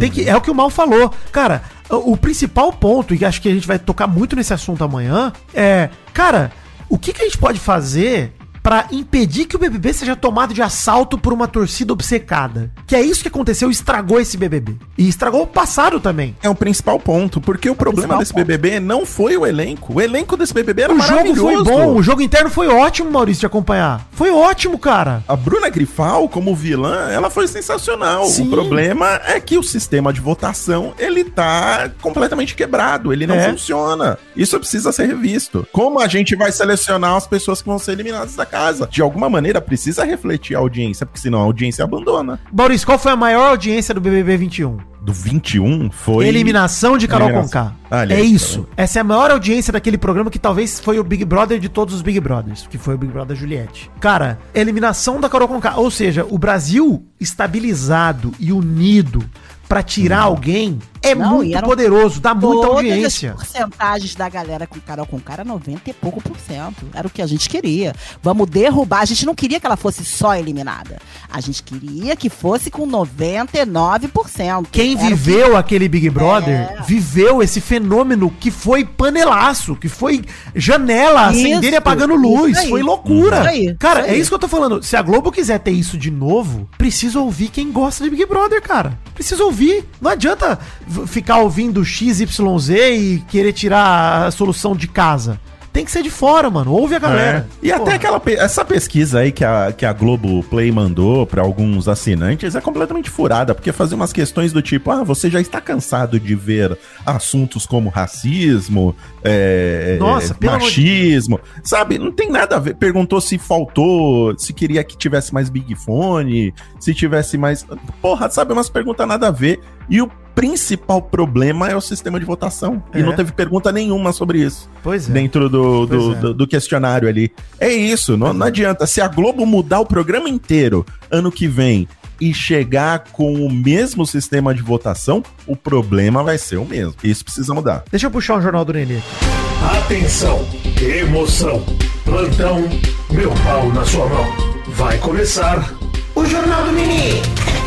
Tem 0.00 0.10
que, 0.10 0.28
é 0.28 0.36
o 0.36 0.40
que 0.40 0.50
o 0.50 0.54
Mal 0.54 0.68
falou. 0.68 1.12
Cara, 1.30 1.62
o, 1.88 2.14
o 2.14 2.16
principal 2.16 2.72
ponto, 2.72 3.14
e 3.14 3.24
acho 3.24 3.40
que 3.40 3.48
a 3.48 3.54
gente 3.54 3.68
vai 3.68 3.78
tocar 3.78 4.08
muito 4.08 4.34
nesse 4.34 4.52
assunto 4.52 4.82
amanhã, 4.82 5.32
é, 5.54 5.90
cara, 6.12 6.50
o 6.88 6.98
que, 6.98 7.12
que 7.12 7.22
a 7.22 7.24
gente 7.24 7.38
pode 7.38 7.60
fazer 7.60 8.32
pra 8.68 8.84
impedir 8.92 9.46
que 9.46 9.56
o 9.56 9.58
BBB 9.58 9.94
seja 9.94 10.14
tomado 10.14 10.52
de 10.52 10.60
assalto 10.60 11.16
por 11.16 11.32
uma 11.32 11.48
torcida 11.48 11.90
obcecada? 11.90 12.70
Que 12.86 12.94
é 12.94 13.00
isso 13.00 13.22
que 13.22 13.28
aconteceu 13.28 13.70
estragou 13.70 14.20
esse 14.20 14.36
BBB. 14.36 14.76
E 14.98 15.08
estragou 15.08 15.40
o 15.44 15.46
passado 15.46 15.98
também. 15.98 16.36
É 16.42 16.50
o 16.50 16.54
principal 16.54 17.00
ponto, 17.00 17.40
porque 17.40 17.70
o 17.70 17.74
problema 17.74 18.18
principal 18.18 18.18
desse 18.18 18.32
ponto. 18.34 18.44
BBB 18.44 18.78
não 18.78 19.06
foi 19.06 19.38
o 19.38 19.46
elenco. 19.46 19.94
O 19.94 20.02
elenco 20.02 20.36
desse 20.36 20.52
BBB 20.52 20.82
era 20.82 20.92
O 20.92 21.00
jogo 21.00 21.10
maravilhoso. 21.12 21.64
foi 21.64 21.64
bom, 21.64 21.94
o 21.96 22.02
jogo 22.02 22.20
interno 22.20 22.50
foi 22.50 22.68
ótimo, 22.68 23.10
Maurício, 23.10 23.40
de 23.40 23.46
acompanhar. 23.46 24.06
Foi 24.12 24.30
ótimo, 24.30 24.78
cara. 24.78 25.24
A 25.26 25.34
Bruna 25.34 25.70
Grifal, 25.70 26.28
como 26.28 26.54
vilã, 26.54 27.08
ela 27.10 27.30
foi 27.30 27.48
sensacional. 27.48 28.26
Sim. 28.26 28.48
O 28.48 28.50
problema 28.50 29.18
é 29.24 29.40
que 29.40 29.56
o 29.56 29.62
sistema 29.62 30.12
de 30.12 30.20
votação, 30.20 30.92
ele 30.98 31.24
tá 31.24 31.90
completamente 32.02 32.54
quebrado, 32.54 33.14
ele 33.14 33.26
não 33.26 33.34
É. 33.36 33.48
funciona. 33.50 34.18
Isso 34.36 34.58
precisa 34.58 34.92
ser 34.92 35.06
revisto. 35.06 35.66
Como 35.72 35.98
a 36.00 36.06
gente 36.06 36.36
vai 36.36 36.52
selecionar 36.52 37.14
as 37.14 37.26
pessoas 37.26 37.62
que 37.62 37.66
vão 37.68 37.78
ser 37.78 37.92
eliminadas 37.92 38.34
da 38.36 38.44
casa? 38.44 38.57
De 38.90 39.02
alguma 39.02 39.28
maneira 39.28 39.60
precisa 39.60 40.04
refletir 40.04 40.56
a 40.56 40.58
audiência, 40.58 41.06
porque 41.06 41.20
senão 41.20 41.40
a 41.40 41.42
audiência 41.42 41.84
abandona. 41.84 42.40
Maurício, 42.52 42.86
qual 42.86 42.98
foi 42.98 43.12
a 43.12 43.16
maior 43.16 43.50
audiência 43.50 43.94
do 43.94 44.00
BBB 44.00 44.36
21? 44.36 44.78
Do 45.00 45.12
21 45.12 45.90
foi 45.90 46.26
Eliminação 46.26 46.98
de 46.98 47.08
Carol. 47.08 47.30
Conká. 47.30 47.72
Olha 47.90 48.12
é 48.12 48.16
aí, 48.18 48.34
isso. 48.34 48.68
Essa 48.76 48.98
é 48.98 49.00
a 49.00 49.04
maior 49.04 49.30
audiência 49.30 49.72
daquele 49.72 49.96
programa 49.96 50.30
que 50.30 50.38
talvez 50.38 50.78
foi 50.80 50.98
o 50.98 51.04
Big 51.04 51.24
Brother 51.24 51.58
de 51.58 51.68
todos 51.68 51.94
os 51.94 52.02
Big 52.02 52.20
Brothers, 52.20 52.66
que 52.68 52.76
foi 52.76 52.94
o 52.94 52.98
Big 52.98 53.12
Brother 53.12 53.36
Juliette. 53.36 53.90
Cara, 54.00 54.38
eliminação 54.54 55.20
da 55.20 55.28
Carol 55.28 55.48
Conká. 55.48 55.76
Ou 55.76 55.90
seja, 55.90 56.26
o 56.28 56.36
Brasil 56.36 57.06
estabilizado 57.18 58.34
e 58.38 58.52
unido 58.52 59.24
pra 59.68 59.82
tirar 59.82 60.20
alguém 60.22 60.78
é 61.00 61.14
Não, 61.14 61.36
muito 61.36 61.60
poderoso, 61.62 62.20
dá 62.20 62.34
muita 62.34 62.66
audiência. 62.66 63.30
as 63.30 63.36
porcentagens 63.36 64.14
da 64.16 64.28
galera 64.28 64.66
com 64.66 64.80
Carol 64.80 65.06
com 65.06 65.20
cara, 65.20 65.44
90 65.44 65.90
e 65.90 65.92
pouco 65.92 66.20
por 66.20 66.36
cento. 66.40 66.86
Era 66.92 67.06
o 67.06 67.10
que 67.10 67.22
a 67.22 67.26
gente 67.26 67.48
queria. 67.48 67.94
Vamos 68.20 68.48
derrubar. 68.50 69.00
A 69.00 69.04
gente 69.04 69.24
não 69.24 69.34
queria 69.34 69.60
que 69.60 69.66
ela 69.66 69.76
fosse 69.76 70.04
só 70.04 70.34
eliminada. 70.34 70.98
A 71.30 71.40
gente 71.40 71.62
queria 71.62 72.16
que 72.16 72.28
fosse 72.28 72.68
com 72.70 72.84
99%. 72.86 74.66
Quem 74.70 74.92
Era 74.94 75.00
o 75.00 75.08
que- 75.08 75.14
viveu 75.14 75.56
aquele 75.56 75.88
Big 75.88 76.10
Brother 76.10 76.54
É. 76.78 76.82
viveu 76.86 77.42
esse 77.42 77.60
fenômeno 77.60 78.30
que 78.40 78.50
foi 78.50 78.84
panelaço, 78.84 79.76
que 79.76 79.88
foi 79.88 80.24
janela 80.54 81.30
Isso, 81.32 81.40
acendendo 81.46 81.74
e 81.74 81.76
apagando 81.76 82.14
luz. 82.16 82.58
Foi 82.68 82.82
loucura. 82.82 83.38
Isso 83.40 83.48
aí, 83.48 83.76
cara, 83.78 84.00
isso 84.00 84.10
é 84.10 84.16
isso 84.18 84.30
que 84.30 84.34
eu 84.34 84.38
tô 84.40 84.48
falando. 84.48 84.82
Se 84.82 84.96
a 84.96 85.02
Globo 85.02 85.30
quiser 85.30 85.58
ter 85.60 85.70
isso 85.70 85.96
de 85.96 86.10
novo, 86.10 86.68
precisa 86.76 87.20
ouvir 87.20 87.48
quem 87.50 87.70
gosta 87.70 88.02
de 88.04 88.10
Big 88.10 88.26
Brother, 88.26 88.60
cara. 88.62 88.98
Precisa 89.14 89.44
ouvir. 89.44 89.57
Não 90.00 90.10
adianta 90.10 90.58
ficar 91.06 91.38
ouvindo 91.38 91.84
XYZ 91.84 92.68
e 92.70 93.22
querer 93.28 93.52
tirar 93.52 94.26
a 94.26 94.30
solução 94.30 94.74
de 94.76 94.88
casa. 94.88 95.40
Tem 95.70 95.84
que 95.84 95.92
ser 95.92 96.02
de 96.02 96.10
fora, 96.10 96.48
mano. 96.50 96.72
Ouve 96.72 96.96
a 96.96 96.98
galera. 96.98 97.46
É. 97.62 97.66
E 97.66 97.70
até 97.70 97.84
Porra. 97.84 97.94
aquela 97.96 98.18
pe- 98.18 98.34
essa 98.34 98.64
pesquisa 98.64 99.20
aí 99.20 99.30
que 99.30 99.44
a, 99.44 99.70
que 99.70 99.84
a 99.86 99.92
Globo 99.92 100.42
Play 100.44 100.72
mandou 100.72 101.24
para 101.26 101.42
alguns 101.42 101.86
assinantes 101.86 102.54
é 102.56 102.60
completamente 102.60 103.10
furada, 103.10 103.54
porque 103.54 103.70
fazia 103.70 103.94
umas 103.94 104.12
questões 104.12 104.52
do 104.52 104.62
tipo: 104.62 104.90
ah, 104.90 105.04
você 105.04 105.30
já 105.30 105.40
está 105.40 105.60
cansado 105.60 106.18
de 106.18 106.34
ver 106.34 106.76
assuntos 107.06 107.64
como 107.66 107.90
racismo, 107.90 108.96
é, 109.28 109.96
Nossa, 109.98 110.36
é, 110.40 110.46
amor 110.46 110.58
de 110.58 110.64
machismo, 110.64 111.40
sabe? 111.62 111.98
Não 111.98 112.10
tem 112.12 112.30
nada 112.30 112.56
a 112.56 112.58
ver. 112.58 112.74
Perguntou 112.76 113.20
se 113.20 113.38
faltou, 113.38 114.36
se 114.38 114.52
queria 114.52 114.82
que 114.84 114.96
tivesse 114.96 115.32
mais 115.34 115.48
Big 115.50 115.74
Fone, 115.74 116.54
se 116.80 116.94
tivesse 116.94 117.36
mais. 117.38 117.66
Porra, 118.00 118.28
sabe? 118.30 118.52
Umas 118.52 118.68
perguntas 118.68 119.06
nada 119.06 119.28
a 119.28 119.30
ver. 119.30 119.60
E 119.90 120.02
o 120.02 120.10
principal 120.34 121.02
problema 121.02 121.68
é 121.68 121.74
o 121.74 121.80
sistema 121.80 122.20
de 122.20 122.24
votação. 122.24 122.80
É. 122.92 123.00
E 123.00 123.02
não 123.02 123.12
teve 123.16 123.32
pergunta 123.32 123.72
nenhuma 123.72 124.12
sobre 124.12 124.38
isso 124.38 124.70
Pois 124.84 125.10
é. 125.10 125.12
dentro 125.12 125.48
do, 125.48 125.84
do, 125.86 126.12
é. 126.12 126.14
do- 126.16 126.34
do 126.34 126.46
questionário 126.46 127.08
ali. 127.08 127.32
É 127.58 127.68
isso, 127.72 128.16
não, 128.16 128.32
não 128.32 128.46
adianta. 128.46 128.86
Se 128.86 129.00
a 129.00 129.08
Globo 129.08 129.44
mudar 129.44 129.80
o 129.80 129.86
programa 129.86 130.28
inteiro 130.28 130.86
ano 131.10 131.32
que 131.32 131.48
vem 131.48 131.88
e 132.20 132.32
chegar 132.34 133.04
com 133.12 133.34
o 133.34 133.52
mesmo 133.52 134.06
sistema 134.06 134.54
de 134.54 134.62
votação, 134.62 135.22
o 135.46 135.56
problema 135.56 136.22
vai 136.22 136.38
ser 136.38 136.56
o 136.56 136.64
mesmo. 136.64 136.94
Isso 137.02 137.24
precisa 137.24 137.54
mudar. 137.54 137.84
Deixa 137.90 138.06
eu 138.06 138.10
puxar 138.10 138.38
o 138.38 138.40
jornal 138.40 138.64
do 138.64 138.72
Nenê. 138.72 138.96
aqui. 138.96 139.78
Atenção, 139.78 140.46
emoção, 140.80 141.64
plantão, 142.04 142.68
meu 143.10 143.30
pau 143.44 143.72
na 143.72 143.84
sua 143.84 144.06
mão. 144.08 144.26
Vai 144.68 144.98
começar 144.98 145.74
o 146.14 146.24
Jornal 146.24 146.64
do 146.64 146.72
Nenê. 146.72 147.20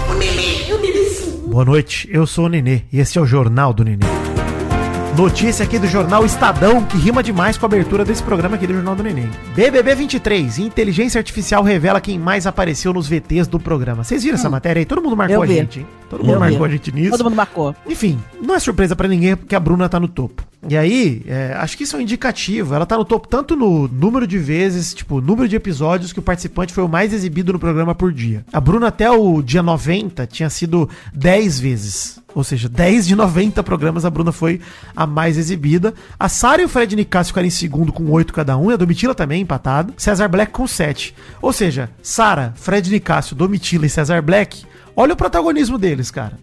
O 0.09 0.13
Nenê, 0.13 0.73
o 0.73 0.77
Nenê. 0.79 1.01
Boa 1.47 1.65
noite, 1.65 2.07
eu 2.09 2.25
sou 2.25 2.45
o 2.45 2.49
Nenê 2.49 2.83
e 2.93 2.99
esse 2.99 3.17
é 3.17 3.21
o 3.21 3.25
Jornal 3.25 3.73
do 3.73 3.83
Nenê. 3.83 4.30
Notícia 5.17 5.65
aqui 5.65 5.77
do 5.77 5.87
jornal 5.87 6.25
Estadão, 6.25 6.83
que 6.85 6.97
rima 6.97 7.21
demais 7.21 7.57
com 7.57 7.65
a 7.65 7.67
abertura 7.67 8.05
desse 8.05 8.23
programa 8.23 8.55
aqui 8.55 8.65
do 8.65 8.73
Jornal 8.73 8.95
do 8.95 9.03
Neném. 9.03 9.29
BBB 9.53 9.93
23, 9.93 10.57
inteligência 10.59 11.19
artificial 11.19 11.63
revela 11.63 11.99
quem 11.99 12.17
mais 12.17 12.47
apareceu 12.47 12.93
nos 12.93 13.07
VTs 13.09 13.47
do 13.47 13.59
programa. 13.59 14.03
Vocês 14.03 14.23
viram 14.23 14.35
essa 14.37 14.49
matéria 14.49 14.79
aí? 14.79 14.85
Todo 14.85 15.01
mundo 15.01 15.15
marcou 15.17 15.35
Eu 15.37 15.43
a 15.43 15.45
vi. 15.45 15.55
gente, 15.55 15.79
hein? 15.81 15.87
Todo 16.09 16.21
mundo 16.23 16.33
Eu 16.35 16.39
marcou 16.39 16.59
vi. 16.59 16.65
a 16.65 16.69
gente 16.69 16.91
nisso. 16.93 17.11
Todo 17.11 17.25
mundo 17.25 17.35
marcou. 17.35 17.75
Enfim, 17.87 18.19
não 18.41 18.55
é 18.55 18.59
surpresa 18.59 18.95
pra 18.95 19.07
ninguém 19.07 19.35
porque 19.35 19.53
a 19.53 19.59
Bruna 19.59 19.89
tá 19.89 19.99
no 19.99 20.07
topo. 20.07 20.43
E 20.69 20.77
aí, 20.77 21.23
é, 21.25 21.53
acho 21.57 21.75
que 21.75 21.83
isso 21.83 21.95
é 21.95 21.99
um 21.99 22.01
indicativo. 22.01 22.75
Ela 22.75 22.85
tá 22.85 22.95
no 22.95 23.03
topo 23.03 23.27
tanto 23.27 23.55
no 23.55 23.87
número 23.87 24.27
de 24.27 24.37
vezes, 24.37 24.93
tipo, 24.93 25.19
número 25.19 25.47
de 25.47 25.55
episódios 25.55 26.13
que 26.13 26.19
o 26.19 26.21
participante 26.21 26.73
foi 26.73 26.83
o 26.83 26.89
mais 26.89 27.13
exibido 27.13 27.51
no 27.51 27.59
programa 27.59 27.95
por 27.95 28.13
dia. 28.13 28.45
A 28.53 28.61
Bruna 28.61 28.87
até 28.87 29.09
o 29.09 29.41
dia 29.41 29.63
90 29.63 30.27
tinha 30.27 30.49
sido 30.49 30.87
10 31.13 31.59
vezes. 31.59 32.21
Ou 32.33 32.43
seja, 32.43 32.69
10 32.69 33.07
de 33.07 33.15
90 33.15 33.61
programas 33.63 34.05
a 34.05 34.09
Bruna 34.09 34.31
foi 34.31 34.61
a 34.95 35.05
mais 35.05 35.37
exibida. 35.37 35.93
A 36.19 36.29
Sara 36.29 36.61
e 36.61 36.65
o 36.65 36.69
Fred 36.69 36.95
Nicásio 36.95 37.31
ficaram 37.31 37.47
em 37.47 37.51
segundo 37.51 37.91
com 37.91 38.09
8 38.09 38.31
cada 38.31 38.55
um. 38.55 38.71
E 38.71 38.73
a 38.73 38.77
Domitila 38.77 39.15
também 39.15 39.41
empatado. 39.41 39.93
César 39.97 40.27
Black 40.27 40.51
com 40.51 40.67
7. 40.67 41.13
Ou 41.41 41.51
seja, 41.51 41.89
Sara, 42.01 42.53
Fred 42.55 42.89
Nicásio, 42.89 43.35
Domitila 43.35 43.85
e 43.85 43.89
César 43.89 44.21
Black. 44.21 44.63
Olha 44.95 45.13
o 45.13 45.17
protagonismo 45.17 45.77
deles, 45.77 46.11
cara. 46.11 46.37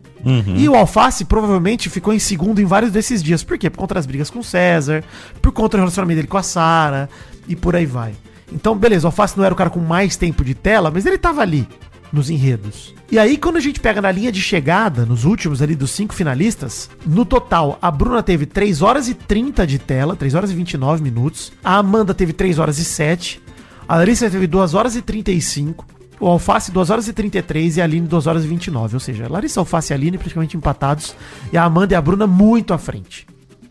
E 0.56 0.68
o 0.68 0.74
Alface 0.74 1.24
provavelmente 1.24 1.88
ficou 1.88 2.12
em 2.12 2.18
segundo 2.18 2.60
em 2.60 2.64
vários 2.64 2.90
desses 2.90 3.22
dias. 3.22 3.44
Por 3.44 3.56
quê? 3.56 3.70
Por 3.70 3.78
conta 3.78 3.94
das 3.94 4.06
brigas 4.06 4.30
com 4.30 4.40
o 4.40 4.44
César, 4.44 5.04
por 5.40 5.52
conta 5.52 5.76
do 5.76 5.80
relacionamento 5.80 6.16
dele 6.16 6.28
com 6.28 6.36
a 6.36 6.42
Sara 6.42 7.08
e 7.46 7.54
por 7.54 7.76
aí 7.76 7.86
vai. 7.86 8.14
Então, 8.52 8.76
beleza, 8.76 9.06
o 9.06 9.08
Alface 9.08 9.36
não 9.36 9.44
era 9.44 9.54
o 9.54 9.56
cara 9.56 9.70
com 9.70 9.80
mais 9.80 10.16
tempo 10.16 10.44
de 10.44 10.54
tela, 10.54 10.90
mas 10.90 11.06
ele 11.06 11.18
tava 11.18 11.42
ali 11.42 11.68
nos 12.12 12.30
enredos. 12.30 12.94
E 13.10 13.18
aí, 13.18 13.36
quando 13.36 13.56
a 13.56 13.60
gente 13.60 13.80
pega 13.80 14.00
na 14.00 14.10
linha 14.10 14.32
de 14.32 14.40
chegada, 14.40 15.04
nos 15.04 15.24
últimos 15.24 15.62
ali 15.62 15.74
dos 15.74 15.90
cinco 15.90 16.14
finalistas, 16.14 16.90
no 17.06 17.24
total, 17.24 17.78
a 17.80 17.90
Bruna 17.90 18.22
teve 18.22 18.46
3 18.46 18.82
horas 18.82 19.08
e 19.08 19.14
30 19.14 19.66
de 19.66 19.78
tela, 19.78 20.16
3 20.16 20.34
horas 20.34 20.50
e 20.50 20.54
29 20.54 21.02
minutos. 21.02 21.52
A 21.62 21.76
Amanda 21.76 22.14
teve 22.14 22.32
3 22.32 22.58
horas 22.58 22.78
e 22.78 22.84
7. 22.84 23.40
A 23.86 23.96
Larissa 23.96 24.28
teve 24.28 24.46
2 24.46 24.74
horas 24.74 24.96
e 24.96 25.02
35. 25.02 25.86
O 26.20 26.26
Alface 26.26 26.70
2 26.72 26.90
horas 26.90 27.08
e 27.08 27.12
33 27.12 27.76
e 27.76 27.80
a 27.80 27.84
Aline 27.84 28.06
2 28.06 28.26
horas 28.26 28.44
e 28.44 28.48
29. 28.48 28.96
Ou 28.96 29.00
seja, 29.00 29.28
Larissa, 29.28 29.60
Alface 29.60 29.92
e 29.92 29.94
a 29.94 29.96
Aline 29.96 30.18
praticamente 30.18 30.56
empatados. 30.56 31.14
E 31.52 31.56
a 31.56 31.64
Amanda 31.64 31.94
e 31.94 31.96
a 31.96 32.00
Bruna 32.00 32.26
muito 32.26 32.74
à 32.74 32.78
frente. 32.78 33.26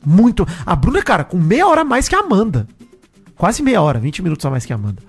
Muito. 0.06 0.48
A 0.66 0.76
Bruna, 0.76 1.02
cara, 1.02 1.24
com 1.24 1.38
meia 1.38 1.68
hora 1.68 1.82
a 1.82 1.86
mais 1.86 2.08
que 2.08 2.16
a 2.16 2.20
Amanda. 2.20 2.68
Quase 3.36 3.62
meia 3.62 3.82
hora, 3.82 4.00
20 4.00 4.24
minutos 4.24 4.46
a 4.46 4.50
mais 4.50 4.66
que 4.66 4.74
a 4.74 4.76
Amanda. 4.76 5.02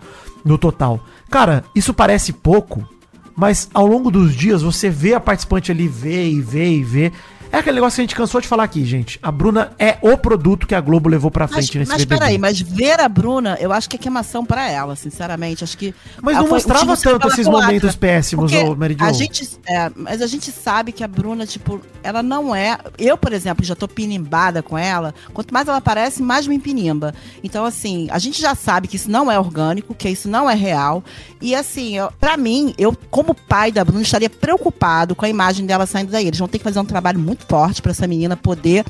No 0.44 0.58
total. 0.58 1.00
Cara, 1.30 1.64
isso 1.74 1.94
parece 1.94 2.32
pouco, 2.32 2.86
mas 3.34 3.70
ao 3.72 3.86
longo 3.86 4.10
dos 4.10 4.34
dias 4.34 4.62
você 4.62 4.90
vê 4.90 5.14
a 5.14 5.20
participante 5.20 5.70
ali, 5.70 5.88
vê 5.88 6.28
e 6.28 6.40
vê 6.40 6.70
e 6.70 6.82
vê. 6.82 7.12
É 7.50 7.58
aquele 7.58 7.76
negócio 7.76 7.96
que 7.96 8.02
a 8.02 8.04
gente 8.04 8.14
cansou 8.14 8.40
de 8.40 8.46
falar 8.46 8.64
aqui, 8.64 8.84
gente. 8.84 9.18
A 9.22 9.32
Bruna 9.32 9.72
é 9.78 9.96
o 10.02 10.16
produto 10.18 10.66
que 10.66 10.74
a 10.74 10.80
Globo 10.80 11.08
levou 11.08 11.30
pra 11.30 11.46
Mas, 11.46 11.52
frente 11.54 11.78
nesse 11.78 11.90
mas 11.90 12.04
BBB. 12.04 12.20
peraí, 12.20 12.38
mas 12.38 12.60
ver 12.60 13.00
a 13.00 13.08
Bruna, 13.08 13.56
eu 13.60 13.72
acho 13.72 13.88
que 13.88 13.96
é 13.96 13.98
queimação 13.98 14.44
pra 14.44 14.68
ela, 14.70 14.94
sinceramente. 14.94 15.64
Acho 15.64 15.76
que. 15.78 15.94
Mas 16.20 16.36
não 16.36 16.48
mostrava 16.48 16.96
tanto 16.96 17.28
esses 17.28 17.46
momentos 17.46 17.96
péssimos, 17.96 18.52
ô 18.52 18.76
Mary 18.76 18.96
Jo. 18.98 19.04
a 19.04 19.12
gente, 19.12 19.48
é, 19.66 19.90
mas 19.96 20.20
a 20.20 20.26
gente 20.26 20.50
sabe 20.52 20.92
que 20.92 21.02
a 21.02 21.08
Bruna, 21.08 21.46
tipo, 21.46 21.80
ela 22.02 22.22
não 22.22 22.54
é. 22.54 22.78
Eu, 22.98 23.16
por 23.16 23.32
exemplo, 23.32 23.64
já 23.64 23.74
tô 23.74 23.88
pinimbada 23.88 24.62
com 24.62 24.76
ela. 24.76 25.14
Quanto 25.32 25.52
mais 25.52 25.66
ela 25.66 25.78
aparece, 25.78 26.22
mais 26.22 26.46
me 26.46 26.58
pinimba. 26.58 27.14
Então, 27.42 27.64
assim, 27.64 28.08
a 28.10 28.18
gente 28.18 28.40
já 28.40 28.54
sabe 28.54 28.88
que 28.88 28.96
isso 28.96 29.10
não 29.10 29.32
é 29.32 29.38
orgânico, 29.38 29.94
que 29.94 30.08
isso 30.08 30.28
não 30.28 30.50
é 30.50 30.54
real. 30.54 31.02
E, 31.40 31.54
assim, 31.54 31.94
pra 32.20 32.36
mim, 32.36 32.74
eu, 32.76 32.94
como 33.10 33.34
pai 33.34 33.72
da 33.72 33.84
Bruna, 33.84 34.02
estaria 34.02 34.28
preocupado 34.28 35.14
com 35.14 35.24
a 35.24 35.28
imagem 35.28 35.64
dela 35.64 35.86
saindo 35.86 36.10
daí. 36.10 36.26
Eles 36.26 36.38
vão 36.38 36.48
ter 36.48 36.58
que 36.58 36.64
fazer 36.64 36.78
um 36.78 36.84
trabalho 36.84 37.18
muito 37.18 37.37
forte 37.48 37.80
pra 37.82 37.90
essa 37.92 38.06
menina 38.06 38.36
poder. 38.36 38.84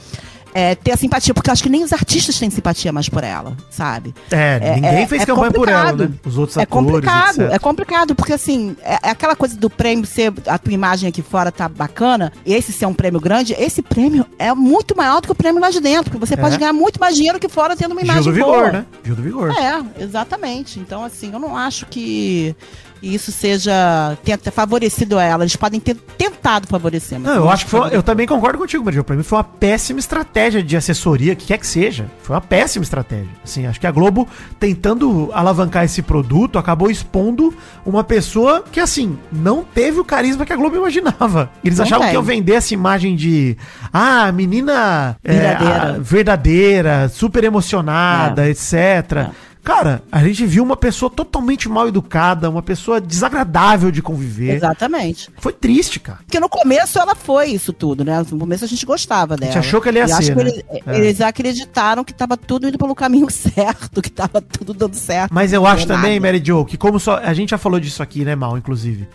é, 0.54 0.74
ter 0.74 0.92
a 0.92 0.96
simpatia, 0.96 1.34
porque 1.34 1.50
eu 1.50 1.52
acho 1.52 1.62
que 1.62 1.68
nem 1.68 1.84
os 1.84 1.92
artistas 1.92 2.38
têm 2.38 2.48
simpatia 2.48 2.90
mais 2.90 3.06
por 3.06 3.22
ela, 3.22 3.54
sabe? 3.70 4.14
É, 4.30 4.58
É- 4.62 4.74
ninguém 4.76 5.02
é- 5.02 5.06
fez 5.06 5.22
é 5.22 5.26
campanha 5.26 5.52
por 5.52 5.68
ela, 5.68 5.92
né? 5.92 6.10
Os 6.24 6.38
outros 6.38 6.56
É 6.56 6.62
atores, 6.62 6.86
complicado, 6.86 7.40
etc. 7.42 7.52
é 7.52 7.58
complicado, 7.58 8.14
porque 8.14 8.32
assim, 8.32 8.74
é, 8.82 8.94
é 8.94 9.10
aquela 9.10 9.36
coisa 9.36 9.56
do 9.58 9.68
prêmio 9.68 10.06
ser, 10.06 10.32
a 10.46 10.56
tua 10.58 10.72
imagem 10.72 11.06
aqui 11.06 11.20
fora 11.20 11.52
tá 11.52 11.68
bacana, 11.68 12.32
e 12.46 12.54
esse 12.54 12.72
ser 12.72 12.86
um 12.86 12.94
prêmio 12.94 13.20
grande, 13.20 13.52
esse 13.58 13.82
prêmio 13.82 14.24
é 14.38 14.52
muito 14.54 14.96
maior 14.96 15.20
do 15.20 15.26
que 15.26 15.32
o 15.32 15.34
prêmio 15.34 15.60
lá 15.60 15.68
de 15.70 15.80
dentro, 15.80 16.10
porque 16.10 16.26
você 16.26 16.32
É. 16.34 16.38
pode 16.38 16.56
ganhar 16.56 16.72
muito 16.72 16.98
mais 16.98 17.14
dinheiro 17.14 17.38
que 17.38 17.48
fora 17.48 17.76
tendo 17.76 17.92
uma 17.92 18.00
Gil 18.00 18.10
imagem 18.10 18.32
do 18.32 18.38
boa. 18.40 18.56
Vigor, 18.56 18.72
né? 18.72 18.86
Gil 19.04 19.14
do 19.14 19.22
Vigor. 19.22 19.50
É, 19.52 20.02
exatamente. 20.02 20.80
Então, 20.80 21.04
assim, 21.04 21.30
eu 21.30 21.38
não 21.38 21.54
acho 21.56 21.84
que 21.86 22.56
isso 23.02 23.30
seja 23.32 24.16
tenha 24.24 24.38
favorecido 24.52 25.18
ela. 25.18 25.44
Eles 25.44 25.56
podem 25.56 25.80
ter 25.80 25.94
tentado 25.94 26.66
favorecer. 26.66 27.18
mas 27.20 27.28
Não, 27.30 27.36
eu 27.44 27.50
acho 27.50 27.64
que 27.64 27.70
foi, 27.70 27.94
eu 27.94 28.02
também 28.02 28.26
concordo 28.26 28.58
contigo, 28.58 28.84
Maria. 28.84 29.02
Pra 29.04 29.16
mim 29.16 29.22
foi 29.22 29.38
uma 29.38 29.44
péssima 29.44 29.98
estratégia 30.00 30.62
de 30.62 30.76
assessoria, 30.76 31.34
que 31.34 31.46
quer 31.46 31.58
que 31.58 31.66
seja. 31.66 32.06
Foi 32.22 32.34
uma 32.34 32.40
péssima 32.40 32.82
estratégia. 32.82 33.28
Assim, 33.44 33.66
acho 33.66 33.80
que 33.80 33.86
a 33.86 33.90
Globo, 33.90 34.26
tentando 34.58 35.30
alavancar 35.32 35.84
esse 35.84 36.02
produto, 36.02 36.58
acabou 36.58 36.90
expondo 36.90 37.54
uma 37.84 38.02
pessoa 38.04 38.64
que, 38.70 38.80
assim, 38.80 39.18
não 39.32 39.62
teve 39.64 40.00
o 40.00 40.04
carisma 40.04 40.44
que 40.44 40.52
a 40.52 40.56
Globo 40.56 40.76
imaginava. 40.76 41.50
Eles 41.64 41.78
Não 41.78 41.84
achavam 41.84 42.02
tem. 42.04 42.10
que 42.10 42.16
iam 42.16 42.22
vender 42.22 42.52
essa 42.54 42.74
imagem 42.74 43.14
de, 43.16 43.56
ah, 43.92 44.30
menina 44.32 45.16
é, 45.24 45.32
Verdadeira. 45.32 45.82
a- 45.94 45.98
verdadeira, 45.98 47.08
super 47.08 47.44
emocionada, 47.44 48.48
etc. 48.48 49.28
Cara, 49.64 50.02
a 50.10 50.22
gente 50.24 50.46
viu 50.46 50.62
uma 50.64 50.76
pessoa 50.76 51.10
totalmente 51.10 51.68
mal 51.68 51.86
educada, 51.88 52.48
uma 52.48 52.62
pessoa 52.62 53.00
desagradável 53.00 53.90
de 53.90 54.00
conviver. 54.00 54.54
Exatamente. 54.56 55.28
Foi 55.38 55.52
triste, 55.52 56.00
cara. 56.00 56.20
Porque 56.24 56.40
no 56.40 56.48
começo 56.48 56.98
ela 56.98 57.14
foi 57.14 57.48
isso 57.48 57.72
tudo, 57.72 58.02
né? 58.04 58.18
No 58.30 58.38
começo 58.38 58.64
a 58.64 58.68
gente 58.68 58.86
gostava 58.86 59.36
dela. 59.36 59.58
achou 59.58 59.80
que 59.80 59.88
ele 59.90 59.98
ia 59.98 60.06
E 60.06 60.12
acho 60.12 60.22
ser, 60.22 60.36
que 60.36 60.42
né? 60.44 60.50
eles, 60.50 60.64
É. 60.86 60.96
eles 60.98 61.20
acreditaram 61.20 62.02
que 62.02 62.14
tava 62.14 62.36
tudo 62.36 62.66
indo 62.68 62.78
pelo 62.78 62.94
caminho 62.94 63.28
certo, 63.30 64.00
que 64.00 64.10
tava 64.10 64.40
tudo 64.40 64.72
dando 64.72 64.94
certo. 64.94 65.32
Mas 65.34 65.52
eu 65.52 65.60
Não 65.62 65.68
acho 65.68 65.86
também, 65.86 66.18
nada. 66.18 66.32
Mary 66.32 66.42
Jo, 66.44 66.64
que 66.64 66.76
como 66.78 66.98
só. 66.98 67.18
A 67.18 67.34
gente 67.34 67.50
já 67.50 67.58
falou 67.58 67.78
disso 67.78 68.02
aqui, 68.02 68.24
né, 68.24 68.34
Mal, 68.34 68.56
inclusive. 68.56 69.06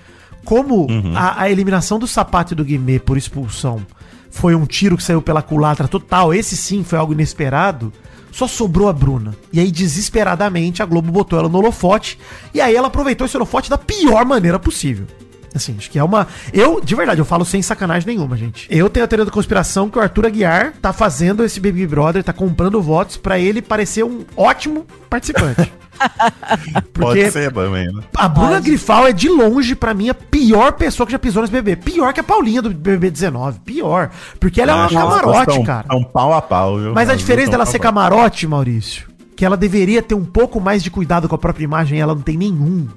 Como 0.45 0.87
a, 1.15 1.43
a 1.43 1.49
eliminação 1.49 1.97
do 1.97 2.05
sapato 2.05 2.53
e 2.53 2.55
do 2.55 2.65
Guimê 2.65 2.99
por 2.99 3.17
expulsão 3.17 3.81
foi 4.29 4.53
um 4.55 4.65
tiro 4.65 4.97
que 4.97 5.03
saiu 5.03 5.21
pela 5.21 5.41
culatra 5.41 5.87
total, 5.87 6.33
esse 6.33 6.57
sim 6.57 6.83
foi 6.83 6.99
algo 6.99 7.13
inesperado. 7.13 7.93
Só 8.33 8.47
sobrou 8.47 8.89
a 8.89 8.93
Bruna. 8.93 9.35
E 9.53 9.59
aí, 9.59 9.71
desesperadamente, 9.71 10.81
a 10.81 10.85
Globo 10.85 11.11
botou 11.11 11.37
ela 11.37 11.47
no 11.47 11.59
holofote. 11.59 12.17
E 12.51 12.59
aí 12.59 12.75
ela 12.75 12.87
aproveitou 12.87 13.25
esse 13.25 13.37
holofote 13.37 13.69
da 13.69 13.77
pior 13.77 14.25
maneira 14.25 14.57
possível. 14.57 15.05
Assim, 15.53 15.75
acho 15.77 15.91
que 15.91 15.99
é 15.99 16.03
uma. 16.03 16.27
Eu, 16.51 16.81
de 16.81 16.95
verdade, 16.95 17.21
eu 17.21 17.25
falo 17.25 17.45
sem 17.45 17.61
sacanagem 17.61 18.07
nenhuma, 18.07 18.35
gente. 18.35 18.67
Eu 18.71 18.89
tenho 18.89 19.03
a 19.03 19.07
teoria 19.07 19.25
da 19.25 19.31
conspiração 19.31 19.87
que 19.87 19.99
o 19.99 20.01
Arthur 20.01 20.25
Aguiar 20.25 20.73
tá 20.81 20.91
fazendo 20.91 21.43
esse 21.43 21.59
Baby 21.59 21.85
Brother, 21.85 22.23
tá 22.23 22.33
comprando 22.33 22.81
votos 22.81 23.17
pra 23.17 23.37
ele 23.37 23.61
parecer 23.61 24.03
um 24.03 24.25
ótimo 24.35 24.87
participante. 25.07 25.71
Pode 26.93 27.31
ser 27.31 27.51
também, 27.51 27.91
né? 27.91 28.01
A 28.15 28.27
Bruna 28.27 28.51
Pode. 28.53 28.65
Grifal 28.69 29.07
é 29.07 29.13
de 29.13 29.29
longe, 29.29 29.75
pra 29.75 29.93
mim, 29.93 30.09
a 30.09 30.13
pior 30.13 30.73
pessoa 30.73 31.05
que 31.05 31.11
já 31.11 31.19
pisou 31.19 31.41
nesse 31.41 31.53
bebê. 31.53 31.75
Pior 31.75 32.13
que 32.13 32.19
a 32.19 32.23
Paulinha 32.23 32.61
do 32.61 32.69
BBB 32.69 33.09
19. 33.11 33.59
Pior. 33.61 34.09
Porque 34.39 34.61
ela 34.61 34.71
é 34.71 34.75
uma 34.75 34.89
camarote, 34.89 35.45
tão- 35.45 35.63
cara. 35.63 35.87
tão 35.87 36.03
pau 36.03 36.33
a 36.33 36.41
pau, 36.41 36.77
viu? 36.79 36.93
Mas 36.93 37.09
a 37.09 37.15
diferença 37.15 37.51
dela 37.51 37.65
ser 37.65 37.79
camarote, 37.79 38.47
Maurício, 38.47 39.07
que 39.35 39.45
ela 39.45 39.57
deveria 39.57 40.01
ter 40.01 40.15
um 40.15 40.25
pouco 40.25 40.59
mais 40.59 40.83
de 40.83 40.91
cuidado 40.91 41.27
com 41.27 41.35
a 41.35 41.39
própria 41.39 41.63
imagem, 41.63 41.99
ela 41.99 42.13
não 42.15 42.21
tem 42.21 42.37
nenhum. 42.37 42.87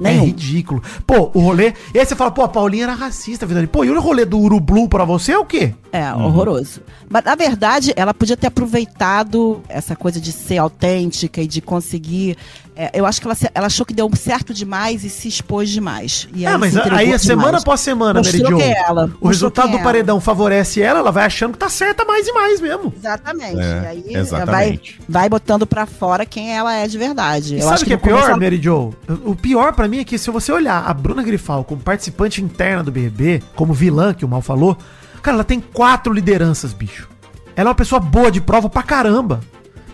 É 0.00 0.04
Nenhum. 0.04 0.24
ridículo. 0.24 0.82
Pô, 1.06 1.30
o 1.34 1.40
rolê. 1.40 1.74
E 1.94 1.98
aí 1.98 2.06
você 2.06 2.16
fala, 2.16 2.30
pô, 2.30 2.42
a 2.42 2.48
Paulinha 2.48 2.84
era 2.84 2.94
racista, 2.94 3.44
Vidani. 3.44 3.66
Pô, 3.66 3.84
e 3.84 3.90
o 3.90 4.00
rolê 4.00 4.24
do 4.24 4.38
Urublu 4.38 4.88
pra 4.88 5.04
você 5.04 5.32
é 5.32 5.38
o 5.38 5.44
quê? 5.44 5.74
É, 5.92 6.12
horroroso. 6.14 6.80
Mas, 7.08 7.24
na 7.24 7.34
verdade, 7.34 7.92
ela 7.96 8.14
podia 8.14 8.36
ter 8.36 8.46
aproveitado 8.46 9.62
essa 9.68 9.94
coisa 9.94 10.20
de 10.20 10.32
ser 10.32 10.58
autêntica 10.58 11.42
e 11.42 11.46
de 11.46 11.60
conseguir. 11.60 12.36
É, 12.76 12.90
eu 12.94 13.04
acho 13.04 13.20
que 13.20 13.26
ela, 13.26 13.36
ela 13.54 13.66
achou 13.66 13.84
que 13.84 13.92
deu 13.92 14.08
certo 14.16 14.54
demais 14.54 15.04
e 15.04 15.10
se 15.10 15.28
expôs 15.28 15.68
demais. 15.68 16.28
E 16.34 16.46
ah, 16.46 16.56
mas 16.56 16.76
aí, 16.76 17.04
demais. 17.04 17.22
semana 17.22 17.58
após 17.58 17.80
semana, 17.80 18.20
Mostrou 18.20 18.50
Mary 18.50 18.62
Jo, 18.64 18.68
é 18.70 18.82
ela. 18.88 19.10
o 19.20 19.28
resultado 19.28 19.66
quem 19.68 19.76
do 19.76 19.80
é 19.80 19.82
paredão 19.82 20.20
favorece 20.20 20.80
ela, 20.80 21.00
ela 21.00 21.10
vai 21.12 21.24
achando 21.24 21.52
que 21.52 21.58
tá 21.58 21.68
certa 21.68 22.04
mais 22.04 22.26
e 22.26 22.32
mais 22.32 22.60
mesmo. 22.60 22.92
Exatamente. 22.96 23.60
É, 23.60 23.82
e 23.82 23.86
aí 23.86 24.04
exatamente. 24.16 24.98
Vai, 25.00 25.20
vai 25.22 25.28
botando 25.28 25.66
pra 25.66 25.84
fora 25.86 26.24
quem 26.24 26.52
ela 26.56 26.74
é 26.74 26.86
de 26.86 26.96
verdade. 26.96 27.54
E 27.56 27.58
Eu 27.58 27.62
sabe 27.62 27.74
acho 27.74 27.84
o 27.84 27.86
que 27.86 27.92
é 27.92 27.96
no 27.96 28.02
começo 28.02 28.18
pior, 28.20 28.28
ela- 28.30 28.38
Mary 28.40 28.60
Jo? 28.62 28.94
O 29.24 29.34
pior 29.34 29.72
pra 29.74 29.88
mim 29.88 29.98
é 29.98 30.04
que 30.04 30.16
se 30.18 30.30
você 30.30 30.52
olhar 30.52 30.84
a 30.86 30.94
Bruna 30.94 31.22
Grifal 31.22 31.64
como 31.64 31.80
participante 31.80 32.42
interna 32.42 32.82
do 32.82 32.90
BBB, 32.92 33.42
como 33.54 33.72
vilã, 33.74 34.14
que 34.14 34.24
o 34.24 34.28
Mal 34.28 34.40
falou, 34.40 34.76
cara, 35.22 35.36
ela 35.36 35.44
tem 35.44 35.60
quatro 35.60 36.12
lideranças, 36.12 36.72
bicho. 36.72 37.08
Ela 37.56 37.68
é 37.68 37.70
uma 37.70 37.74
pessoa 37.74 38.00
boa 38.00 38.30
de 38.30 38.40
prova 38.40 38.70
pra 38.70 38.82
caramba. 38.82 39.40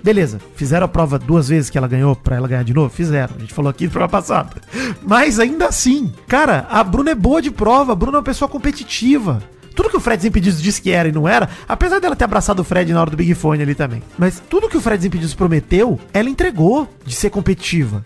Beleza, 0.03 0.41
fizeram 0.55 0.85
a 0.85 0.89
prova 0.89 1.19
duas 1.19 1.49
vezes 1.49 1.69
que 1.71 1.77
ela 1.77 1.89
ganhou 1.89 2.15
pra 2.15 2.37
ela 2.37 2.49
ganhar 2.49 2.63
de 2.63 2.73
novo? 2.73 2.89
Fizeram, 2.89 3.35
a 3.37 3.41
gente 3.41 3.53
falou 3.53 3.71
aqui 3.71 3.85
no 3.85 3.91
programa 3.91 4.11
passado. 4.11 4.61
Mas 5.03 5.39
ainda 5.39 5.67
assim, 5.67 6.13
cara, 6.29 6.67
a 6.71 6.83
Bruna 6.85 7.11
é 7.11 7.15
boa 7.15 7.43
de 7.43 7.51
prova, 7.51 7.93
a 7.93 7.97
Bruna 7.97 8.19
é 8.19 8.21
uma 8.21 8.25
pessoa 8.25 8.49
competitiva. 8.49 9.43
Tudo 9.75 9.91
que 9.91 9.97
o 9.97 10.01
Fred 10.01 10.19
Desimpedidos 10.19 10.63
disse 10.63 10.81
que 10.81 10.91
era 10.91 11.09
e 11.09 11.13
não 11.13 11.29
era, 11.29 11.51
apesar 11.69 11.99
dela 12.01 12.17
ter 12.17 12.25
abraçado 12.25 12.61
o 12.61 12.65
Fred 12.65 12.91
na 12.93 13.01
hora 13.01 13.11
do 13.11 13.17
Big 13.17 13.35
Fone 13.35 13.63
ali 13.63 13.75
também. 13.75 14.03
Mas 14.17 14.43
tudo 14.49 14.71
que 14.71 14.77
o 14.77 14.81
Fred 14.81 14.97
Desimpedidos 14.97 15.35
prometeu, 15.35 16.01
ela 16.15 16.31
entregou 16.31 16.89
de 17.05 17.15
ser 17.15 17.29
competitiva. 17.29 18.03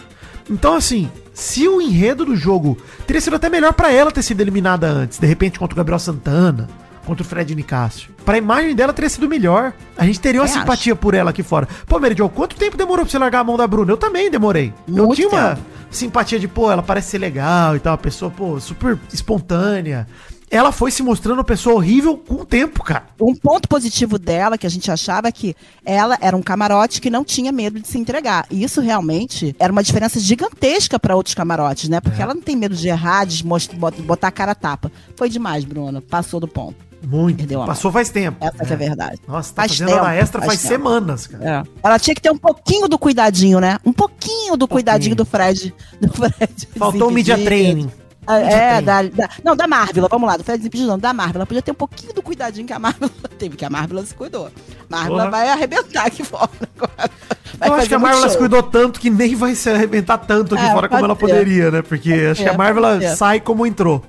Então, 0.51 0.74
assim, 0.74 1.09
se 1.32 1.68
o 1.68 1.80
enredo 1.80 2.24
do 2.24 2.34
jogo 2.34 2.76
teria 3.07 3.20
sido 3.20 3.36
até 3.36 3.49
melhor 3.49 3.72
pra 3.72 3.93
ela 3.93 4.11
ter 4.11 4.22
sido 4.22 4.41
eliminada 4.41 4.88
antes, 4.88 5.18
de 5.18 5.26
repente 5.26 5.61
contra 5.61 5.74
o 5.74 5.76
Gabriel 5.76 6.01
Santana, 6.01 6.68
contra 7.05 7.22
o 7.22 7.26
Fred 7.26 7.55
Nicásio. 7.55 8.11
Pra 8.24 8.38
imagem 8.38 8.74
dela 8.74 8.92
teria 8.92 9.09
sido 9.09 9.28
melhor. 9.28 9.72
A 9.96 10.05
gente 10.05 10.20
teria 10.20 10.40
uma 10.40 10.46
Eu 10.46 10.53
simpatia 10.53 10.94
por 10.96 11.14
ela 11.14 11.30
aqui 11.30 11.42
fora. 11.42 11.68
Pô, 11.86 11.98
Jo, 12.16 12.28
quanto 12.28 12.57
tempo 12.57 12.76
demorou 12.76 13.05
pra 13.05 13.11
você 13.11 13.18
largar 13.18 13.40
a 13.40 13.44
mão 13.44 13.57
da 13.57 13.66
Bruna? 13.66 13.92
Eu 13.92 13.96
também 13.96 14.30
demorei. 14.30 14.72
eu 14.88 15.07
Muito 15.07 15.16
tinha 15.16 15.28
uma 15.28 15.55
tempo. 15.57 15.66
simpatia 15.90 16.38
de, 16.38 16.48
pô, 16.48 16.70
ela 16.70 16.82
parece 16.82 17.11
ser 17.11 17.18
legal 17.18 17.76
e 17.76 17.80
tal, 17.80 17.92
uma 17.92 17.98
pessoa, 17.98 18.30
pô, 18.30 18.59
super 18.61 18.98
espontânea. 19.12 20.07
Ela 20.53 20.72
foi 20.72 20.90
se 20.90 21.01
mostrando 21.01 21.38
uma 21.38 21.44
pessoa 21.44 21.76
horrível 21.76 22.16
com 22.16 22.34
o 22.34 22.44
tempo, 22.44 22.82
cara. 22.82 23.05
Um 23.20 23.36
ponto 23.36 23.68
positivo 23.68 24.18
dela, 24.18 24.59
que 24.59 24.66
a 24.66 24.70
gente 24.70 24.90
achava 24.90 25.28
é 25.28 25.32
que 25.32 25.55
ela 25.84 26.18
era 26.20 26.36
um 26.36 26.42
camarote 26.42 27.01
que 27.01 27.09
não 27.09 27.22
tinha 27.24 27.53
medo 27.53 27.78
de 27.78 27.86
se 27.86 27.96
entregar. 27.96 28.46
E 28.51 28.64
isso 28.64 28.80
realmente 28.80 29.55
era 29.61 29.70
uma 29.70 29.82
diferença 29.82 30.18
gigantesca 30.18 30.98
para 30.98 31.14
outros 31.14 31.36
camarotes, 31.36 31.88
né? 31.88 31.98
É. 31.98 32.01
Porque 32.01 32.20
ela 32.20 32.34
não 32.34 32.42
tem 32.42 32.57
medo 32.57 32.74
de 32.74 32.88
errar, 32.88 33.24
de 33.26 33.44
botar 33.44 34.26
a 34.26 34.32
cara 34.32 34.51
a 34.51 34.57
tapa. 34.57 34.90
Foi 35.14 35.28
demais, 35.28 35.64
Bruna. 35.64 36.01
Passou 36.03 36.40
do 36.40 36.48
ponto. 36.48 36.89
Muito. 37.03 37.38
Perdeu 37.38 37.64
Passou 37.64 37.90
faz 37.90 38.11
tempo. 38.11 38.36
Essa 38.44 38.72
é 38.72 38.74
a 38.74 38.76
verdade. 38.76 39.20
Nossa, 39.26 39.53
tá 39.55 39.62
Faz 39.62 39.72
fazendo 39.72 39.88
tempo, 39.88 40.01
hora 40.05 40.14
extra 40.16 40.40
faz, 40.40 40.53
faz 40.53 40.61
semanas, 40.61 41.26
cara. 41.26 41.66
É. 41.66 41.78
Ela 41.82 41.98
tinha 41.98 42.14
que 42.14 42.20
ter 42.22 42.30
um 42.30 42.38
pouquinho 42.38 42.88
do 42.88 42.98
cuidadinho, 42.98 43.59
né? 43.61 43.78
Um 43.84 43.92
pouquinho 43.92 44.57
do 44.57 44.68
cuidadinho 44.68 45.14
do 45.16 45.24
Fred. 45.24 45.74
Do 46.01 46.12
Fred 46.12 46.68
Faltou 46.76 47.09
o 47.09 47.11
media 47.11 47.36
training. 47.38 47.90
É, 48.28 48.74
Media 48.76 48.82
da, 48.82 49.03
da- 49.03 49.30
não, 49.42 49.57
da 49.57 49.66
Marvel, 49.66 50.07
vamos 50.09 50.28
lá, 50.28 50.36
do 50.36 50.44
Fred 50.44 50.59
Desimpedido 50.59 50.88
não, 50.88 50.98
da 50.98 51.12
Marvel. 51.12 51.36
Ela 51.36 51.46
podia 51.46 51.62
ter 51.62 51.72
um 51.72 51.74
pouquinho 51.74 52.12
do 52.12 52.22
cuidadinho 52.22 52.64
que 52.66 52.72
a 52.72 52.78
Marvel 52.78 53.09
teve, 53.38 53.57
que 53.57 53.64
a 53.64 53.70
Marvel 53.70 54.05
se 54.07 54.14
cuidou. 54.14 54.51
Marvel 54.88 55.16
Porra. 55.16 55.30
vai 55.30 55.48
arrebentar 55.48 56.07
aqui 56.07 56.22
fora 56.22 56.48
agora. 56.76 57.11
Vai 57.59 57.68
eu 57.68 57.74
acho 57.74 57.88
que 57.88 57.94
a 57.94 57.98
Marvel 57.98 58.30
se 58.30 58.38
cuidou 58.38 58.62
tanto 58.62 59.01
que 59.01 59.11
nem 59.11 59.34
vai 59.34 59.55
se 59.57 59.68
arrebentar 59.70 60.18
tanto 60.18 60.55
aqui 60.55 60.64
É, 60.64 60.72
fora 60.72 60.88
como 60.88 61.01
pode 61.01 61.05
ela 61.11 61.14
ser. 61.14 61.20
poderia, 61.20 61.70
né? 61.72 61.82
Porque 61.82 62.12
acho 62.30 62.42
que 62.42 62.48
a 62.48 62.53
ser, 62.53 62.59
Marvel 62.59 63.01
ser. 63.01 63.16
sai 63.16 63.40
como 63.40 63.66
entrou. 63.66 64.05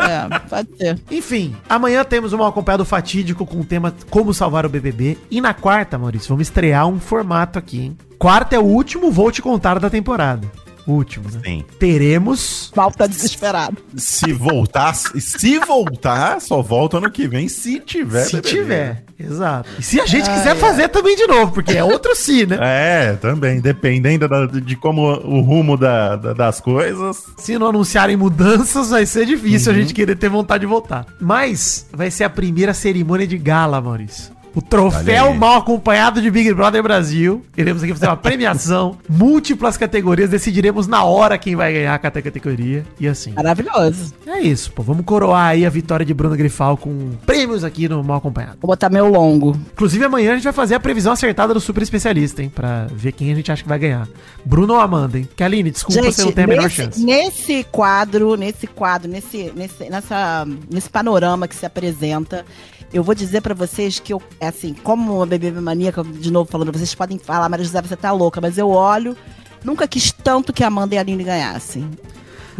É, 0.00 0.38
pode 0.48 0.68
ser. 0.76 0.98
Enfim, 1.10 1.54
amanhã 1.68 2.04
temos 2.04 2.32
um 2.32 2.42
acompanhado 2.42 2.84
fatídico 2.84 3.46
com 3.46 3.60
o 3.60 3.64
tema 3.64 3.94
Como 4.08 4.34
Salvar 4.34 4.66
o 4.66 4.68
BBB. 4.68 5.18
E 5.30 5.40
na 5.40 5.54
quarta, 5.54 5.98
Maurício, 5.98 6.28
vamos 6.28 6.48
estrear 6.48 6.86
um 6.86 6.98
formato 6.98 7.58
aqui, 7.58 7.80
hein? 7.80 7.98
Quarta 8.18 8.54
é 8.54 8.58
o 8.58 8.64
último 8.64 9.10
Vou 9.10 9.32
Te 9.32 9.40
Contar 9.40 9.78
da 9.78 9.88
temporada. 9.88 10.46
Último, 10.86 11.30
né? 11.30 11.40
Sim. 11.44 11.64
Teremos... 11.78 12.72
Mal 12.74 12.90
tá 12.90 13.06
desesperado. 13.06 13.76
Se 13.96 14.32
voltar, 14.32 14.94
se 14.94 15.58
voltar, 15.58 16.40
só 16.40 16.62
volta 16.62 16.98
ano 16.98 17.10
que 17.10 17.28
vem, 17.28 17.48
se 17.48 17.78
tiver. 17.80 18.24
se 18.24 18.36
BBB. 18.36 18.48
tiver, 18.48 19.04
exato. 19.18 19.68
E 19.78 19.82
se 19.82 20.00
a 20.00 20.06
gente 20.06 20.28
quiser 20.30 20.56
fazer 20.56 20.88
também 20.88 21.14
de 21.16 21.26
novo, 21.26 21.52
porque 21.52 21.76
é 21.76 21.84
outro 21.84 22.14
si, 22.16 22.46
né? 22.46 22.58
É, 22.62 23.12
também, 23.16 23.60
dependendo 23.60 24.28
da- 24.28 24.46
de 24.46 24.76
como 24.76 25.02
o 25.02 25.40
rumo 25.40 25.76
da- 25.76 26.16
da- 26.16 26.32
das 26.32 26.60
coisas. 26.60 27.24
Se 27.38 27.58
não 27.58 27.68
anunciarem 27.68 28.16
mudanças, 28.16 28.90
vai 28.90 29.04
ser 29.06 29.26
difícil 29.26 29.72
Uhum. 29.72 29.78
a 29.78 29.80
gente 29.82 29.94
querer 29.94 30.16
ter 30.16 30.28
vontade 30.28 30.60
de 30.62 30.66
voltar. 30.66 31.06
Mas 31.20 31.86
vai 31.92 32.10
ser 32.10 32.24
a 32.24 32.30
primeira 32.30 32.72
cerimônia 32.74 33.26
de 33.26 33.36
gala, 33.38 33.80
Maurício. 33.80 34.32
O 34.54 34.60
troféu 34.60 35.32
mal 35.34 35.58
acompanhado 35.58 36.20
de 36.20 36.30
Big 36.30 36.52
Brother 36.52 36.82
Brasil. 36.82 37.44
Iremos 37.56 37.82
aqui 37.82 37.92
fazer 37.92 38.06
uma 38.06 38.16
premiação, 38.16 38.98
múltiplas 39.08 39.76
categorias, 39.76 40.30
decidiremos 40.30 40.86
na 40.86 41.04
hora 41.04 41.38
quem 41.38 41.54
vai 41.54 41.72
ganhar 41.72 41.98
cada 41.98 42.20
categoria. 42.20 42.84
E 42.98 43.06
assim. 43.06 43.32
Maravilhoso. 43.32 44.12
É 44.26 44.40
isso, 44.40 44.72
pô. 44.72 44.82
Vamos 44.82 45.04
coroar 45.04 45.48
aí 45.48 45.64
a 45.64 45.70
vitória 45.70 46.04
de 46.04 46.12
Bruno 46.12 46.36
Grifal 46.36 46.76
com 46.76 47.10
prêmios 47.24 47.62
aqui 47.62 47.88
no 47.88 48.02
Mal 48.02 48.18
Acompanhado. 48.18 48.58
Vou 48.60 48.68
botar 48.68 48.90
meu 48.90 49.06
longo. 49.06 49.56
Inclusive, 49.72 50.04
amanhã 50.04 50.32
a 50.32 50.34
gente 50.34 50.44
vai 50.44 50.52
fazer 50.52 50.74
a 50.74 50.80
previsão 50.80 51.12
acertada 51.12 51.54
do 51.54 51.60
super 51.60 51.82
especialista, 51.82 52.42
hein? 52.42 52.50
Pra 52.52 52.86
ver 52.92 53.12
quem 53.12 53.32
a 53.32 53.34
gente 53.34 53.52
acha 53.52 53.62
que 53.62 53.68
vai 53.68 53.78
ganhar. 53.78 54.08
Bruno 54.44 54.74
ou 54.74 54.80
Amanda, 54.80 55.18
hein? 55.18 55.28
Que 55.36 55.44
Aline, 55.44 55.70
desculpa, 55.70 56.02
você 56.02 56.24
não 56.24 56.32
tem 56.32 56.44
a 56.44 56.46
menor 56.46 56.64
nesse, 56.64 56.76
chance. 56.76 57.04
nesse 57.04 57.64
quadro, 57.64 58.34
nesse 58.36 58.66
quadro, 58.66 59.08
nesse, 59.08 59.52
nesse, 59.54 59.88
nessa, 59.88 60.46
nesse 60.70 60.88
panorama 60.88 61.46
que 61.46 61.54
se 61.54 61.64
apresenta, 61.64 62.44
eu 62.92 63.04
vou 63.04 63.14
dizer 63.14 63.40
pra 63.40 63.54
vocês 63.54 64.00
que 64.00 64.12
eu, 64.12 64.20
é 64.40 64.48
assim, 64.48 64.72
como 64.72 65.16
uma 65.16 65.26
bebê 65.26 65.50
maníaca, 65.52 66.02
de 66.02 66.30
novo 66.30 66.50
falando, 66.50 66.72
vocês 66.72 66.94
podem 66.94 67.18
falar, 67.18 67.48
Maria 67.48 67.64
José, 67.64 67.82
você 67.82 67.96
tá 67.96 68.10
louca, 68.10 68.40
mas 68.40 68.56
eu 68.56 68.70
olho, 68.70 69.14
nunca 69.62 69.86
quis 69.86 70.10
tanto 70.10 70.52
que 70.52 70.64
a 70.64 70.68
Amanda 70.68 70.94
e 70.94 70.98
a 70.98 71.02
Aline 71.02 71.22
ganhassem. 71.22 71.88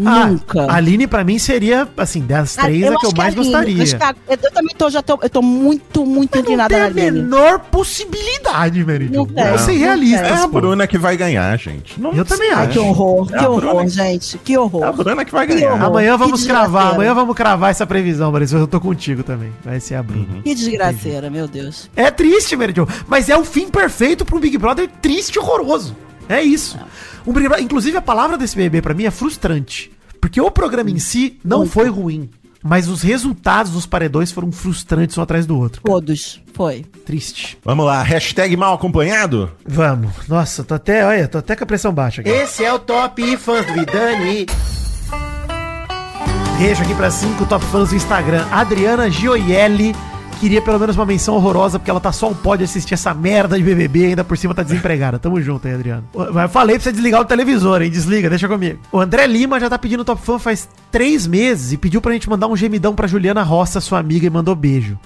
Nunca. 0.01 0.63
A 0.71 0.77
Aline, 0.77 1.07
pra 1.07 1.23
mim, 1.25 1.39
seria, 1.39 1.87
assim, 1.97 2.21
das 2.23 2.55
três, 2.57 2.85
a 2.85 2.97
que 2.97 3.07
eu 3.07 3.13
mais 3.17 3.35
gostaria. 3.35 3.83
acho 3.83 3.97
que 3.97 4.03
a- 4.03 4.15
eu, 4.29 4.39
eu 4.43 4.53
também 4.53 4.75
tô, 4.77 4.89
já 4.91 5.03
tô, 5.03 5.19
eu 5.23 5.29
tô 5.31 5.43
muito, 5.43 6.05
muito 6.07 6.35
Não 6.35 6.41
inclinada 6.43 6.69
tem 6.75 6.81
na 6.81 6.87
a 6.87 6.91
menor 6.91 7.59
possibilidade, 7.61 8.85
Meridio. 8.85 9.19
Não 9.19 9.27
tem, 9.27 9.45
Vamos 9.45 9.61
ser 9.63 9.73
não 9.73 9.79
realistas, 9.79 10.21
É 10.29 10.33
a. 10.43 10.47
Bruna 10.47 10.87
que 10.87 10.99
vai 10.99 11.17
ganhar, 11.17 11.57
gente. 11.59 12.01
Não 12.01 12.13
Eu 12.13 12.25
também. 12.25 12.51
Ai, 12.53 12.65
acho. 12.65 12.73
que 12.73 12.79
horror, 12.79 13.29
É 13.33 13.39
que 13.39 13.45
horror, 13.45 13.61
Bruna. 13.61 13.89
gente, 13.89 14.39
que 14.39 14.53
É 14.53 14.57
a 14.57 14.61
horror. 14.61 14.93
Bruna 14.93 15.25
que 15.25 15.33
vai 15.33 15.47
Que 15.47 15.55
ganhar. 15.55 15.73
horror. 15.75 15.85
Amanhã 15.87 16.13
Que 16.13 16.19
vamos 16.19 16.47
cravar, 16.47 16.95
amanhã 16.95 17.15
vamos 17.15 17.37
cravar 17.37 17.71
essa 17.71 17.87
previsão, 17.87 18.31
Maurício. 18.31 18.59
Eu 18.59 18.67
tô 18.67 18.81
contigo 18.81 19.23
também. 19.23 19.53
Vai 19.65 19.81
ser 19.81 19.95
a 19.97 20.03
Bruna. 20.03 20.43
Que 20.43 20.55
desgraceira, 20.55 21.31
meu 21.31 21.47
Deus. 21.47 21.91
É 21.95 22.11
triste, 22.11 22.57
Meridio. 22.57 22.89
Mas 23.07 23.29
é 23.29 23.37
o 23.37 23.45
fim 23.45 23.69
perfeito 23.69 24.25
pra 24.25 24.37
um 24.37 24.41
Big 24.41 24.57
Brother 24.59 24.89
triste 25.01 25.37
e 25.37 25.39
horroroso. 25.39 25.97
É 26.29 26.41
isso. 26.43 26.79
Um 27.27 27.33
Big 27.33 27.47
Brother- 27.49 27.65
inclusive, 27.65 27.97
a 27.97 28.03
palavra 28.03 28.37
desse 28.39 28.57
bebê 28.57 28.81
pra 28.83 28.95
mim 28.95 29.05
é 29.05 29.11
frustrante. 29.11 29.91
Porque 30.21 30.41
o 30.41 30.51
programa 30.51 30.91
em 30.91 30.99
si 30.99 31.39
não 31.45 31.59
Muito. 31.61 31.73
foi 31.73 31.89
ruim. 31.89 32.29
Mas 32.63 32.89
os 32.89 33.01
resultados 33.01 33.73
dos 33.73 33.87
paredões 33.87 34.31
foram 34.31 34.53
frustrantes 34.53 35.17
um 35.17 35.23
atrás 35.23 35.47
do 35.47 35.59
outro. 35.59 35.81
Todos, 35.83 36.43
foi. 36.53 36.85
Triste. 37.07 37.57
Vamos 37.65 37.87
lá, 37.87 38.03
hashtag 38.03 38.55
mal 38.55 38.75
acompanhado. 38.75 39.51
Vamos. 39.67 40.11
Nossa, 40.29 40.63
tô 40.63 40.75
até, 40.75 41.07
olha, 41.07 41.27
tô 41.27 41.39
até 41.39 41.57
com 41.57 41.65
a 41.65 41.67
pressão 41.67 41.91
baixa 41.91 42.21
aqui. 42.21 42.29
Esse 42.29 42.63
é 42.63 42.71
o 42.73 42.79
Top 42.79 43.37
Fãs 43.39 43.65
do 43.67 43.73
Vidani. 43.73 44.45
Beijo 46.59 46.83
aqui 46.83 46.95
pra 46.95 47.11
cinco 47.11 47.47
top 47.47 47.65
fãs 47.67 47.89
do 47.89 47.97
Instagram. 47.97 48.45
Adriana 48.51 49.11
Gioielli 49.11 49.97
queria 50.41 50.63
pelo 50.63 50.79
menos 50.81 50.97
uma 50.97 51.05
menção 51.05 51.35
horrorosa, 51.35 51.79
porque 51.79 51.91
ela 51.91 52.01
tá 52.01 52.11
só 52.11 52.31
um 52.31 52.35
pode 52.35 52.65
assistir 52.65 52.95
essa 52.95 53.13
merda 53.13 53.59
de 53.59 53.63
BBB 53.63 54.01
e 54.01 54.07
ainda 54.07 54.25
por 54.25 54.39
cima 54.39 54.55
tá 54.55 54.63
desempregada. 54.63 55.19
Tamo 55.19 55.41
junto 55.43 55.69
aí, 55.69 55.75
Adriano. 55.75 56.05
Eu 56.15 56.49
falei 56.49 56.77
pra 56.77 56.85
você 56.85 56.93
desligar 56.93 57.21
o 57.21 57.27
televisor, 57.27 57.83
hein? 57.83 57.91
Desliga, 57.91 58.31
deixa 58.31 58.49
comigo. 58.49 58.79
O 58.91 58.99
André 58.99 59.27
Lima 59.27 59.61
já 59.61 59.69
tá 59.69 59.79
pedindo 59.79 60.05
top 60.05 60.23
fã 60.23 60.39
faz 60.39 60.67
três 60.91 61.27
meses 61.27 61.73
e 61.73 61.77
pediu 61.77 62.01
pra 62.01 62.15
gente 62.15 62.29
mandar 62.29 62.49
um 62.49 62.57
gemidão 62.57 62.95
pra 62.95 63.07
Juliana 63.07 63.43
Roça, 63.43 63.83
sua 63.83 63.99
amiga, 63.99 64.27
e 64.27 64.31
mandou 64.31 64.57
beijo. 64.57 64.99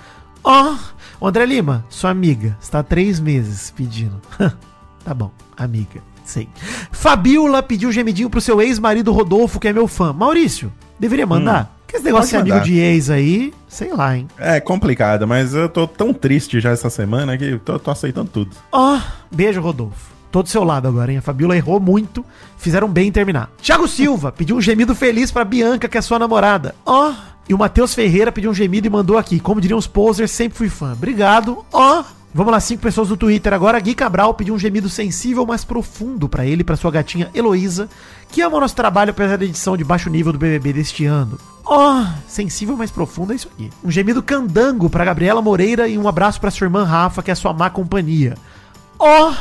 Ó, 0.44 0.76
oh, 1.20 1.26
André 1.26 1.46
Lima, 1.46 1.84
sua 1.88 2.10
amiga, 2.10 2.56
está 2.60 2.78
há 2.78 2.82
três 2.84 3.18
meses 3.18 3.72
pedindo. 3.76 4.20
tá 5.04 5.12
bom, 5.12 5.32
amiga. 5.56 6.00
Sei. 6.24 6.48
Fabiola 6.92 7.62
pediu 7.62 7.92
gemidinho 7.92 8.30
pro 8.30 8.40
seu 8.40 8.62
ex-marido 8.62 9.12
Rodolfo, 9.12 9.58
que 9.58 9.68
é 9.68 9.72
meu 9.72 9.88
fã. 9.88 10.12
Maurício, 10.12 10.72
deveria 10.98 11.26
mandar? 11.26 11.74
Esse 11.94 12.04
negócio 12.04 12.30
de 12.30 12.50
amigo 12.50 12.64
de 12.64 12.78
ex 12.80 13.08
aí, 13.08 13.54
sei 13.68 13.94
lá, 13.94 14.16
hein? 14.16 14.26
É 14.36 14.58
complicado, 14.58 15.28
mas 15.28 15.54
eu 15.54 15.68
tô 15.68 15.86
tão 15.86 16.12
triste 16.12 16.60
já 16.60 16.70
essa 16.70 16.90
semana 16.90 17.38
que 17.38 17.44
eu 17.44 17.58
tô, 17.60 17.78
tô 17.78 17.90
aceitando 17.90 18.28
tudo. 18.32 18.50
Ó, 18.72 18.98
beijo, 19.30 19.60
Rodolfo. 19.60 20.12
Tô 20.32 20.42
do 20.42 20.48
seu 20.48 20.64
lado 20.64 20.88
agora, 20.88 21.12
hein? 21.12 21.18
A 21.18 21.22
Fabiola 21.22 21.56
errou 21.56 21.78
muito, 21.78 22.24
fizeram 22.58 22.88
bem 22.88 23.06
em 23.06 23.12
terminar. 23.12 23.48
Thiago 23.62 23.86
Silva 23.86 24.32
pediu 24.32 24.56
um 24.56 24.60
gemido 24.60 24.92
feliz 24.92 25.30
pra 25.30 25.44
Bianca, 25.44 25.88
que 25.88 25.96
é 25.96 26.02
sua 26.02 26.18
namorada. 26.18 26.74
Ó. 26.84 27.12
E 27.48 27.54
o 27.54 27.58
Matheus 27.58 27.94
Ferreira 27.94 28.32
pediu 28.32 28.50
um 28.50 28.54
gemido 28.54 28.88
e 28.88 28.90
mandou 28.90 29.16
aqui. 29.16 29.38
Como 29.38 29.60
diriam 29.60 29.78
os 29.78 29.86
posers, 29.86 30.32
sempre 30.32 30.58
fui 30.58 30.68
fã. 30.68 30.94
Obrigado. 30.94 31.64
Ó. 31.72 32.02
Vamos 32.34 32.50
lá, 32.50 32.58
cinco 32.58 32.82
pessoas 32.82 33.06
do 33.06 33.16
Twitter 33.16 33.52
agora. 33.52 33.78
Gui 33.78 33.94
Cabral 33.94 34.34
pediu 34.34 34.54
um 34.54 34.58
gemido 34.58 34.88
sensível, 34.88 35.46
mas 35.46 35.64
profundo 35.64 36.28
pra 36.28 36.44
ele 36.44 36.62
e 36.62 36.64
pra 36.64 36.74
sua 36.74 36.90
gatinha 36.90 37.30
Heloísa, 37.32 37.88
que 38.32 38.42
ama 38.42 38.56
o 38.56 38.60
nosso 38.60 38.74
trabalho 38.74 39.10
apesar 39.10 39.38
da 39.38 39.44
edição 39.44 39.76
de 39.76 39.84
baixo 39.84 40.10
nível 40.10 40.32
do 40.32 40.38
BBB 40.38 40.72
deste 40.72 41.04
ano. 41.04 41.38
Ó, 41.66 42.04
sensível, 42.28 42.76
mas 42.76 42.90
profundo 42.90 43.32
é 43.32 43.36
isso 43.36 43.48
aqui. 43.52 43.70
Um 43.82 43.90
gemido 43.90 44.22
candango 44.22 44.90
pra 44.90 45.04
Gabriela 45.04 45.40
Moreira 45.40 45.88
e 45.88 45.96
um 45.96 46.06
abraço 46.06 46.40
pra 46.40 46.50
sua 46.50 46.66
irmã 46.66 46.84
Rafa, 46.84 47.22
que 47.22 47.30
é 47.30 47.34
sua 47.34 47.52
má 47.52 47.70
companhia. 47.70 48.34
Ó, 48.98 49.32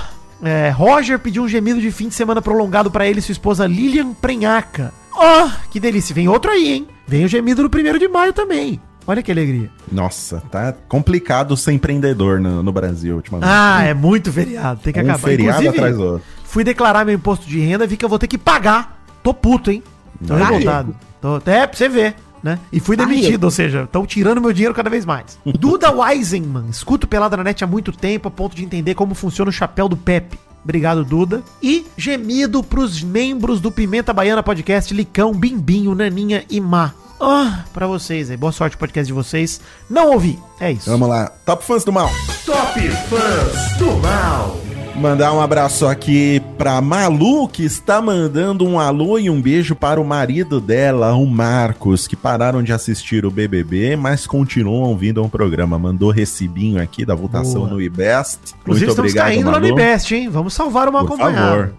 é, 0.41 0.69
Roger 0.69 1.19
pediu 1.19 1.43
um 1.43 1.47
gemido 1.47 1.81
de 1.81 1.91
fim 1.91 2.07
de 2.07 2.15
semana 2.15 2.41
prolongado 2.41 2.89
pra 2.89 3.05
ele 3.05 3.19
e 3.19 3.21
sua 3.21 3.33
esposa 3.33 3.67
Lilian 3.67 4.13
Prenhaca. 4.13 4.93
Ó, 5.13 5.49
que 5.69 5.79
delícia. 5.79 6.15
Vem 6.15 6.27
outro 6.27 6.51
aí, 6.51 6.73
hein? 6.73 6.87
Vem 7.05 7.25
o 7.25 7.27
gemido 7.27 7.61
no 7.61 7.69
primeiro 7.69 7.99
de 7.99 8.07
maio 8.07 8.33
também. 8.33 8.79
Olha 9.05 9.21
que 9.21 9.31
alegria. 9.31 9.69
Nossa, 9.91 10.41
tá 10.49 10.73
complicado 10.87 11.57
ser 11.57 11.73
empreendedor 11.73 12.39
no, 12.39 12.63
no 12.63 12.71
Brasil 12.71 13.17
ultimamente. 13.17 13.49
Ah, 13.49 13.83
é 13.83 13.93
muito 13.93 14.31
feriado. 14.31 14.79
Tem 14.81 14.93
que 14.93 14.99
um 14.99 15.03
acabar. 15.03 15.19
feriado 15.19 15.61
Inclusive, 15.61 15.77
atrás 15.77 15.97
do 15.97 16.03
outro. 16.03 16.23
Fui 16.45 16.63
declarar 16.63 17.05
meu 17.05 17.13
imposto 17.13 17.45
de 17.45 17.59
renda, 17.59 17.85
vi 17.85 17.97
que 17.97 18.05
eu 18.05 18.09
vou 18.09 18.17
ter 18.17 18.27
que 18.27 18.37
pagar. 18.37 19.03
Tô 19.21 19.33
puto, 19.33 19.71
hein? 19.71 19.83
Tô 20.25 20.35
revoltado. 20.35 20.95
Tô, 21.23 21.37
é, 21.49 21.65
pra 21.65 21.73
você 21.73 21.87
ver, 21.87 22.17
né? 22.43 22.59
E 22.69 22.81
fui 22.81 22.97
demitido, 22.97 23.45
ou 23.45 23.51
seja, 23.51 23.83
estão 23.83 24.05
tirando 24.05 24.41
meu 24.41 24.51
dinheiro 24.51 24.75
cada 24.75 24.89
vez 24.89 25.05
mais. 25.05 25.39
Duda 25.57 25.89
Weisenman, 25.89 26.65
escuto 26.69 27.07
Pelada 27.07 27.37
na 27.37 27.45
Net 27.45 27.63
há 27.63 27.67
muito 27.67 27.93
tempo, 27.93 28.27
a 28.27 28.31
ponto 28.31 28.53
de 28.53 28.65
entender 28.65 28.93
como 28.93 29.15
funciona 29.15 29.47
o 29.47 29.53
chapéu 29.53 29.87
do 29.87 29.95
Pepe. 29.95 30.37
Obrigado, 30.61 31.05
Duda. 31.05 31.41
E 31.61 31.87
gemido 31.95 32.61
pros 32.61 33.01
membros 33.01 33.61
do 33.61 33.71
Pimenta 33.71 34.11
Baiana 34.11 34.43
Podcast, 34.43 34.93
Licão, 34.93 35.33
Bimbinho, 35.33 35.95
Naninha 35.95 36.43
e 36.49 36.59
Má. 36.59 36.91
Ah, 37.21 37.63
pra 37.73 37.87
vocês 37.87 38.29
aí. 38.29 38.35
Boa 38.35 38.51
sorte 38.51 38.73
no 38.73 38.79
podcast 38.79 39.07
de 39.07 39.13
vocês. 39.13 39.61
Não 39.89 40.11
ouvi. 40.11 40.37
É 40.59 40.73
isso. 40.73 40.89
Vamos 40.89 41.07
lá, 41.07 41.31
Top 41.45 41.63
Fãs 41.63 41.85
do 41.85 41.93
Mal. 41.93 42.09
Top 42.45 42.79
Fãs 42.79 43.77
do 43.77 43.95
Mal. 44.01 44.57
Mandar 44.95 45.33
um 45.33 45.41
abraço 45.41 45.87
aqui 45.87 46.39
pra 46.55 46.79
Malu, 46.79 47.47
que 47.47 47.63
está 47.65 47.99
mandando 47.99 48.63
um 48.65 48.79
alô 48.79 49.17
e 49.17 49.27
um 49.27 49.41
beijo 49.41 49.75
para 49.75 49.99
o 49.99 50.05
marido 50.05 50.61
dela, 50.61 51.13
o 51.15 51.25
Marcos, 51.25 52.05
que 52.07 52.15
pararam 52.15 52.61
de 52.61 52.71
assistir 52.71 53.25
o 53.25 53.31
BBB, 53.31 53.95
mas 53.95 54.27
continuam 54.27 54.83
ouvindo 54.83 55.21
o 55.23 55.27
programa. 55.27 55.79
Mandou 55.79 56.11
recibinho 56.11 56.79
aqui 56.81 57.03
da 57.03 57.15
votação 57.15 57.61
Boa. 57.61 57.69
no 57.73 57.81
IBEST. 57.81 58.53
Inclusive, 58.61 58.91
estamos 58.91 59.13
caindo 59.15 59.49
lá 59.49 59.59
no 59.59 59.67
IBEST, 59.67 60.11
hein? 60.15 60.29
Vamos 60.29 60.53
salvar 60.53 60.87
uma 60.87 60.99
Por 61.03 61.15
acompanhada. 61.15 61.47
favor. 61.49 61.73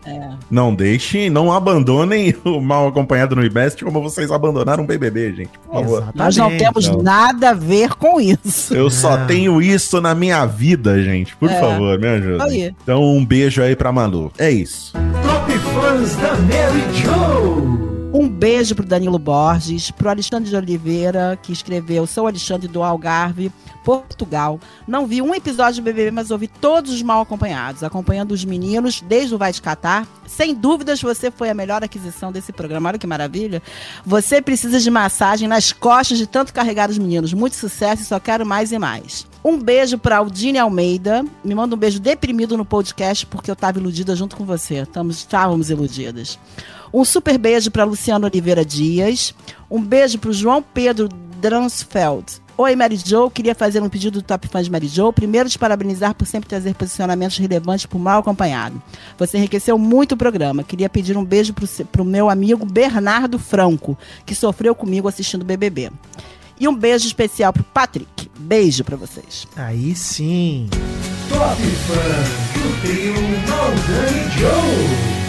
Não 0.50 0.74
deixem, 0.74 1.30
não 1.30 1.52
abandonem 1.52 2.34
o 2.44 2.60
mal 2.60 2.88
acompanhado 2.88 3.36
no 3.36 3.44
IBEST 3.44 3.84
como 3.84 4.02
vocês 4.02 4.30
abandonaram 4.32 4.82
o 4.82 4.86
BBB, 4.86 5.34
gente. 5.34 5.50
Por 5.64 5.72
favor. 5.72 5.98
Exatamente. 6.02 6.18
Nós 6.18 6.36
não 6.36 6.56
temos 6.58 6.88
Não. 6.88 7.02
nada 7.02 7.50
a 7.50 7.54
ver 7.54 7.94
com 7.94 8.20
isso. 8.20 8.74
Eu 8.74 8.90
só 8.90 9.16
Não. 9.16 9.26
tenho 9.28 9.62
isso 9.62 10.00
na 10.00 10.16
minha 10.16 10.44
vida, 10.44 11.00
gente. 11.02 11.34
Por 11.36 11.48
É. 11.48 11.60
favor, 11.60 11.96
me 11.98 12.08
ajuda. 12.08 12.44
Aí. 12.44 12.74
Então, 12.82 13.03
um 13.12 13.24
beijo 13.24 13.62
aí 13.62 13.74
pra 13.76 13.92
Malu. 13.92 14.32
É 14.38 14.50
isso. 14.50 14.92
Top 14.92 15.52
Fãs 15.52 16.16
da 16.16 16.32
Mary 16.36 16.84
Jo. 16.92 17.93
Um 18.16 18.28
beijo 18.28 18.76
pro 18.76 18.86
Danilo 18.86 19.18
Borges, 19.18 19.90
pro 19.90 20.08
Alexandre 20.08 20.48
de 20.48 20.54
Oliveira, 20.54 21.36
que 21.42 21.52
escreveu 21.52 22.06
Sou 22.06 22.28
Alexandre 22.28 22.68
do 22.68 22.80
Algarve, 22.80 23.50
Portugal. 23.84 24.60
Não 24.86 25.04
vi 25.04 25.20
um 25.20 25.34
episódio 25.34 25.82
do 25.82 25.84
BBB, 25.84 26.12
mas 26.12 26.30
ouvi 26.30 26.46
todos 26.46 26.92
os 26.92 27.02
mal 27.02 27.20
acompanhados, 27.20 27.82
acompanhando 27.82 28.30
os 28.30 28.44
meninos 28.44 29.00
desde 29.00 29.34
o 29.34 29.38
Vai 29.38 29.52
Te 29.52 29.60
Catar. 29.60 30.06
Sem 30.28 30.54
dúvidas, 30.54 31.02
você 31.02 31.28
foi 31.28 31.50
a 31.50 31.54
melhor 31.54 31.82
aquisição 31.82 32.30
desse 32.30 32.52
programa. 32.52 32.88
Olha 32.88 32.98
que 33.00 33.06
maravilha. 33.06 33.60
Você 34.06 34.40
precisa 34.40 34.78
de 34.78 34.90
massagem 34.92 35.48
nas 35.48 35.72
costas 35.72 36.16
de 36.16 36.28
tanto 36.28 36.54
carregar 36.54 36.90
os 36.90 36.98
meninos. 36.98 37.32
Muito 37.32 37.56
sucesso 37.56 38.02
e 38.02 38.06
só 38.06 38.20
quero 38.20 38.46
mais 38.46 38.70
e 38.70 38.78
mais. 38.78 39.26
Um 39.44 39.58
beijo 39.58 39.98
pra 39.98 40.18
Aldine 40.18 40.58
Almeida. 40.58 41.24
Me 41.44 41.52
manda 41.52 41.74
um 41.74 41.78
beijo 41.78 41.98
deprimido 41.98 42.56
no 42.56 42.64
podcast 42.64 43.26
porque 43.26 43.50
eu 43.50 43.56
tava 43.56 43.80
iludida 43.80 44.14
junto 44.14 44.36
com 44.36 44.44
você. 44.44 44.86
Estávamos 45.10 45.68
iludidas. 45.68 46.38
Um 46.94 47.04
super 47.04 47.36
beijo 47.36 47.72
para 47.72 47.82
Luciano 47.82 48.24
Oliveira 48.24 48.64
Dias. 48.64 49.34
Um 49.68 49.82
beijo 49.82 50.16
para 50.16 50.30
o 50.30 50.32
João 50.32 50.62
Pedro 50.62 51.08
Dransfeld. 51.40 52.40
Oi, 52.56 52.76
Mary 52.76 52.96
Jo. 52.96 53.28
Queria 53.28 53.52
fazer 53.52 53.82
um 53.82 53.88
pedido 53.88 54.20
do 54.20 54.22
Top 54.22 54.46
Fãs 54.46 54.66
de 54.66 54.70
Mary 54.70 54.86
Jo. 54.86 55.12
Primeiro, 55.12 55.50
te 55.50 55.58
parabenizar 55.58 56.14
por 56.14 56.24
sempre 56.24 56.48
trazer 56.48 56.72
posicionamentos 56.76 57.36
relevantes 57.36 57.84
por 57.84 57.98
mal 57.98 58.20
acompanhado. 58.20 58.80
Você 59.18 59.38
enriqueceu 59.38 59.76
muito 59.76 60.12
o 60.12 60.16
programa. 60.16 60.62
Queria 60.62 60.88
pedir 60.88 61.16
um 61.16 61.24
beijo 61.24 61.52
para 61.90 62.00
o 62.00 62.04
meu 62.04 62.30
amigo 62.30 62.64
Bernardo 62.64 63.40
Franco, 63.40 63.98
que 64.24 64.32
sofreu 64.32 64.72
comigo 64.72 65.08
assistindo 65.08 65.42
o 65.42 65.44
BBB. 65.44 65.90
E 66.60 66.68
um 66.68 66.76
beijo 66.76 67.08
especial 67.08 67.52
para 67.52 67.62
o 67.62 67.64
Patrick. 67.64 68.30
Beijo 68.38 68.84
para 68.84 68.96
vocês. 68.96 69.48
Aí 69.56 69.96
sim. 69.96 70.68
Top 71.28 71.60
Fãs 71.60 72.62
do 72.62 72.80
trio 72.82 73.14
Maldani 73.48 74.30
Joe. 74.38 75.23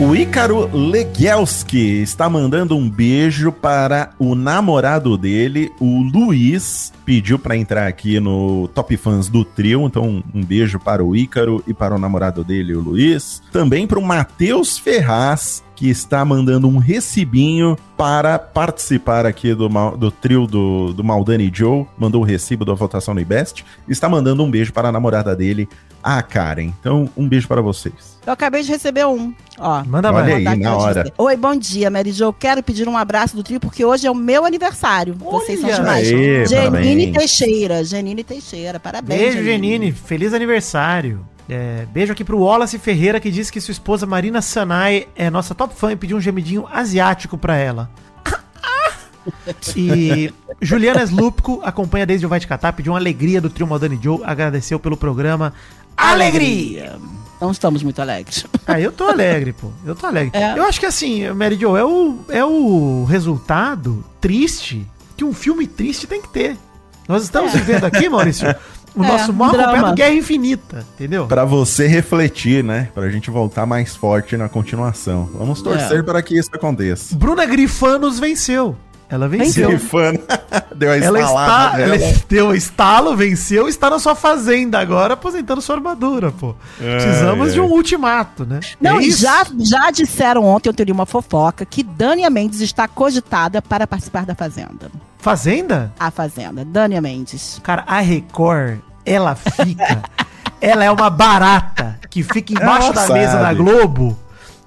O 0.00 0.16
Ícaro 0.16 0.66
Legelski 0.74 2.00
está 2.00 2.26
mandando 2.26 2.74
um 2.74 2.88
beijo 2.88 3.52
para 3.52 4.08
o 4.18 4.34
namorado 4.34 5.14
dele, 5.14 5.70
o 5.78 6.00
Luiz. 6.00 6.90
Pediu 7.04 7.38
para 7.38 7.54
entrar 7.54 7.86
aqui 7.86 8.18
no 8.18 8.66
Top 8.68 8.96
Fãs 8.96 9.28
do 9.28 9.44
Trio, 9.44 9.84
então 9.84 10.24
um 10.34 10.42
beijo 10.42 10.78
para 10.78 11.04
o 11.04 11.14
Ícaro 11.14 11.62
e 11.66 11.74
para 11.74 11.94
o 11.94 11.98
namorado 11.98 12.42
dele, 12.42 12.74
o 12.74 12.80
Luiz. 12.80 13.42
Também 13.52 13.86
para 13.86 13.98
o 13.98 14.02
Matheus 14.02 14.78
Ferraz, 14.78 15.62
que 15.76 15.90
está 15.90 16.24
mandando 16.24 16.66
um 16.66 16.78
recibinho 16.78 17.76
para 17.94 18.38
participar 18.38 19.26
aqui 19.26 19.54
do, 19.54 19.68
do 19.98 20.10
trio 20.10 20.46
do, 20.46 20.94
do 20.94 21.04
Maldani 21.04 21.50
Joe. 21.52 21.86
Mandou 21.98 22.22
o 22.22 22.24
recibo 22.24 22.64
da 22.64 22.72
votação 22.72 23.12
no 23.12 23.20
IBEST. 23.20 23.66
Está 23.86 24.08
mandando 24.08 24.42
um 24.42 24.50
beijo 24.50 24.72
para 24.72 24.88
a 24.88 24.92
namorada 24.92 25.36
dele, 25.36 25.68
a 26.02 26.22
Karen. 26.22 26.72
Então, 26.80 27.08
um 27.16 27.28
beijo 27.28 27.46
para 27.48 27.60
vocês. 27.60 28.18
Eu 28.26 28.32
acabei 28.32 28.62
de 28.62 28.70
receber 28.70 29.06
um. 29.06 29.34
Ó, 29.58 29.82
Manda 29.84 30.12
Olha 30.12 30.22
mais. 30.22 30.34
aí, 30.34 30.38
botar 30.44 30.50
aqui 30.52 30.60
na 30.62 30.70
de 30.70 30.76
hora. 30.76 31.12
Oi, 31.16 31.36
bom 31.36 31.56
dia, 31.56 31.90
Mary 31.90 32.12
Jo. 32.12 32.32
Quero 32.32 32.62
pedir 32.62 32.86
um 32.88 32.96
abraço 32.96 33.34
do 33.34 33.42
trio 33.42 33.58
porque 33.58 33.84
hoje 33.84 34.06
é 34.06 34.10
o 34.10 34.14
meu 34.14 34.44
aniversário. 34.44 35.14
Vocês 35.14 35.60
são 35.60 35.68
Olha 35.68 35.78
demais. 35.78 36.08
aí, 36.08 36.46
Genine 36.46 36.70
parabéns. 36.72 37.12
Teixeira. 37.16 37.84
Genine 37.84 38.24
Teixeira. 38.24 38.78
Parabéns. 38.80 39.20
Beijo, 39.20 39.42
Genine. 39.42 39.92
Feliz 39.92 40.34
aniversário. 40.34 41.26
É, 41.48 41.84
beijo 41.92 42.12
aqui 42.12 42.22
pro 42.22 42.38
Wallace 42.38 42.78
Ferreira, 42.78 43.18
que 43.18 43.30
disse 43.30 43.50
que 43.50 43.60
sua 43.60 43.72
esposa 43.72 44.06
Marina 44.06 44.40
Sanai 44.40 45.08
é 45.16 45.28
nossa 45.28 45.52
top 45.54 45.74
fã 45.74 45.90
e 45.90 45.96
pediu 45.96 46.16
um 46.16 46.20
gemidinho 46.20 46.64
asiático 46.72 47.36
pra 47.36 47.56
ela. 47.56 47.90
E 49.76 50.32
Juliana 50.62 51.02
Slupko 51.02 51.60
acompanha 51.62 52.06
desde 52.06 52.24
o 52.24 52.28
Vai 52.28 52.40
Te 52.40 52.46
Catar, 52.46 52.72
pediu 52.72 52.92
uma 52.92 52.98
alegria 52.98 53.40
do 53.40 53.50
trio 53.50 53.66
Maldani 53.66 53.98
Joe, 54.02 54.20
agradeceu 54.24 54.80
pelo 54.80 54.96
programa. 54.96 55.52
Alegria! 55.96 56.96
Não 57.40 57.50
estamos 57.50 57.82
muito 57.82 58.00
alegres. 58.02 58.44
Ah, 58.66 58.78
eu 58.78 58.92
tô 58.92 59.04
alegre, 59.04 59.52
pô. 59.54 59.68
Eu 59.84 59.94
tô 59.94 60.06
alegre. 60.06 60.38
É. 60.38 60.58
Eu 60.58 60.64
acho 60.64 60.78
que 60.78 60.84
assim, 60.86 61.26
Mary 61.30 61.56
Jo, 61.58 61.74
é 61.76 61.84
o, 61.84 62.18
é 62.28 62.44
o 62.44 63.04
resultado 63.04 64.04
triste 64.20 64.86
que 65.16 65.24
um 65.24 65.32
filme 65.32 65.66
triste 65.66 66.06
tem 66.06 66.20
que 66.20 66.28
ter. 66.28 66.56
Nós 67.08 67.22
estamos 67.22 67.52
vivendo 67.52 67.84
aqui, 67.84 68.08
Maurício, 68.10 68.46
o 68.94 69.02
É, 69.02 69.06
nosso 69.08 69.32
mal 69.32 69.48
acompanhado 69.50 69.94
Guerra 69.94 70.14
Infinita, 70.14 70.86
entendeu? 70.94 71.26
Para 71.26 71.44
você 71.46 71.86
refletir, 71.86 72.62
né? 72.62 72.88
Pra 72.94 73.08
gente 73.08 73.30
voltar 73.30 73.64
mais 73.64 73.96
forte 73.96 74.36
na 74.36 74.48
continuação. 74.48 75.28
Vamos 75.34 75.62
torcer 75.62 76.00
É. 76.00 76.02
para 76.02 76.20
que 76.22 76.38
isso 76.38 76.50
aconteça. 76.52 77.16
Bruna 77.16 77.46
Grifanos 77.46 78.18
venceu. 78.18 78.76
Ela 79.10 79.28
venceu. 79.28 79.68
Grifando. 79.70 80.20
Deu 80.74 80.92
a 80.92 80.96
Ela 80.96 81.20
está, 81.20 81.80
ela 81.80 81.96
deu 82.28 82.54
estalo, 82.54 83.16
venceu, 83.16 83.68
está 83.68 83.90
na 83.90 83.98
sua 83.98 84.14
fazenda 84.14 84.78
agora 84.78 85.14
aposentando 85.14 85.60
sua 85.60 85.74
armadura, 85.76 86.30
pô. 86.30 86.54
Precisamos 86.78 87.48
ai. 87.48 87.52
de 87.54 87.60
um 87.60 87.66
ultimato, 87.66 88.46
né? 88.46 88.60
Não, 88.80 88.98
É 88.98 89.02
e 89.02 89.08
isso? 89.08 89.22
já, 89.22 89.44
já 89.58 89.90
disseram 89.90 90.44
ontem, 90.44 90.68
eu 90.68 90.74
teria 90.74 90.94
uma 90.94 91.06
fofoca, 91.06 91.64
que 91.66 91.82
Dânia 91.82 92.30
Mendes 92.30 92.60
está 92.60 92.86
cogitada 92.86 93.60
para 93.60 93.86
participar 93.86 94.24
da 94.24 94.34
Fazenda. 94.34 94.90
Fazenda? 95.18 95.92
A 95.98 96.10
Fazenda. 96.10 96.64
Dânia 96.64 97.00
Mendes. 97.00 97.60
Cara, 97.62 97.84
a 97.86 98.00
Record, 98.00 98.78
ela 99.04 99.34
fica. 99.34 100.02
ela 100.60 100.84
é 100.84 100.90
uma 100.90 101.10
barata 101.10 101.98
que 102.08 102.22
fica 102.22 102.52
embaixo 102.52 102.92
Ela 102.92 103.06
da 103.06 103.12
mesa 103.12 103.32
da 103.34 103.42
sabe. 103.46 103.56
Globo 103.56 104.16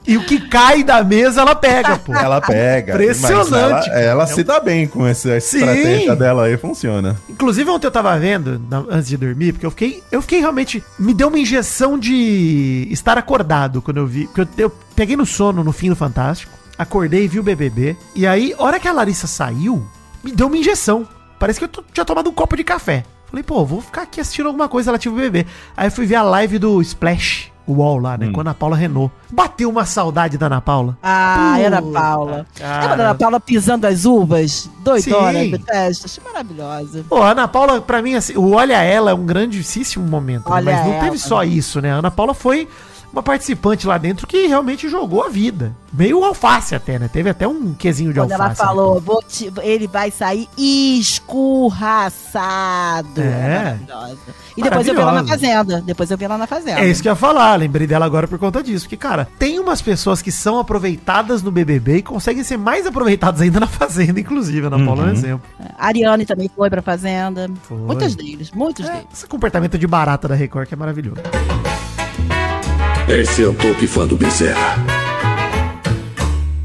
e 0.05 0.17
o 0.17 0.25
que 0.25 0.47
cai 0.49 0.83
da 0.83 1.03
mesa 1.03 1.41
ela 1.41 1.55
pega, 1.55 1.97
pô. 1.97 2.13
Ela 2.13 2.41
pega. 2.41 2.93
Impressionante, 2.93 3.89
ela, 3.89 3.99
ela 3.99 4.27
se 4.27 4.43
dá 4.43 4.59
bem 4.59 4.87
com 4.87 5.05
essa 5.05 5.37
estratégia 5.37 6.15
dela 6.15 6.45
aí, 6.45 6.57
funciona. 6.57 7.17
Inclusive, 7.29 7.69
ontem 7.69 7.87
eu 7.87 7.91
tava 7.91 8.17
vendo, 8.19 8.61
na- 8.69 8.83
antes 8.89 9.07
de 9.07 9.17
dormir, 9.17 9.53
porque 9.53 9.65
eu 9.65 9.71
fiquei, 9.71 10.03
eu 10.11 10.21
fiquei 10.21 10.39
realmente. 10.39 10.83
Me 10.99 11.13
deu 11.13 11.27
uma 11.29 11.39
injeção 11.39 11.97
de 11.97 12.87
estar 12.91 13.17
acordado 13.17 13.81
quando 13.81 13.97
eu 13.97 14.07
vi. 14.07 14.27
Porque 14.27 14.41
eu, 14.41 14.65
eu 14.65 14.69
peguei 14.95 15.15
no 15.15 15.25
sono 15.25 15.63
no 15.63 15.71
fim 15.71 15.89
do 15.89 15.95
Fantástico, 15.95 16.51
acordei, 16.77 17.27
vi 17.27 17.39
o 17.39 17.43
BBB. 17.43 17.95
E 18.15 18.27
aí, 18.27 18.53
hora 18.57 18.79
que 18.79 18.87
a 18.87 18.91
Larissa 18.91 19.27
saiu, 19.27 19.85
me 20.23 20.31
deu 20.31 20.47
uma 20.47 20.57
injeção. 20.57 21.07
Parece 21.39 21.59
que 21.59 21.65
eu 21.65 21.83
tinha 21.93 22.05
tomado 22.05 22.29
um 22.29 22.33
copo 22.33 22.55
de 22.57 22.63
café. 22.63 23.03
Falei, 23.29 23.43
pô, 23.43 23.65
vou 23.65 23.81
ficar 23.81 24.03
aqui 24.03 24.21
assistindo 24.21 24.45
alguma 24.47 24.69
coisa 24.69 24.91
relativa 24.91 25.15
ao 25.15 25.21
BBB. 25.21 25.47
Aí 25.75 25.87
eu 25.87 25.91
fui 25.91 26.05
ver 26.05 26.15
a 26.15 26.23
live 26.23 26.59
do 26.59 26.81
Splash, 26.81 27.51
UOL 27.67 27.99
lá, 27.99 28.17
né? 28.17 28.29
Com 28.31 28.39
a 28.39 28.43
Ana 28.43 28.53
Paula 28.53 28.75
Renault. 28.75 29.11
Bateu 29.31 29.69
uma 29.69 29.85
saudade 29.85 30.37
da 30.37 30.47
Ana 30.47 30.59
Paula. 30.61 30.97
Ah, 31.01 31.53
Puta, 31.55 31.67
Ana 31.67 31.81
Paula. 31.81 32.45
cara. 32.57 32.81
Lembra 32.81 32.97
da 32.97 33.03
Ana 33.05 33.15
Paula 33.15 33.39
pisando 33.39 33.87
as 33.87 34.05
uvas? 34.05 34.69
Doidona 34.83 35.33
de 35.45 35.57
festa. 35.59 36.05
Achei 36.05 36.23
maravilhosa. 36.23 37.05
Pô, 37.07 37.21
a 37.21 37.31
Ana 37.31 37.47
Paula, 37.47 37.79
pra 37.81 38.01
mim, 38.01 38.15
assim, 38.15 38.35
o 38.35 38.51
Olha 38.53 38.81
Ela 38.81 39.11
é 39.11 39.13
um 39.13 39.25
grandíssimo 39.25 40.05
momento. 40.05 40.45
né? 40.49 40.55
Olha 40.55 40.75
Mas 40.75 40.85
não 40.85 40.93
Ela, 40.93 41.03
teve 41.05 41.17
só 41.17 41.39
né? 41.39 41.45
isso, 41.47 41.79
né? 41.81 41.91
A 41.91 41.95
Ana 41.95 42.11
Paula 42.11 42.33
foi 42.33 42.67
uma 43.13 43.21
participante 43.23 43.85
lá 43.87 43.97
dentro 43.97 44.25
que 44.27 44.47
realmente 44.47 44.89
jogou 44.89 45.23
a 45.23 45.29
vida. 45.29 45.71
Meio 45.93 46.23
alface 46.23 46.73
até, 46.73 46.97
né? 46.97 47.07
Teve 47.07 47.29
até 47.29 47.47
um 47.47 47.73
quesinho 47.75 48.11
de 48.11 48.19
Quando 48.19 48.31
ela 48.31 48.45
alface. 48.45 48.61
né? 48.61 48.67
falou, 48.67 48.99
vou 48.99 49.21
te- 49.21 49.53
ele 49.61 49.85
vai 49.87 50.09
sair 50.09 50.49
escurraçado. 51.93 53.21
É. 53.21 53.77
Maravilhosa. 53.87 54.17
E 54.57 54.61
depois 54.63 54.87
eu 54.87 54.93
vi 54.95 54.99
ela 55.01 55.11
na. 55.11 55.23
Fazenda. 55.27 55.81
Depois 55.85 56.09
eu 56.11 56.17
vi 56.17 56.25
ela 56.25 56.37
na 56.37 56.47
Fazenda. 56.47 56.79
É 56.79 56.87
isso 56.87 57.01
que 57.01 57.07
eu 57.07 57.11
ia 57.11 57.15
falar, 57.15 57.55
lembrei 57.55 57.85
dela 57.87 58.05
agora 58.05 58.27
por 58.27 58.37
conta 58.39 58.61
disso. 58.63 58.87
Que, 58.89 58.97
cara, 58.97 59.27
tem 59.37 59.59
umas 59.59 59.81
pessoas 59.81 60.21
que 60.21 60.31
são 60.31 60.57
aproveitadas 60.59 61.41
no 61.43 61.51
BBB 61.51 61.97
e 61.97 62.01
conseguem 62.01 62.43
ser 62.43 62.57
mais 62.57 62.85
aproveitadas 62.87 63.41
ainda 63.41 63.59
na 63.59 63.67
Fazenda, 63.67 64.19
inclusive. 64.19 64.65
A 64.65 64.67
Ana 64.67 64.83
Paula 64.85 65.01
é 65.01 65.05
um 65.05 65.07
Uhum. 65.09 65.13
exemplo. 65.13 65.41
A 65.77 65.87
Ariane 65.87 66.25
também 66.25 66.49
foi 66.55 66.69
pra 66.69 66.81
Fazenda. 66.81 67.49
Foi. 67.63 67.77
Muitos 67.77 68.15
deles, 68.15 68.51
muitos 68.51 68.87
É, 68.87 68.91
deles. 68.91 69.07
esse 69.13 69.27
comportamento 69.27 69.77
de 69.77 69.85
barata 69.87 70.27
da 70.27 70.35
Record 70.35 70.67
que 70.67 70.73
é 70.73 70.77
maravilhoso. 70.77 71.21
Esse 73.07 73.43
é 73.43 73.47
o 73.47 73.53
Top 73.53 73.85
Fã 73.85 74.07
do 74.07 74.15
Bezerra. 74.15 74.77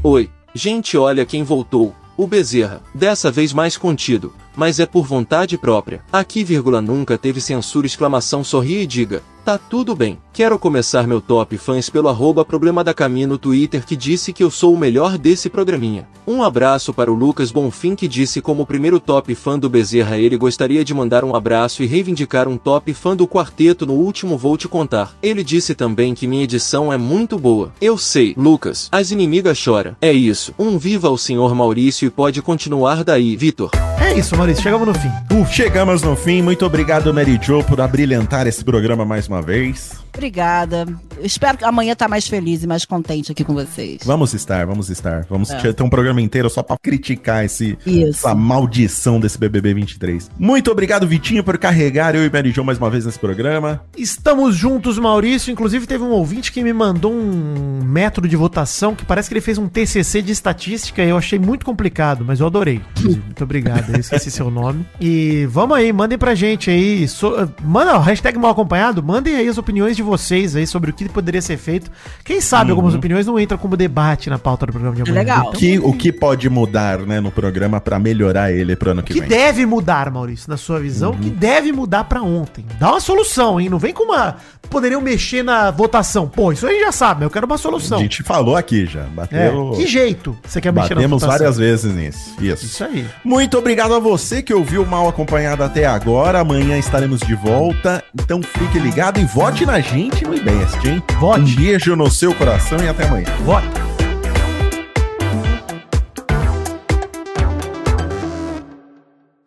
Oi, 0.01 0.29
gente, 0.55 0.97
olha 0.97 1.25
quem 1.25 1.43
voltou. 1.43 1.93
O 2.15 2.25
Bezerra, 2.25 2.81
dessa 2.95 3.29
vez 3.29 3.51
mais 3.51 3.75
contido, 3.75 4.33
mas 4.59 4.77
é 4.77 4.85
por 4.85 5.05
vontade 5.05 5.57
própria. 5.57 6.01
Aqui, 6.11 6.43
vírgula, 6.43 6.81
nunca 6.81 7.17
teve 7.17 7.39
censura, 7.39 7.87
exclamação, 7.87 8.43
sorria 8.43 8.81
e 8.81 8.85
diga. 8.85 9.23
Tá 9.45 9.57
tudo 9.57 9.95
bem. 9.95 10.19
Quero 10.33 10.59
começar 10.59 11.07
meu 11.07 11.21
top 11.21 11.57
fãs 11.57 11.89
pelo 11.89 12.09
arroba 12.09 12.43
problema 12.43 12.83
da 12.83 12.93
Cami 12.93 13.25
no 13.25 13.37
Twitter 13.37 13.85
que 13.85 13.95
disse 13.95 14.33
que 14.33 14.43
eu 14.43 14.51
sou 14.51 14.73
o 14.73 14.77
melhor 14.77 15.17
desse 15.17 15.49
programinha. 15.49 16.07
Um 16.27 16.43
abraço 16.43 16.93
para 16.93 17.11
o 17.11 17.15
Lucas 17.15 17.51
Bonfim 17.51 17.95
que 17.95 18.07
disse 18.07 18.41
como 18.41 18.65
primeiro 18.65 18.99
top 18.99 19.33
fã 19.33 19.57
do 19.57 19.69
Bezerra 19.69 20.17
ele 20.17 20.37
gostaria 20.37 20.83
de 20.83 20.93
mandar 20.93 21.23
um 21.23 21.35
abraço 21.35 21.81
e 21.81 21.87
reivindicar 21.87 22.47
um 22.47 22.57
top 22.57 22.93
fã 22.93 23.15
do 23.15 23.27
quarteto 23.27 23.85
no 23.85 23.93
último 23.93 24.37
Vou 24.37 24.57
Te 24.57 24.67
Contar. 24.67 25.15
Ele 25.23 25.43
disse 25.43 25.73
também 25.73 26.13
que 26.13 26.27
minha 26.27 26.43
edição 26.43 26.91
é 26.91 26.97
muito 26.97 27.39
boa. 27.39 27.71
Eu 27.81 27.97
sei, 27.97 28.35
Lucas, 28.37 28.89
as 28.91 29.09
inimigas 29.09 29.59
chora. 29.63 29.97
É 30.01 30.11
isso. 30.11 30.53
Um 30.59 30.77
viva 30.77 31.07
ao 31.07 31.17
senhor 31.17 31.55
Maurício 31.55 32.05
e 32.05 32.11
pode 32.11 32.41
continuar 32.41 33.03
daí, 33.05 33.35
Vitor. 33.37 33.71
É 34.01 34.13
isso, 34.13 34.35
Maurício, 34.35 34.63
chegamos 34.63 34.87
no 34.87 34.93
fim. 34.93 35.11
Uf, 35.31 35.53
chegamos 35.53 36.01
no 36.01 36.15
fim. 36.15 36.41
Muito 36.41 36.65
obrigado, 36.65 37.13
Mary 37.13 37.39
Jo, 37.41 37.63
por 37.63 37.81
abrilhantar 37.81 38.47
esse 38.47 38.63
programa 38.63 39.05
mais 39.05 39.27
uma 39.27 39.41
vez. 39.41 39.91
Obrigada. 40.13 40.85
Eu 41.17 41.25
espero 41.25 41.57
que 41.57 41.65
amanhã 41.65 41.95
tá 41.95 42.07
mais 42.07 42.27
feliz 42.27 42.63
e 42.63 42.67
mais 42.67 42.85
contente 42.85 43.31
aqui 43.31 43.43
com 43.43 43.53
vocês. 43.53 44.01
Vamos 44.05 44.33
estar, 44.33 44.65
vamos 44.65 44.89
estar. 44.89 45.25
Vamos 45.29 45.49
É. 45.51 45.73
ter 45.73 45.83
um 45.83 45.89
programa 45.89 46.21
inteiro 46.21 46.49
só 46.49 46.63
pra 46.63 46.77
criticar 46.77 47.43
esse, 47.45 47.77
Isso. 47.85 48.09
essa 48.27 48.33
maldição 48.35 49.19
desse 49.19 49.37
BBB 49.37 49.73
23. 49.73 50.29
Muito 50.37 50.71
obrigado, 50.71 51.07
Vitinho, 51.07 51.43
por 51.43 51.57
carregar 51.57 52.15
eu 52.15 52.25
e 52.25 52.29
Mary 52.29 52.51
Jo 52.51 52.63
mais 52.63 52.77
uma 52.77 52.89
vez 52.89 53.05
nesse 53.05 53.19
programa. 53.19 53.81
Estamos 53.97 54.55
juntos, 54.55 54.97
Maurício. 54.97 55.51
Inclusive, 55.51 55.85
teve 55.87 56.03
um 56.03 56.11
ouvinte 56.11 56.51
que 56.51 56.63
me 56.63 56.73
mandou 56.73 57.11
um 57.13 57.81
método 57.83 58.27
de 58.27 58.35
votação 58.35 58.95
que 58.95 59.05
parece 59.05 59.27
que 59.29 59.33
ele 59.33 59.41
fez 59.41 59.57
um 59.57 59.67
TCC 59.67 60.21
de 60.21 60.31
estatística 60.31 61.03
e 61.03 61.09
eu 61.09 61.17
achei 61.17 61.37
muito 61.39 61.65
complicado, 61.65 62.23
mas 62.25 62.39
eu 62.39 62.47
adorei. 62.47 62.81
Muito 63.01 63.43
obrigado. 63.43 63.89
Eu 63.93 63.99
esqueci 63.99 64.31
seu 64.31 64.49
nome. 64.49 64.85
E 65.01 65.45
vamos 65.49 65.75
aí, 65.77 65.91
mandem 65.91 66.17
pra 66.17 66.33
gente 66.35 66.69
aí. 66.69 67.07
so- 67.07 67.49
manda 67.63 67.95
o 67.97 67.99
hashtag 67.99 68.37
mal 68.37 68.51
acompanhado, 68.51 69.03
mandem 69.03 69.35
aí 69.35 69.47
as 69.47 69.57
opiniões 69.57 69.98
de 69.99 70.03
vocês 70.03 70.55
aí 70.55 70.65
sobre 70.65 70.91
o 70.91 70.93
que 70.93 71.07
poderia 71.09 71.41
ser 71.41 71.57
feito. 71.57 71.91
Quem 72.23 72.39
sabe 72.41 72.71
Uhum. 72.71 72.77
algumas 72.77 72.95
opiniões 72.95 73.25
não 73.27 73.39
entram 73.39 73.57
como 73.57 73.75
debate 73.75 74.29
na 74.29 74.39
pauta 74.39 74.65
do 74.65 74.71
programa 74.71 74.95
de 74.95 75.01
amanhã. 75.01 75.15
legal. 75.19 75.39
Então, 75.39 75.51
O 75.51 75.53
que, 75.55 75.79
o 75.79 75.93
que 75.93 76.11
pode 76.11 76.49
mudar, 76.49 76.99
né, 76.99 77.19
no 77.19 77.31
programa 77.31 77.79
pra 77.81 77.99
melhorar 77.99 78.51
ele 78.51 78.75
pro 78.75 78.91
ano 78.91 79.01
O 79.01 79.03
que, 79.03 79.13
que 79.13 79.19
vem? 79.19 79.29
deve 79.29 79.65
mudar, 79.65 80.09
Maurício, 80.11 80.49
na 80.49 80.57
sua 80.57 80.79
visão? 80.79 81.11
O 81.11 81.13
Uhum. 81.15 81.19
que 81.19 81.29
deve 81.29 81.71
mudar 81.71 82.03
pra 82.05 82.21
ontem? 82.21 82.65
Dá 82.79 82.91
uma 82.91 82.99
solução, 82.99 83.59
hein? 83.59 83.69
Não 83.69 83.77
vem 83.79 83.93
com 83.93 84.03
uma. 84.03 84.35
Poderiam 84.69 85.01
mexer 85.01 85.43
na 85.43 85.71
votação. 85.71 86.27
Pô, 86.27 86.51
isso 86.51 86.65
aí 86.67 86.79
já 86.79 86.91
sabe, 86.91 87.25
eu 87.25 87.29
quero 87.29 87.45
uma 87.45 87.55
A 87.55 87.57
solução. 87.57 87.99
gente 87.99 88.21
falou 88.23 88.55
aqui 88.55 88.85
já. 88.85 89.01
É, 89.01 89.05
Bateu, 89.05 89.71
que 89.75 89.87
jeito 89.87 90.37
você 90.45 90.61
quer 90.61 90.71
mexer 90.71 90.93
batemos 90.95 91.21
votação? 91.21 91.29
várias 91.39 91.57
vezes 91.57 91.93
nisso. 91.95 92.35
Isso. 92.39 92.65
Isso 92.65 92.83
aí. 92.83 93.05
Muito 93.23 93.57
obrigado 93.57 93.93
a 93.93 93.99
você 93.99 94.41
que 94.41 94.53
ouviu 94.53 94.85
mal 94.85 95.07
acompanhado 95.09 95.63
até 95.63 95.85
agora. 95.85 96.39
Amanhã 96.39 96.77
estaremos 96.77 97.19
de 97.21 97.33
volta. 97.35 98.03
Então 98.13 98.41
fique 98.43 98.77
ligado 98.79 99.19
e 99.19 99.25
vote 99.25 99.65
na 99.65 99.79
gente 99.79 99.88
no 99.91 100.35
IBEST, 100.35 100.87
hein? 100.87 101.03
Vote. 101.19 101.41
Um 101.41 101.55
beijo 101.55 101.95
no 101.95 102.11
seu 102.11 102.33
coração 102.35 102.77
e 102.77 102.87
até 102.87 103.07
amanhã. 103.07 103.25
Vote. 103.43 103.67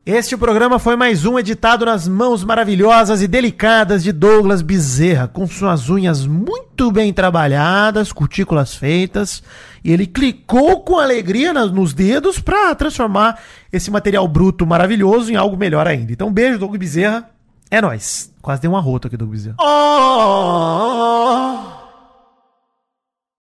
Este 0.04 0.36
programa 0.36 0.80
foi 0.80 0.96
mais 0.96 1.24
um 1.24 1.38
editado 1.38 1.86
nas 1.86 2.08
mãos 2.08 2.42
maravilhosas 2.42 3.22
e 3.22 3.28
delicadas 3.28 4.02
de 4.02 4.10
Douglas 4.10 4.62
Bezerra, 4.62 5.28
com 5.28 5.46
suas 5.46 5.88
unhas 5.88 6.26
muito 6.26 6.90
bem 6.90 7.12
trabalhadas, 7.12 8.10
cutículas 8.10 8.74
feitas, 8.74 9.44
e 9.84 9.92
ele 9.92 10.08
clicou 10.08 10.80
com 10.80 10.98
alegria 10.98 11.52
nos 11.52 11.94
dedos 11.94 12.40
para 12.40 12.74
transformar 12.74 13.40
esse 13.72 13.92
material 13.92 14.26
bruto 14.26 14.66
maravilhoso 14.66 15.30
em 15.30 15.36
algo 15.36 15.56
melhor 15.56 15.86
ainda. 15.86 16.12
Então, 16.12 16.32
beijo, 16.32 16.58
Douglas 16.58 16.80
Bezerra. 16.80 17.30
É 17.70 17.80
nóis. 17.80 18.31
Quase 18.42 18.60
dei 18.60 18.68
um 18.68 18.76
arroto 18.76 19.06
aqui, 19.06 19.16
Douglas 19.16 19.44
Bezerra. 19.44 19.56